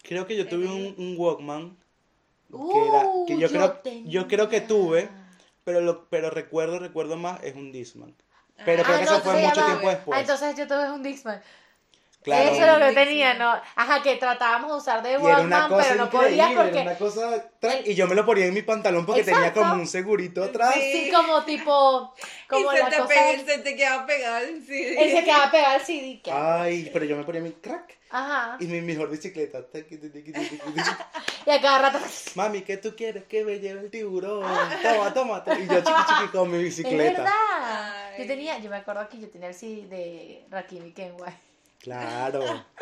creo 0.03 0.27
que 0.27 0.35
yo 0.35 0.47
tuve 0.47 0.65
un, 0.67 0.93
un 0.97 1.15
Walkman 1.17 1.77
que, 2.49 2.55
Uh, 2.57 2.87
era, 2.87 3.05
que 3.27 3.37
yo, 3.39 3.49
creo, 3.49 3.71
tenía. 3.79 4.11
yo 4.11 4.27
creo 4.27 4.49
que 4.49 4.61
tuve, 4.61 5.09
pero 5.65 5.81
lo, 5.81 6.07
pero 6.09 6.29
recuerdo, 6.29 6.79
recuerdo 6.79 7.17
más, 7.17 7.43
es 7.43 7.55
un 7.55 7.73
Disman. 7.73 8.15
Pero 8.63 8.83
Ah, 8.83 8.85
creo 8.85 8.99
que 8.99 9.05
no, 9.05 9.11
eso 9.11 9.21
fue 9.21 9.41
mucho 9.41 9.65
tiempo 9.65 9.89
después. 9.89 10.17
Ah, 10.17 10.21
entonces 10.21 10.55
yo 10.55 10.67
tuve 10.67 10.89
un 10.91 11.03
Dixman. 11.03 11.41
Claro. 12.25 12.49
Eso 12.51 12.65
es 12.65 12.79
lo 12.79 12.85
que 12.87 12.93
tenía, 12.93 13.35
¿no? 13.35 13.53
Ajá, 13.75 14.01
que 14.01 14.15
tratábamos 14.15 14.71
de 14.71 14.77
usar 14.77 15.03
de 15.03 15.15
Walkman, 15.19 15.45
una 15.45 15.67
cosa 15.69 15.83
pero 15.83 15.95
no 15.95 16.05
increíble, 16.05 16.29
podía 16.43 16.55
porque... 16.63 16.79
era 16.79 16.89
una 16.89 16.97
cosa... 16.97 17.45
Y 17.85 17.93
yo 17.93 18.07
me 18.07 18.15
lo 18.15 18.25
ponía 18.25 18.45
en 18.47 18.53
mi 18.55 18.63
pantalón 18.63 19.05
porque 19.05 19.23
tenía 19.23 19.53
como 19.53 19.75
un 19.75 19.85
segurito 19.87 20.43
atrás. 20.43 20.73
Sí. 20.73 20.81
Sí, 21.05 21.11
como 21.11 21.43
tipo... 21.43 22.15
Como 22.49 22.73
y 22.73 22.75
se 22.77 22.83
la 22.83 22.89
te, 22.89 22.97
cosa... 22.97 23.13
pega- 23.13 23.45
se 23.45 23.57
te 23.59 23.75
queda 23.75 24.05
pegado 24.07 24.37
el 24.43 24.65
CD. 24.65 25.03
Él 25.03 25.11
se 25.19 25.23
quedaba 25.23 25.51
pegado 25.51 25.75
al 25.75 25.81
CD. 25.81 26.21
Ay, 26.31 26.89
pero 26.91 27.05
yo 27.05 27.15
me 27.15 27.23
ponía 27.23 27.41
mi 27.41 27.51
crack 27.51 27.95
Ajá. 28.09 28.57
y 28.59 28.65
mi 28.65 28.81
mejor 28.81 29.09
bicicleta. 29.11 29.59
Y 31.45 31.51
a 31.51 31.61
cada 31.61 31.77
rato... 31.91 31.99
Mami, 32.33 32.61
¿qué 32.61 32.77
tú 32.77 32.95
quieres? 32.95 33.25
Que 33.25 33.43
me 33.43 33.59
lleve 33.59 33.81
el 33.81 33.91
tiburón. 33.91 34.41
Toma, 34.81 35.13
toma. 35.13 35.43
toma. 35.43 35.59
Y 35.59 35.67
yo 35.67 35.75
chiqui 35.81 36.01
chiqui 36.07 36.27
con 36.31 36.49
mi 36.49 36.57
Es 36.57 36.63
bicicleta. 36.63 37.21
verdad. 37.21 37.33
Ay. 37.61 38.21
Yo 38.23 38.27
tenía... 38.27 38.57
Yo 38.57 38.69
me 38.71 38.77
acuerdo 38.77 39.07
que 39.09 39.19
yo 39.19 39.29
tenía 39.29 39.49
el 39.49 39.53
CD 39.53 39.85
de 39.87 40.45
Rakim 40.49 40.87
y 40.87 40.91
Kenway. 40.91 41.33
Claro. 41.85 42.43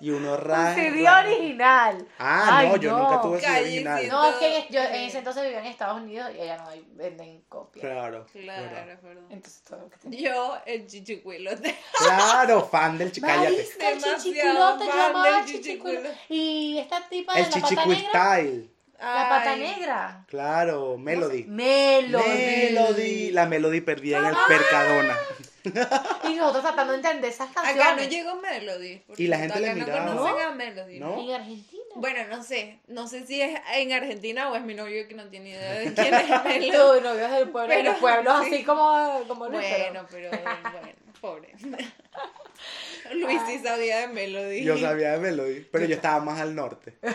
Y 0.00 0.10
uno 0.10 0.34
Un 0.34 0.38
ra. 0.40 0.76
CD 0.76 1.08
original. 1.10 2.06
Ah, 2.20 2.62
no, 2.68 2.76
yo 2.76 2.92
no. 2.92 2.98
nunca 2.98 3.20
tuve 3.20 3.38
ese 3.38 3.46
Calle, 3.48 3.60
original. 3.64 4.08
No, 4.08 4.30
es 4.30 4.36
que 4.36 4.66
yo 4.70 4.80
en 4.80 4.94
ese 4.94 5.18
entonces 5.18 5.42
vivía 5.42 5.58
en 5.58 5.66
Estados 5.66 6.00
Unidos 6.00 6.30
y 6.36 6.40
allá 6.40 6.56
no 6.58 6.68
hay, 6.68 6.86
venden 6.92 7.42
copias. 7.48 7.84
Claro. 7.84 8.24
Claro, 8.30 8.62
verdad. 8.62 8.98
perdón. 9.00 9.26
Entonces 9.28 9.60
todo 9.64 9.80
lo 9.80 9.90
que 9.90 9.96
tenía. 9.96 10.20
Yo, 10.20 10.56
el 10.66 10.86
chichicuilote. 10.86 11.76
Claro, 11.98 12.64
fan 12.70 12.96
del 12.96 13.10
chi- 13.10 13.20
cállate. 13.20 13.50
Marisca, 13.50 13.88
el 13.88 13.94
Demasiado 14.00 14.22
chichiculote, 14.22 14.84
yo 14.84 14.90
fan 14.92 15.10
amaba 15.10 15.38
el. 15.40 16.16
Y 16.28 16.78
esta 16.78 17.08
tipa 17.08 17.34
de 17.34 17.40
El 17.40 17.44
la 17.46 17.50
pata 17.56 17.66
chichicu 17.68 17.88
negra. 17.88 18.08
style. 18.08 18.70
La 19.00 19.28
pata 19.28 19.50
Ay, 19.52 19.60
negra. 19.60 20.24
Claro, 20.28 20.96
Melody. 20.96 21.44
Melody. 21.44 22.24
Melody. 22.24 23.30
La 23.32 23.46
Melody 23.46 23.80
perdida 23.80 24.18
en 24.18 24.26
el 24.26 24.36
Percadona. 24.46 25.16
Y 25.64 26.34
nosotros 26.34 26.62
tratando 26.62 26.92
de 26.92 26.98
entender 26.98 27.30
esas 27.30 27.50
canciones. 27.50 27.82
Acá 27.84 27.96
no 27.96 28.02
llegó 28.08 28.36
Melody. 28.36 29.02
Y 29.16 29.26
la 29.26 29.38
gente 29.38 29.60
le 29.60 29.74
miraba. 29.74 30.00
No 30.04 30.16
conocen 30.16 30.34
¿No? 30.44 30.48
a 30.48 30.54
Melody. 30.54 30.98
¿No? 31.00 31.20
En 31.20 31.34
Argentina. 31.34 31.82
Bueno, 31.96 32.20
no 32.28 32.42
sé. 32.42 32.78
No 32.86 33.08
sé 33.08 33.26
si 33.26 33.40
es 33.40 33.60
en 33.74 33.92
Argentina 33.92 34.50
o 34.50 34.56
es 34.56 34.62
mi 34.62 34.74
novio 34.74 35.06
que 35.08 35.14
no 35.14 35.24
tiene 35.28 35.50
idea 35.50 35.72
de 35.80 35.94
quién 35.94 36.14
es 36.14 36.28
Melody. 36.44 36.70
Tú, 36.70 37.00
novios 37.02 37.30
del 37.32 37.48
pueblo, 37.50 37.68
Pero- 37.74 37.90
los 37.90 37.98
pueblos 38.00 38.44
sí. 38.44 38.54
así 38.54 38.64
como, 38.64 39.20
como 39.26 39.48
Luis, 39.48 39.66
Bueno, 39.68 40.06
pero 40.10 40.30
bueno, 40.30 40.92
pobre. 41.20 41.52
Luis 43.14 43.40
sí 43.46 43.58
sabía 43.60 44.00
de 44.00 44.08
Melody. 44.08 44.62
Yo 44.64 44.76
sabía 44.78 45.12
de 45.12 45.18
Melody, 45.18 45.66
pero 45.72 45.84
yo 45.86 45.94
estaba 45.96 46.20
más 46.20 46.40
al 46.40 46.54
norte. 46.54 46.94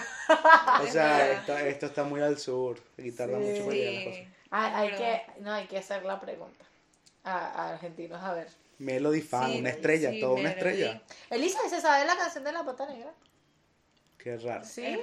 O 0.82 0.88
sea, 0.88 1.32
esto, 1.32 1.58
esto 1.58 1.86
está 1.86 2.04
muy 2.04 2.20
al 2.22 2.38
sur. 2.39 2.80
Y 2.98 3.12
tarda 3.12 3.38
Sí. 3.38 3.44
mucho 3.44 3.66
para 3.66 3.76
llegar 3.76 3.94
a 3.94 3.96
las 3.96 4.04
cosas. 4.06 4.18
Sí. 4.26 4.28
Hay, 4.52 4.72
hay 4.89 4.98
que, 4.98 5.22
no, 5.41 5.52
hay 5.54 5.68
que 5.68 5.78
hacer 5.78 6.04
la 6.04 6.20
pregunta 6.20 6.66
a, 7.24 7.38
a 7.38 7.70
argentinos, 7.74 8.22
a 8.24 8.34
ver. 8.34 8.48
Melody 8.80 9.22
fan, 9.22 9.52
Sí, 9.52 9.60
una 9.60 9.70
estrella, 9.70 10.12
sí, 10.12 10.20
toda 10.20 10.34
una 10.34 10.50
estrella. 10.50 11.02
Elisa, 11.30 11.60
¿se 11.70 11.80
sabe 11.80 12.06
la 12.06 12.16
canción 12.18 12.44
de 12.44 12.52
la 12.52 12.64
pata 12.66 12.86
negra? 12.88 13.14
Qué 14.18 14.38
raro. 14.38 14.64
Sí. 14.66 14.98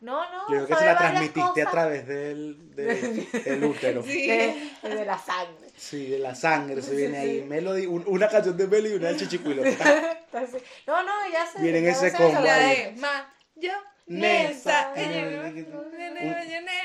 No, 0.00 0.30
no. 0.30 0.40
Yo 0.50 0.66
creo 0.66 0.66
que 0.66 0.74
se 0.76 0.84
la 0.84 0.98
transmitiste 0.98 1.62
a 1.62 1.70
través 1.70 2.06
del, 2.06 2.74
del, 2.74 3.26
del 3.44 3.64
útero. 3.64 4.02
Sí. 4.02 4.26
de, 4.28 4.70
de 4.82 5.04
la 5.06 5.18
sangre. 5.18 5.70
Sí, 5.76 6.06
de 6.08 6.18
la 6.18 6.34
sangre 6.34 6.82
se 6.82 6.90
Sí, 6.90 6.96
viene 6.96 7.22
sí. 7.22 7.28
ahí. 7.30 7.42
Melody, 7.44 7.86
un- 7.86 8.04
una 8.06 8.28
canción 8.28 8.56
de 8.56 8.66
Melody 8.66 8.92
y 8.92 8.96
una 8.96 9.08
del 9.08 9.18
chichicuilo. 9.18 9.62
No, 10.86 11.02
no, 11.02 11.12
ya 11.32 11.46
sé. 11.46 11.62
Vienen 11.62 11.86
ese 11.86 12.12
combo 12.12 12.40
La 12.40 12.58
de 12.58 12.94
ma, 12.98 13.32
yo, 13.54 13.70
Nesa. 14.06 14.92
Nesa. 14.94 15.00
ella- 15.00 15.52
Un- 15.54 16.34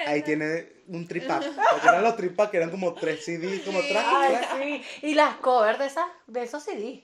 Ahí 0.07 0.21
tiene 0.23 0.67
un 0.87 1.07
tripack. 1.07 1.43
Porque 1.71 1.87
eran 1.87 2.03
los 2.03 2.15
tripack 2.15 2.51
que 2.51 2.57
eran 2.57 2.71
como 2.71 2.93
tres 2.93 3.23
CDs, 3.25 3.61
como 3.61 3.79
track, 3.81 4.05
Ay, 4.07 4.31
track. 4.33 4.61
sí. 4.61 4.83
Y 5.03 5.13
las 5.15 5.35
covers 5.35 5.79
de, 5.79 5.85
esas, 5.85 6.05
de 6.27 6.43
esos 6.43 6.63
CD. 6.63 7.03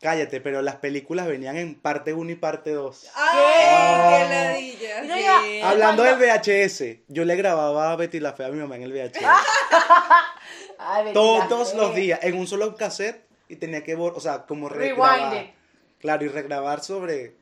Cállate, 0.00 0.40
pero 0.40 0.62
las 0.62 0.76
películas 0.76 1.26
venían 1.26 1.56
en 1.58 1.74
parte 1.74 2.14
1 2.14 2.30
y 2.30 2.34
parte 2.34 2.70
2. 2.70 3.10
Ay, 3.14 3.36
Ah. 3.36 4.26
qué 4.28 4.34
ladilla. 4.34 5.42
Sí. 5.42 5.60
Hablando 5.62 6.02
del 6.04 6.16
VHS, 6.16 7.02
yo 7.08 7.26
le 7.26 7.36
grababa 7.36 7.92
a 7.92 7.96
Betty 7.96 8.18
la 8.18 8.32
Fea 8.32 8.46
a 8.46 8.50
mi 8.50 8.58
mamá 8.58 8.76
en 8.76 8.82
el 8.84 8.92
VHS. 8.92 9.20
Ay, 10.78 11.12
Todos 11.12 11.74
los 11.74 11.94
días, 11.94 12.18
en 12.22 12.38
un 12.38 12.46
solo 12.46 12.74
cassette, 12.76 13.22
y 13.48 13.56
tenía 13.56 13.84
que, 13.84 13.94
bor- 13.96 14.14
o 14.16 14.20
sea, 14.20 14.46
como 14.46 14.68
regrabar. 14.70 15.52
Claro, 15.98 16.24
y 16.24 16.28
regrabar 16.28 16.82
sobre, 16.82 17.34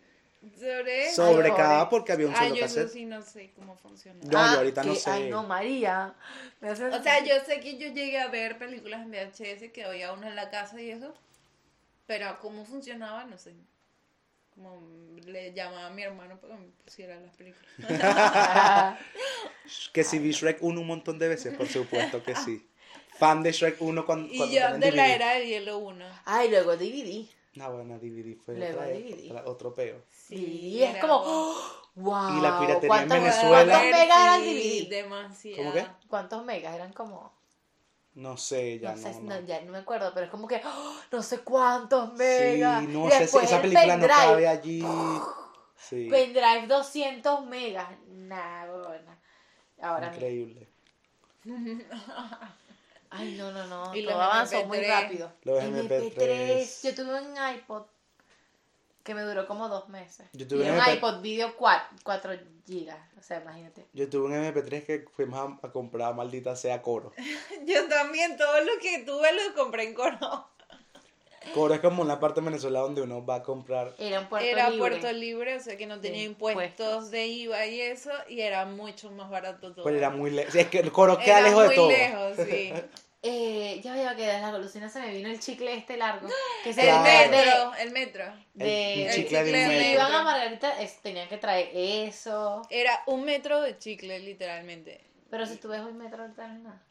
Sobre 0.56 1.06
eso. 1.08 1.26
sobre 1.26 1.48
Ay, 1.50 1.56
cada, 1.56 1.88
porque 1.88 2.12
había 2.12 2.26
un 2.28 2.34
Ay, 2.36 2.48
solo 2.48 2.54
yo 2.60 2.64
eso 2.66 2.74
cassette. 2.76 2.92
sí 2.92 3.04
no 3.04 3.22
sé 3.22 3.50
cómo 3.54 3.76
funciona. 3.76 4.18
No, 4.24 4.30
yo 4.52 4.58
ahorita 4.58 4.84
no 4.84 4.92
que- 4.94 4.98
sé. 5.00 5.10
Ay, 5.10 5.30
no, 5.30 5.42
María. 5.44 6.14
Me 6.60 6.68
hace- 6.70 6.86
O 6.86 7.02
sea, 7.02 7.24
yo 7.24 7.34
sé 7.46 7.60
que 7.60 7.76
yo 7.78 7.88
llegué 7.88 8.18
a 8.18 8.28
ver 8.28 8.58
películas 8.58 9.00
en 9.02 9.10
VHS, 9.10 9.70
que 9.72 9.84
había 9.84 10.12
una 10.12 10.28
en 10.28 10.36
la 10.36 10.50
casa 10.50 10.80
y 10.80 10.90
eso, 10.90 11.14
pero 12.06 12.38
cómo 12.40 12.64
funcionaba, 12.64 13.24
no 13.24 13.36
sé. 13.38 13.54
Como 14.54 14.82
le 15.24 15.52
llamaba 15.52 15.86
a 15.86 15.90
mi 15.90 16.02
hermano 16.02 16.36
para 16.40 16.54
que 16.56 16.60
me 16.62 16.68
pusiera 16.84 17.18
las 17.20 17.34
películas. 17.36 17.68
Que 19.92 20.02
si 20.02 20.18
vi 20.18 20.30
Shrek 20.32 20.62
1 20.62 20.80
un 20.80 20.86
montón 20.86 21.18
de 21.18 21.28
veces, 21.28 21.54
por 21.54 21.68
supuesto 21.68 22.22
que 22.22 22.34
sí. 22.34 22.66
Fan 23.18 23.42
de 23.42 23.52
Shrek 23.52 23.80
1 23.82 24.06
cuando, 24.06 24.32
Y 24.32 24.36
cuando 24.38 24.54
yo 24.54 24.78
de 24.78 24.92
la 24.92 25.02
DVD. 25.04 25.14
era 25.14 25.32
de 25.34 25.46
hielo 25.46 25.78
1. 25.78 26.04
Ay, 26.24 26.50
luego 26.50 26.76
DVD. 26.76 27.28
No, 27.58 27.72
bueno, 27.72 27.98
DVD 27.98 28.36
fue 28.36 28.54
Luego 28.56 28.78
otra- 28.80 28.86
DVD. 28.92 29.30
otra- 29.30 29.44
otro 29.50 29.74
peo. 29.74 30.02
Y 30.30 30.82
es 30.82 30.96
como, 30.98 31.22
bueno. 31.24 32.28
wow. 32.30 32.38
Y 32.38 32.40
la 32.40 32.60
piratería 32.60 32.74
en 32.82 32.86
¿cuántos, 33.08 33.18
Venezuela- 33.18 33.64
¿Cuántos 33.64 33.82
megas 33.98 34.20
eran 34.22 34.40
Sí, 34.42 34.54
DVD? 34.86 34.88
demasiado. 34.96 35.56
¿Cómo 35.62 35.72
qué? 35.74 35.86
¿Cuántos 36.08 36.44
megas? 36.44 36.74
Eran 36.74 36.92
como, 36.92 37.32
No 38.14 38.36
sé, 38.36 38.78
ya 38.80 38.94
no, 38.94 39.02
sé, 39.02 39.20
no. 39.20 39.34
no, 39.34 39.40
ya 39.46 39.60
no 39.62 39.72
me 39.72 39.78
acuerdo, 39.78 40.10
pero 40.14 40.26
es 40.26 40.30
como 40.30 40.46
que, 40.48 40.60
¡oh! 40.64 40.94
no 41.12 41.22
sé 41.22 41.40
cuántos 41.40 42.10
Sí, 42.10 42.16
megas. 42.18 42.82
no 42.84 43.06
Y 43.06 43.10
sé, 43.10 43.18
después 43.20 43.44
esa 43.44 43.56
el 43.56 43.62
película 43.62 43.86
no 43.86 43.90
pendrive. 44.02 44.14
cabe 44.14 44.48
allí. 44.48 44.84
Sí, 45.76 46.08
Pendrive 46.10 46.66
200 46.66 47.46
megas. 47.46 47.88
Nah. 48.08 48.64
Ahora 49.80 50.10
mira. 50.10 50.14
increíble. 50.14 50.68
Ay, 53.10 53.36
no, 53.36 53.50
no, 53.52 53.66
no. 53.66 53.94
Y 53.94 54.02
todo 54.04 54.14
los 54.14 54.22
avanzó 54.22 54.64
muy 54.66 54.78
MP3. 54.78 54.88
rápido. 54.88 55.32
Los 55.42 55.62
MP3. 55.62 56.82
Yo 56.82 56.94
tuve 56.94 57.20
un 57.20 57.34
iPod 57.54 57.82
que 59.02 59.14
me 59.14 59.22
duró 59.22 59.46
como 59.46 59.68
dos 59.68 59.88
meses. 59.88 60.26
Yo 60.34 60.46
tuve 60.46 60.66
y 60.66 60.70
un 60.70 60.76
MP3. 60.76 60.96
iPod 60.96 61.20
video 61.22 61.56
4, 61.56 61.98
4 62.02 62.32
gigas. 62.66 62.98
O 63.18 63.22
sea, 63.22 63.40
imagínate. 63.40 63.86
Yo 63.94 64.08
tuve 64.10 64.26
un 64.26 64.34
MP3 64.34 64.84
que 64.84 65.04
fuimos 65.16 65.38
a, 65.38 65.66
a 65.66 65.72
comprar, 65.72 66.14
maldita 66.14 66.54
sea, 66.56 66.82
Coro. 66.82 67.12
Yo 67.64 67.88
también, 67.88 68.36
todo 68.36 68.60
lo 68.60 68.72
que 68.80 69.04
tuve 69.04 69.32
lo 69.32 69.54
compré 69.54 69.84
en 69.84 69.94
Coro. 69.94 70.50
Coro 71.54 71.74
es 71.74 71.80
como 71.80 72.02
una 72.02 72.18
parte 72.20 72.40
de 72.40 72.46
Venezuela 72.46 72.80
donde 72.80 73.02
uno 73.02 73.24
va 73.24 73.36
a 73.36 73.42
comprar. 73.42 73.94
Era 73.98 74.20
un 74.20 74.28
puerto 74.28 74.46
era 74.48 74.70
libre. 74.70 74.90
Puerto 74.90 75.12
Libre, 75.12 75.56
o 75.56 75.60
sea 75.60 75.76
que 75.76 75.86
no 75.86 76.00
tenía 76.00 76.20
De 76.20 76.24
impuestos 76.26 76.62
impuestos. 76.64 77.10
de 77.10 77.26
IVA 77.26 77.66
y 77.66 77.80
eso, 77.80 78.10
y 78.28 78.40
era 78.40 78.64
mucho 78.66 79.10
más 79.10 79.28
barato 79.30 79.72
todo. 79.72 79.82
Pues 79.82 79.94
era 79.96 80.10
muy 80.10 80.30
lejos. 80.30 80.54
es 80.54 80.66
que 80.68 80.78
el 80.80 80.92
Coro 80.92 81.18
queda 81.18 81.40
Era 81.40 81.48
lejos 81.48 81.62
de 81.62 81.66
muy 81.68 81.76
todo. 81.76 81.88
lejos, 81.90 82.36
sí. 82.48 82.72
Eh, 83.20 83.80
ya 83.82 83.94
veo 83.94 84.14
que 84.14 84.22
de 84.22 84.40
las 84.40 84.52
golosinas 84.52 84.92
se 84.92 85.00
me 85.00 85.10
vino 85.10 85.28
el 85.28 85.40
chicle 85.40 85.74
este 85.74 85.96
largo. 85.96 86.28
Que 86.62 86.72
se 86.72 86.82
El 86.82 86.86
Claro. 86.86 87.30
metro, 87.32 87.74
el 87.80 87.90
metro. 87.90 88.24
de, 88.54 88.94
El- 88.94 89.08
un 89.08 89.12
chicle 89.12 89.24
chicle 89.24 89.42
de 89.58 89.64
un 89.64 89.70
si 89.72 89.76
metro. 89.76 89.92
iban 89.92 90.14
a 90.14 90.22
Margarita, 90.22 90.80
es- 90.80 91.02
tenían 91.02 91.28
que 91.28 91.36
traer 91.36 91.68
eso. 91.74 92.62
Era 92.70 93.02
un 93.06 93.24
metro 93.24 93.60
de 93.60 93.76
chicle, 93.76 94.20
literalmente. 94.20 95.00
Pero 95.30 95.46
si 95.46 95.56
tú 95.56 95.66
ves 95.68 95.80
hoy 95.80 95.94
metro 95.94 96.22
ahorita 96.22 96.46
no 96.46 96.54
es 96.54 96.60
nada. 96.62 96.82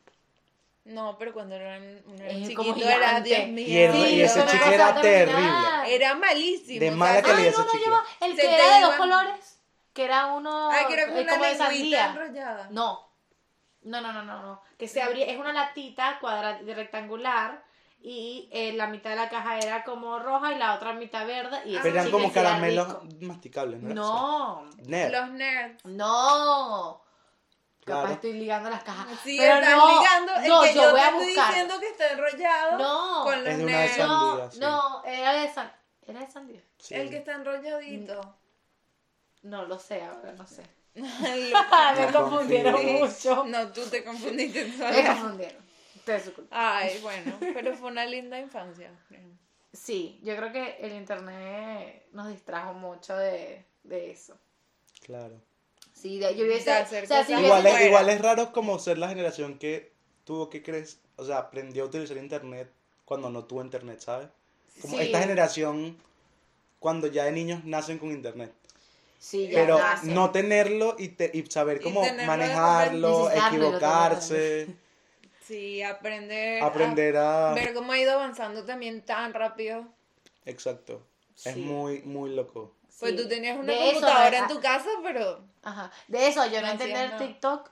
No, 0.87 1.17
pero 1.17 1.33
cuando 1.33 1.55
era, 1.55 1.77
uno 1.77 2.23
era 2.23 2.31
Es 2.31 2.55
como 2.55 2.73
chiquito 2.73 2.87
era, 2.87 3.07
gigante. 3.09 3.29
Dios 3.29 3.47
mío. 3.49 3.67
Y 3.67 3.77
el- 3.77 3.95
y 4.13 4.21
ese 4.21 4.45
chicle 4.45 4.73
era 4.73 5.01
terrible. 5.01 5.95
Era 5.95 6.15
malísimo. 6.15 6.79
De 6.79 6.91
mala 6.91 7.21
calidad. 7.21 7.53
Ay, 7.57 7.65
ese 7.67 7.77
chicle. 7.77 7.93
el 8.21 8.35
que 8.35 8.55
era 8.55 8.75
de 8.75 8.81
dos 8.81 8.95
colores. 8.95 9.59
Que 9.93 10.05
era 10.05 10.27
uno. 10.27 10.69
Ay, 10.71 10.85
que 10.87 10.93
era 10.93 11.05
como 11.07 11.17
eh, 11.17 11.23
una 11.23 11.31
como 11.33 11.43
de 11.43 11.49
lengüita 11.51 11.75
sandía. 11.75 12.05
enrollada. 12.11 12.67
No. 12.71 13.07
No, 13.83 14.01
no, 14.01 14.13
no, 14.13 14.23
no, 14.23 14.41
no. 14.41 14.61
Que 14.77 14.87
se 14.87 15.01
abría, 15.01 15.25
es 15.27 15.37
una 15.39 15.53
latita 15.53 16.17
cuadra, 16.19 16.59
de 16.61 16.73
rectangular 16.75 17.63
y 18.01 18.47
eh, 18.51 18.73
la 18.73 18.87
mitad 18.87 19.09
de 19.09 19.15
la 19.15 19.29
caja 19.29 19.57
era 19.57 19.83
como 19.83 20.19
roja 20.19 20.53
y 20.53 20.57
la 20.57 20.75
otra 20.75 20.93
mitad 20.93 21.25
verde. 21.25 21.57
Y 21.65 21.73
ese 21.73 21.83
Pero 21.83 21.95
eran 21.99 22.11
como 22.11 22.27
sí 22.27 22.33
caramelos 22.33 22.97
masticables, 23.21 23.81
¿no? 23.81 23.93
No, 23.93 24.69
eso? 24.69 24.89
Nerd. 24.89 25.11
Los 25.11 25.29
nerds. 25.31 25.85
no. 25.85 27.01
Capaz 27.87 28.01
Claro. 28.01 28.13
estoy 28.15 28.33
ligando 28.33 28.69
las 28.69 28.83
cajas. 28.83 29.07
Sí, 29.23 29.37
Pero 29.39 29.55
están 29.55 29.77
no, 29.77 29.99
ligando. 29.99 30.35
El 30.35 30.47
no, 30.49 30.61
que 30.61 30.73
yo 30.73 30.81
yo, 30.83 30.91
voy 30.91 30.99
te 30.99 31.05
a 31.05 31.09
estoy 31.09 31.25
buscar. 31.27 31.47
diciendo 31.47 31.79
que 31.79 31.87
está 31.89 32.11
enrollado 32.11 32.77
No. 32.77 33.23
con 33.23 33.43
los 33.45 33.53
esas- 33.53 33.97
No, 34.07 34.27
Sandía, 34.37 34.51
sí. 34.51 34.59
no, 34.59 35.03
era 35.05 35.33
de 35.33 35.53
san... 35.53 35.71
¿Era 36.05 36.19
de 36.21 36.31
sandía? 36.31 36.61
Sí. 36.77 36.93
El 36.95 37.09
que 37.09 37.17
está 37.17 37.33
enrolladito. 37.35 38.37
No 39.43 39.65
lo 39.65 39.79
sé, 39.79 40.03
ahora 40.03 40.33
no 40.33 40.45
sé. 40.47 40.63
Me 40.95 42.11
confundieron 42.13 42.85
mucho. 42.85 43.43
No, 43.45 43.67
tú 43.71 43.81
te 43.89 44.03
confundiste 44.03 44.65
Me 44.65 44.77
sola. 44.77 45.07
confundieron. 45.13 45.65
Ustedes 45.95 46.23
su 46.25 46.33
culpa. 46.33 46.77
Ay, 46.77 46.99
bueno, 47.01 47.37
pero 47.39 47.73
fue 47.75 47.89
una 47.91 48.05
linda 48.05 48.39
infancia. 48.39 48.91
Sí, 49.73 50.19
yo 50.23 50.35
creo 50.35 50.51
que 50.51 50.77
el 50.81 50.93
internet 50.93 52.07
nos 52.13 52.27
distrajo 52.29 52.73
mucho 52.73 53.15
de, 53.15 53.65
de 53.83 54.11
eso. 54.11 54.37
Claro. 55.05 55.39
Sí, 55.99 56.19
de, 56.19 56.35
yo 56.35 56.45
hubiese, 56.45 56.69
o 56.81 56.85
sea, 56.85 57.25
si 57.25 57.33
Igual 57.33 57.63
hubiese- 57.63 57.81
es, 57.81 57.87
igual 57.87 58.09
es 58.09 58.21
raro 58.21 58.51
como 58.51 58.77
ser 58.77 58.97
la 58.99 59.09
generación 59.09 59.57
que 59.57 59.91
tuvo 60.25 60.49
que 60.49 60.61
crecer, 60.61 60.99
o 61.15 61.25
sea, 61.25 61.39
aprendió 61.39 61.83
a 61.83 61.85
utilizar 61.87 62.17
internet 62.17 62.69
cuando 63.05 63.29
no 63.29 63.45
tuvo 63.45 63.61
internet, 63.63 63.99
¿sabes? 64.01 64.27
Como 64.81 64.97
Sí. 64.97 65.03
esta 65.05 65.19
generación, 65.19 65.97
cuando 66.79 67.07
ya 67.07 67.23
de 67.23 67.31
niños 67.31 67.63
nacen 67.65 67.97
con 67.97 68.11
internet. 68.11 68.51
sí, 69.19 69.47
ya 69.47 69.59
Pero 69.61 69.79
nace. 69.79 70.07
no 70.11 70.29
tenerlo 70.29 70.95
y, 70.99 71.07
te- 71.09 71.31
y 71.33 71.43
saber 71.49 71.77
Y 71.81 71.83
cómo 71.85 72.03
de 72.03 72.13
manejarlo, 72.27 73.31
equivocarse, 73.31 74.67
Sí, 75.43 75.81
aprender. 75.81 76.61
aprender 76.61 77.17
a 77.17 77.51
a... 77.51 77.53
ver 77.55 77.73
cómo 77.73 77.93
ha 77.93 77.97
ido 77.97 78.11
avanzando 78.11 78.63
también 78.65 79.01
tan 79.01 79.33
rápido. 79.33 79.87
Exacto. 80.45 81.01
Es 81.43 81.53
Sí. 81.55 81.59
muy, 81.61 82.01
muy 82.03 82.29
loco. 82.35 82.73
Pues 82.99 83.11
Sí. 83.11 83.17
tú 83.17 83.27
tenías 83.27 83.57
una 83.57 83.73
De 83.73 83.75
eso, 83.89 83.99
computadora 84.01 84.29
de- 84.29 84.37
en 84.37 84.47
tu 84.47 84.59
casa, 84.59 84.89
pero. 85.03 85.39
Ajá. 85.67 85.91
De 86.07 86.27
eso, 86.29 86.45
yo 86.45 86.61
no 86.61 86.67
No 86.67 86.71
entender. 86.73 87.17
TikTok. 87.17 87.69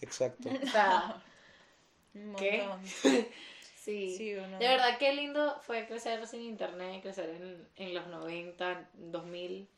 Exacto. 0.00 0.48
O 0.62 0.66
sea, 0.66 1.22
un 2.14 2.34
¿Qué? 2.34 2.68
sí. 3.76 4.16
Sí, 4.16 4.32
De 4.32 4.66
verdad, 4.66 4.98
qué 4.98 5.12
lindo 5.12 5.60
fue 5.62 5.86
crecer 5.86 6.26
sin 6.26 6.40
internet, 6.42 7.02
crecer 7.02 7.30
en, 7.30 7.68
en 7.76 7.94
los 7.94 8.08
90, 8.08 8.88
2000. 8.94 9.68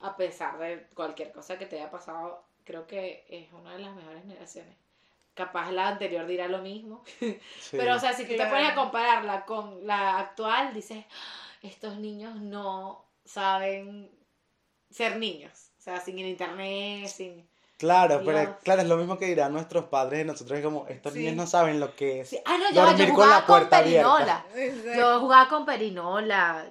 A 0.00 0.16
pesar 0.16 0.58
de 0.58 0.86
cualquier 0.94 1.30
cosa 1.30 1.58
que 1.58 1.66
te 1.66 1.76
haya 1.76 1.90
pasado, 1.90 2.42
creo 2.64 2.86
que 2.86 3.26
es 3.28 3.52
una 3.52 3.74
de 3.74 3.80
las 3.80 3.94
mejores 3.94 4.22
generaciones. 4.22 4.74
Capaz 5.34 5.70
la 5.72 5.88
anterior 5.88 6.26
dirá 6.26 6.48
lo 6.48 6.58
mismo. 6.58 7.04
Sí. 7.18 7.38
Pero, 7.72 7.96
o 7.96 7.98
sea, 7.98 8.14
si 8.14 8.24
tú 8.24 8.30
te 8.34 8.46
pones 8.46 8.70
a 8.70 8.74
compararla 8.74 9.44
con 9.44 9.86
la 9.86 10.18
actual, 10.18 10.72
dices, 10.72 11.04
"Ah, 11.10 11.50
estos 11.62 11.98
niños 11.98 12.36
no 12.36 13.04
saben 13.26 14.10
ser 14.90 15.16
niños. 15.18 15.69
O 15.80 15.82
sea, 15.82 15.98
sin 15.98 16.18
el 16.18 16.26
internet, 16.26 17.08
sin... 17.08 17.48
Claro, 17.78 18.18
Dios. 18.20 18.22
pero 18.36 18.58
claro, 18.62 18.82
es 18.82 18.88
lo 18.88 18.98
mismo 18.98 19.16
que 19.16 19.24
dirán 19.24 19.54
nuestros 19.54 19.86
padres 19.86 20.18
de 20.18 20.24
nosotros, 20.26 20.58
es 20.58 20.62
como, 20.62 20.86
estos 20.88 21.14
Sí. 21.14 21.20
niños 21.20 21.36
no 21.36 21.46
saben 21.46 21.80
lo 21.80 21.96
que 21.96 22.20
es. 22.20 22.28
Sí. 22.28 22.38
Ah, 22.44 22.58
no, 22.58 22.68
yo, 22.70 22.82
Dormir 22.84 22.98
yo 22.98 23.04
con 23.06 23.14
jugaba 23.14 23.32
la 23.40 23.46
con, 23.46 23.46
puerta 23.46 23.78
abierta. 23.78 24.12
perinola. 24.18 24.44
Exacto. 24.54 24.98
Yo 25.00 25.20
jugaba 25.20 25.48
con 25.48 25.64
perinola. 25.64 26.68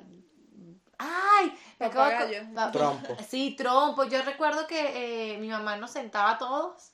Ay, 0.99 1.57
me 1.79 1.85
acabo 1.87 2.27
de 2.27 2.45
Trompo. 2.71 3.17
Sí, 3.27 3.55
trompo. 3.57 4.03
Yo 4.03 4.21
recuerdo 4.21 4.67
que 4.67 5.33
eh, 5.33 5.37
mi 5.39 5.47
mamá 5.47 5.77
nos 5.77 5.89
sentaba 5.89 6.31
a 6.31 6.37
todos. 6.37 6.91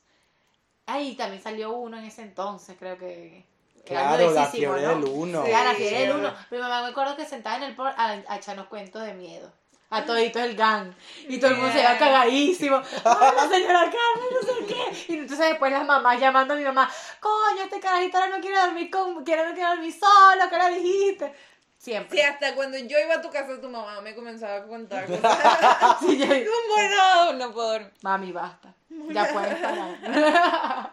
Ay, 0.86 1.14
también 1.16 1.42
salió 1.42 1.72
uno 1.72 1.98
en 1.98 2.04
ese 2.04 2.22
entonces, 2.22 2.76
creo 2.78 2.96
que. 2.96 3.44
era 3.84 4.16
Claro, 4.16 4.30
la 4.30 4.46
fiebre 4.46 4.80
¿no? 4.82 4.88
del 4.88 5.04
uno. 5.04 5.44
Sí, 5.44 5.50
la 5.50 5.70
Sí, 5.72 5.76
fiebre 5.76 6.00
del 6.00 6.12
uno. 6.16 6.32
Mi 6.50 6.58
mamá 6.58 6.82
me 6.82 6.88
acuerdo 6.88 7.16
que 7.16 7.26
sentaba 7.26 7.56
en 7.56 7.64
el 7.64 7.76
por 7.76 7.88
a, 7.88 8.22
a 8.28 8.36
echarnos 8.36 8.68
cuentos 8.68 9.02
de 9.02 9.12
miedo. 9.12 9.52
A 9.90 10.04
toditos 10.04 10.42
el 10.42 10.56
gang. 10.56 10.92
Y 11.28 11.38
todo 11.38 11.52
el 11.52 11.56
mundo 11.58 11.72
se 11.72 11.80
iba 11.80 11.96
cagadísimo. 11.96 12.76
¡Ay, 13.04 13.32
la 13.36 13.48
señora 13.48 13.80
Carmen, 13.84 14.28
no 14.32 14.42
sé 14.42 14.66
qué! 14.66 15.12
Y 15.12 15.16
entonces 15.18 15.48
después 15.50 15.70
las 15.70 15.86
mamás 15.86 16.18
llamando 16.20 16.54
a 16.54 16.56
mi 16.56 16.64
mamá. 16.64 16.90
Coño, 17.20 17.62
este 17.62 17.78
carajito 17.78 18.18
ahora 18.18 18.36
no 18.36 18.40
quiere 18.42 18.58
dormir 18.58 18.90
con... 18.90 19.24
Quiere, 19.24 19.46
no 19.46 19.54
quiere 19.54 19.68
dormir 19.68 19.92
solo, 19.94 20.50
¿qué 20.50 20.58
le 20.58 20.80
dijiste? 20.80 21.32
Siempre. 21.78 22.18
Sí, 22.18 22.22
hasta 22.24 22.54
cuando 22.56 22.76
yo 22.78 22.98
iba 22.98 23.14
a 23.14 23.20
tu 23.20 23.30
casa, 23.30 23.60
tu 23.60 23.68
mamá 23.68 24.00
me 24.00 24.14
comenzaba 24.16 24.56
a 24.56 24.66
contar 24.66 25.06
cosas. 25.06 25.98
Sí, 26.00 26.18
yo- 26.18 26.26
¿Cómo 26.26 26.82
no? 26.90 27.32
No 27.34 27.52
puedo 27.52 27.72
dormir. 27.72 27.92
Mami, 28.02 28.32
basta. 28.32 28.74
Ya 29.10 29.28
puedes 29.32 29.54
parar. 29.58 30.92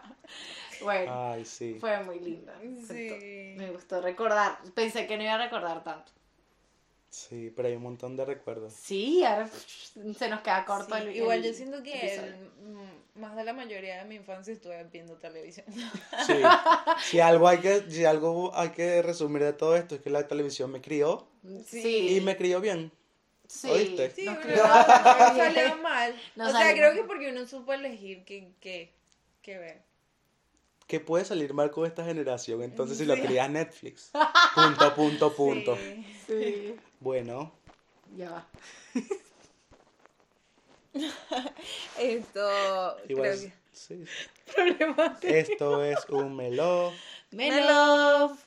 bueno, 0.82 1.30
Ay, 1.32 1.44
sí. 1.44 1.78
fue 1.80 1.98
muy 2.04 2.20
linda. 2.20 2.52
Sí. 2.86 3.54
Me 3.56 3.70
gustó 3.72 4.00
recordar. 4.00 4.58
Pensé 4.74 5.06
que 5.06 5.16
no 5.16 5.24
iba 5.24 5.34
a 5.34 5.38
recordar 5.38 5.82
tanto. 5.82 6.12
Sí, 7.14 7.52
pero 7.54 7.68
hay 7.68 7.76
un 7.76 7.82
montón 7.84 8.16
de 8.16 8.24
recuerdos. 8.24 8.72
Sí, 8.72 9.22
ahora 9.24 9.48
se 10.18 10.28
nos 10.28 10.40
queda 10.40 10.64
corto 10.64 10.94
Sí, 10.96 11.02
el 11.02 11.16
igual 11.16 11.38
el 11.38 11.44
yo 11.52 11.56
siento 11.56 11.82
que 11.82 12.16
el- 12.16 12.54
más 13.14 13.36
de 13.36 13.44
la 13.44 13.52
mayoría 13.52 13.98
de 13.98 14.04
mi 14.06 14.16
infancia 14.16 14.52
estuve 14.52 14.82
viendo 14.92 15.14
televisión. 15.18 15.64
Sí. 16.26 16.32
si 17.10 17.20
algo 17.20 17.46
hay 17.46 17.58
que, 17.58 17.88
si 17.88 18.04
algo 18.04 18.50
hay 18.56 18.70
que 18.70 19.00
resumir 19.02 19.44
de 19.44 19.52
todo 19.52 19.76
esto 19.76 19.94
es 19.94 20.00
que 20.00 20.10
la 20.10 20.26
televisión 20.26 20.72
me 20.72 20.80
crió 20.80 21.28
Sí. 21.68 22.16
y 22.16 22.20
me 22.20 22.36
crió 22.36 22.60
bien. 22.60 22.90
sí. 23.46 23.70
¿Oíste? 23.70 24.10
Sí, 24.10 24.24
nos 24.24 24.38
pero 24.38 24.48
crió 24.54 24.62
no, 24.64 24.68
bastante 24.68 25.20
no 25.20 25.34
bien. 25.34 25.54
salió 25.54 25.76
mal. 25.82 26.14
O 26.36 26.50
sea, 26.50 26.72
creo 26.74 26.88
mal. 26.90 26.96
que 26.96 27.04
porque 27.04 27.30
uno 27.30 27.46
supo 27.46 27.72
elegir 27.72 28.24
qué, 28.24 28.50
qué, 28.60 28.92
qué 29.42 29.58
ver. 29.58 29.82
¿Qué 30.88 31.00
puede 31.00 31.24
salir 31.24 31.54
mal 31.54 31.70
con 31.70 31.86
esta 31.86 32.04
generación? 32.04 32.62
Entonces, 32.62 32.98
si 32.98 33.06
lo 33.06 33.14
Sí. 33.14 33.22
crías 33.22 33.48
Netflix. 33.48 34.10
Punto, 34.54 34.94
punto, 34.94 35.32
punto. 35.36 35.76
Sí. 35.76 36.04
Sí. 36.26 36.76
Bueno, 37.04 37.52
Ya 38.16 38.30
va. 38.30 38.46
Esto. 41.98 42.96
igual. 43.08 43.30
creo 43.30 43.40
que- 43.40 43.52
sí. 43.72 44.04
Problemas. 44.54 45.22
Esto 45.22 45.84
es 45.84 45.98
un 46.08 46.34
meló. 46.34 46.92
Me 47.30 47.50
love. 47.66 48.38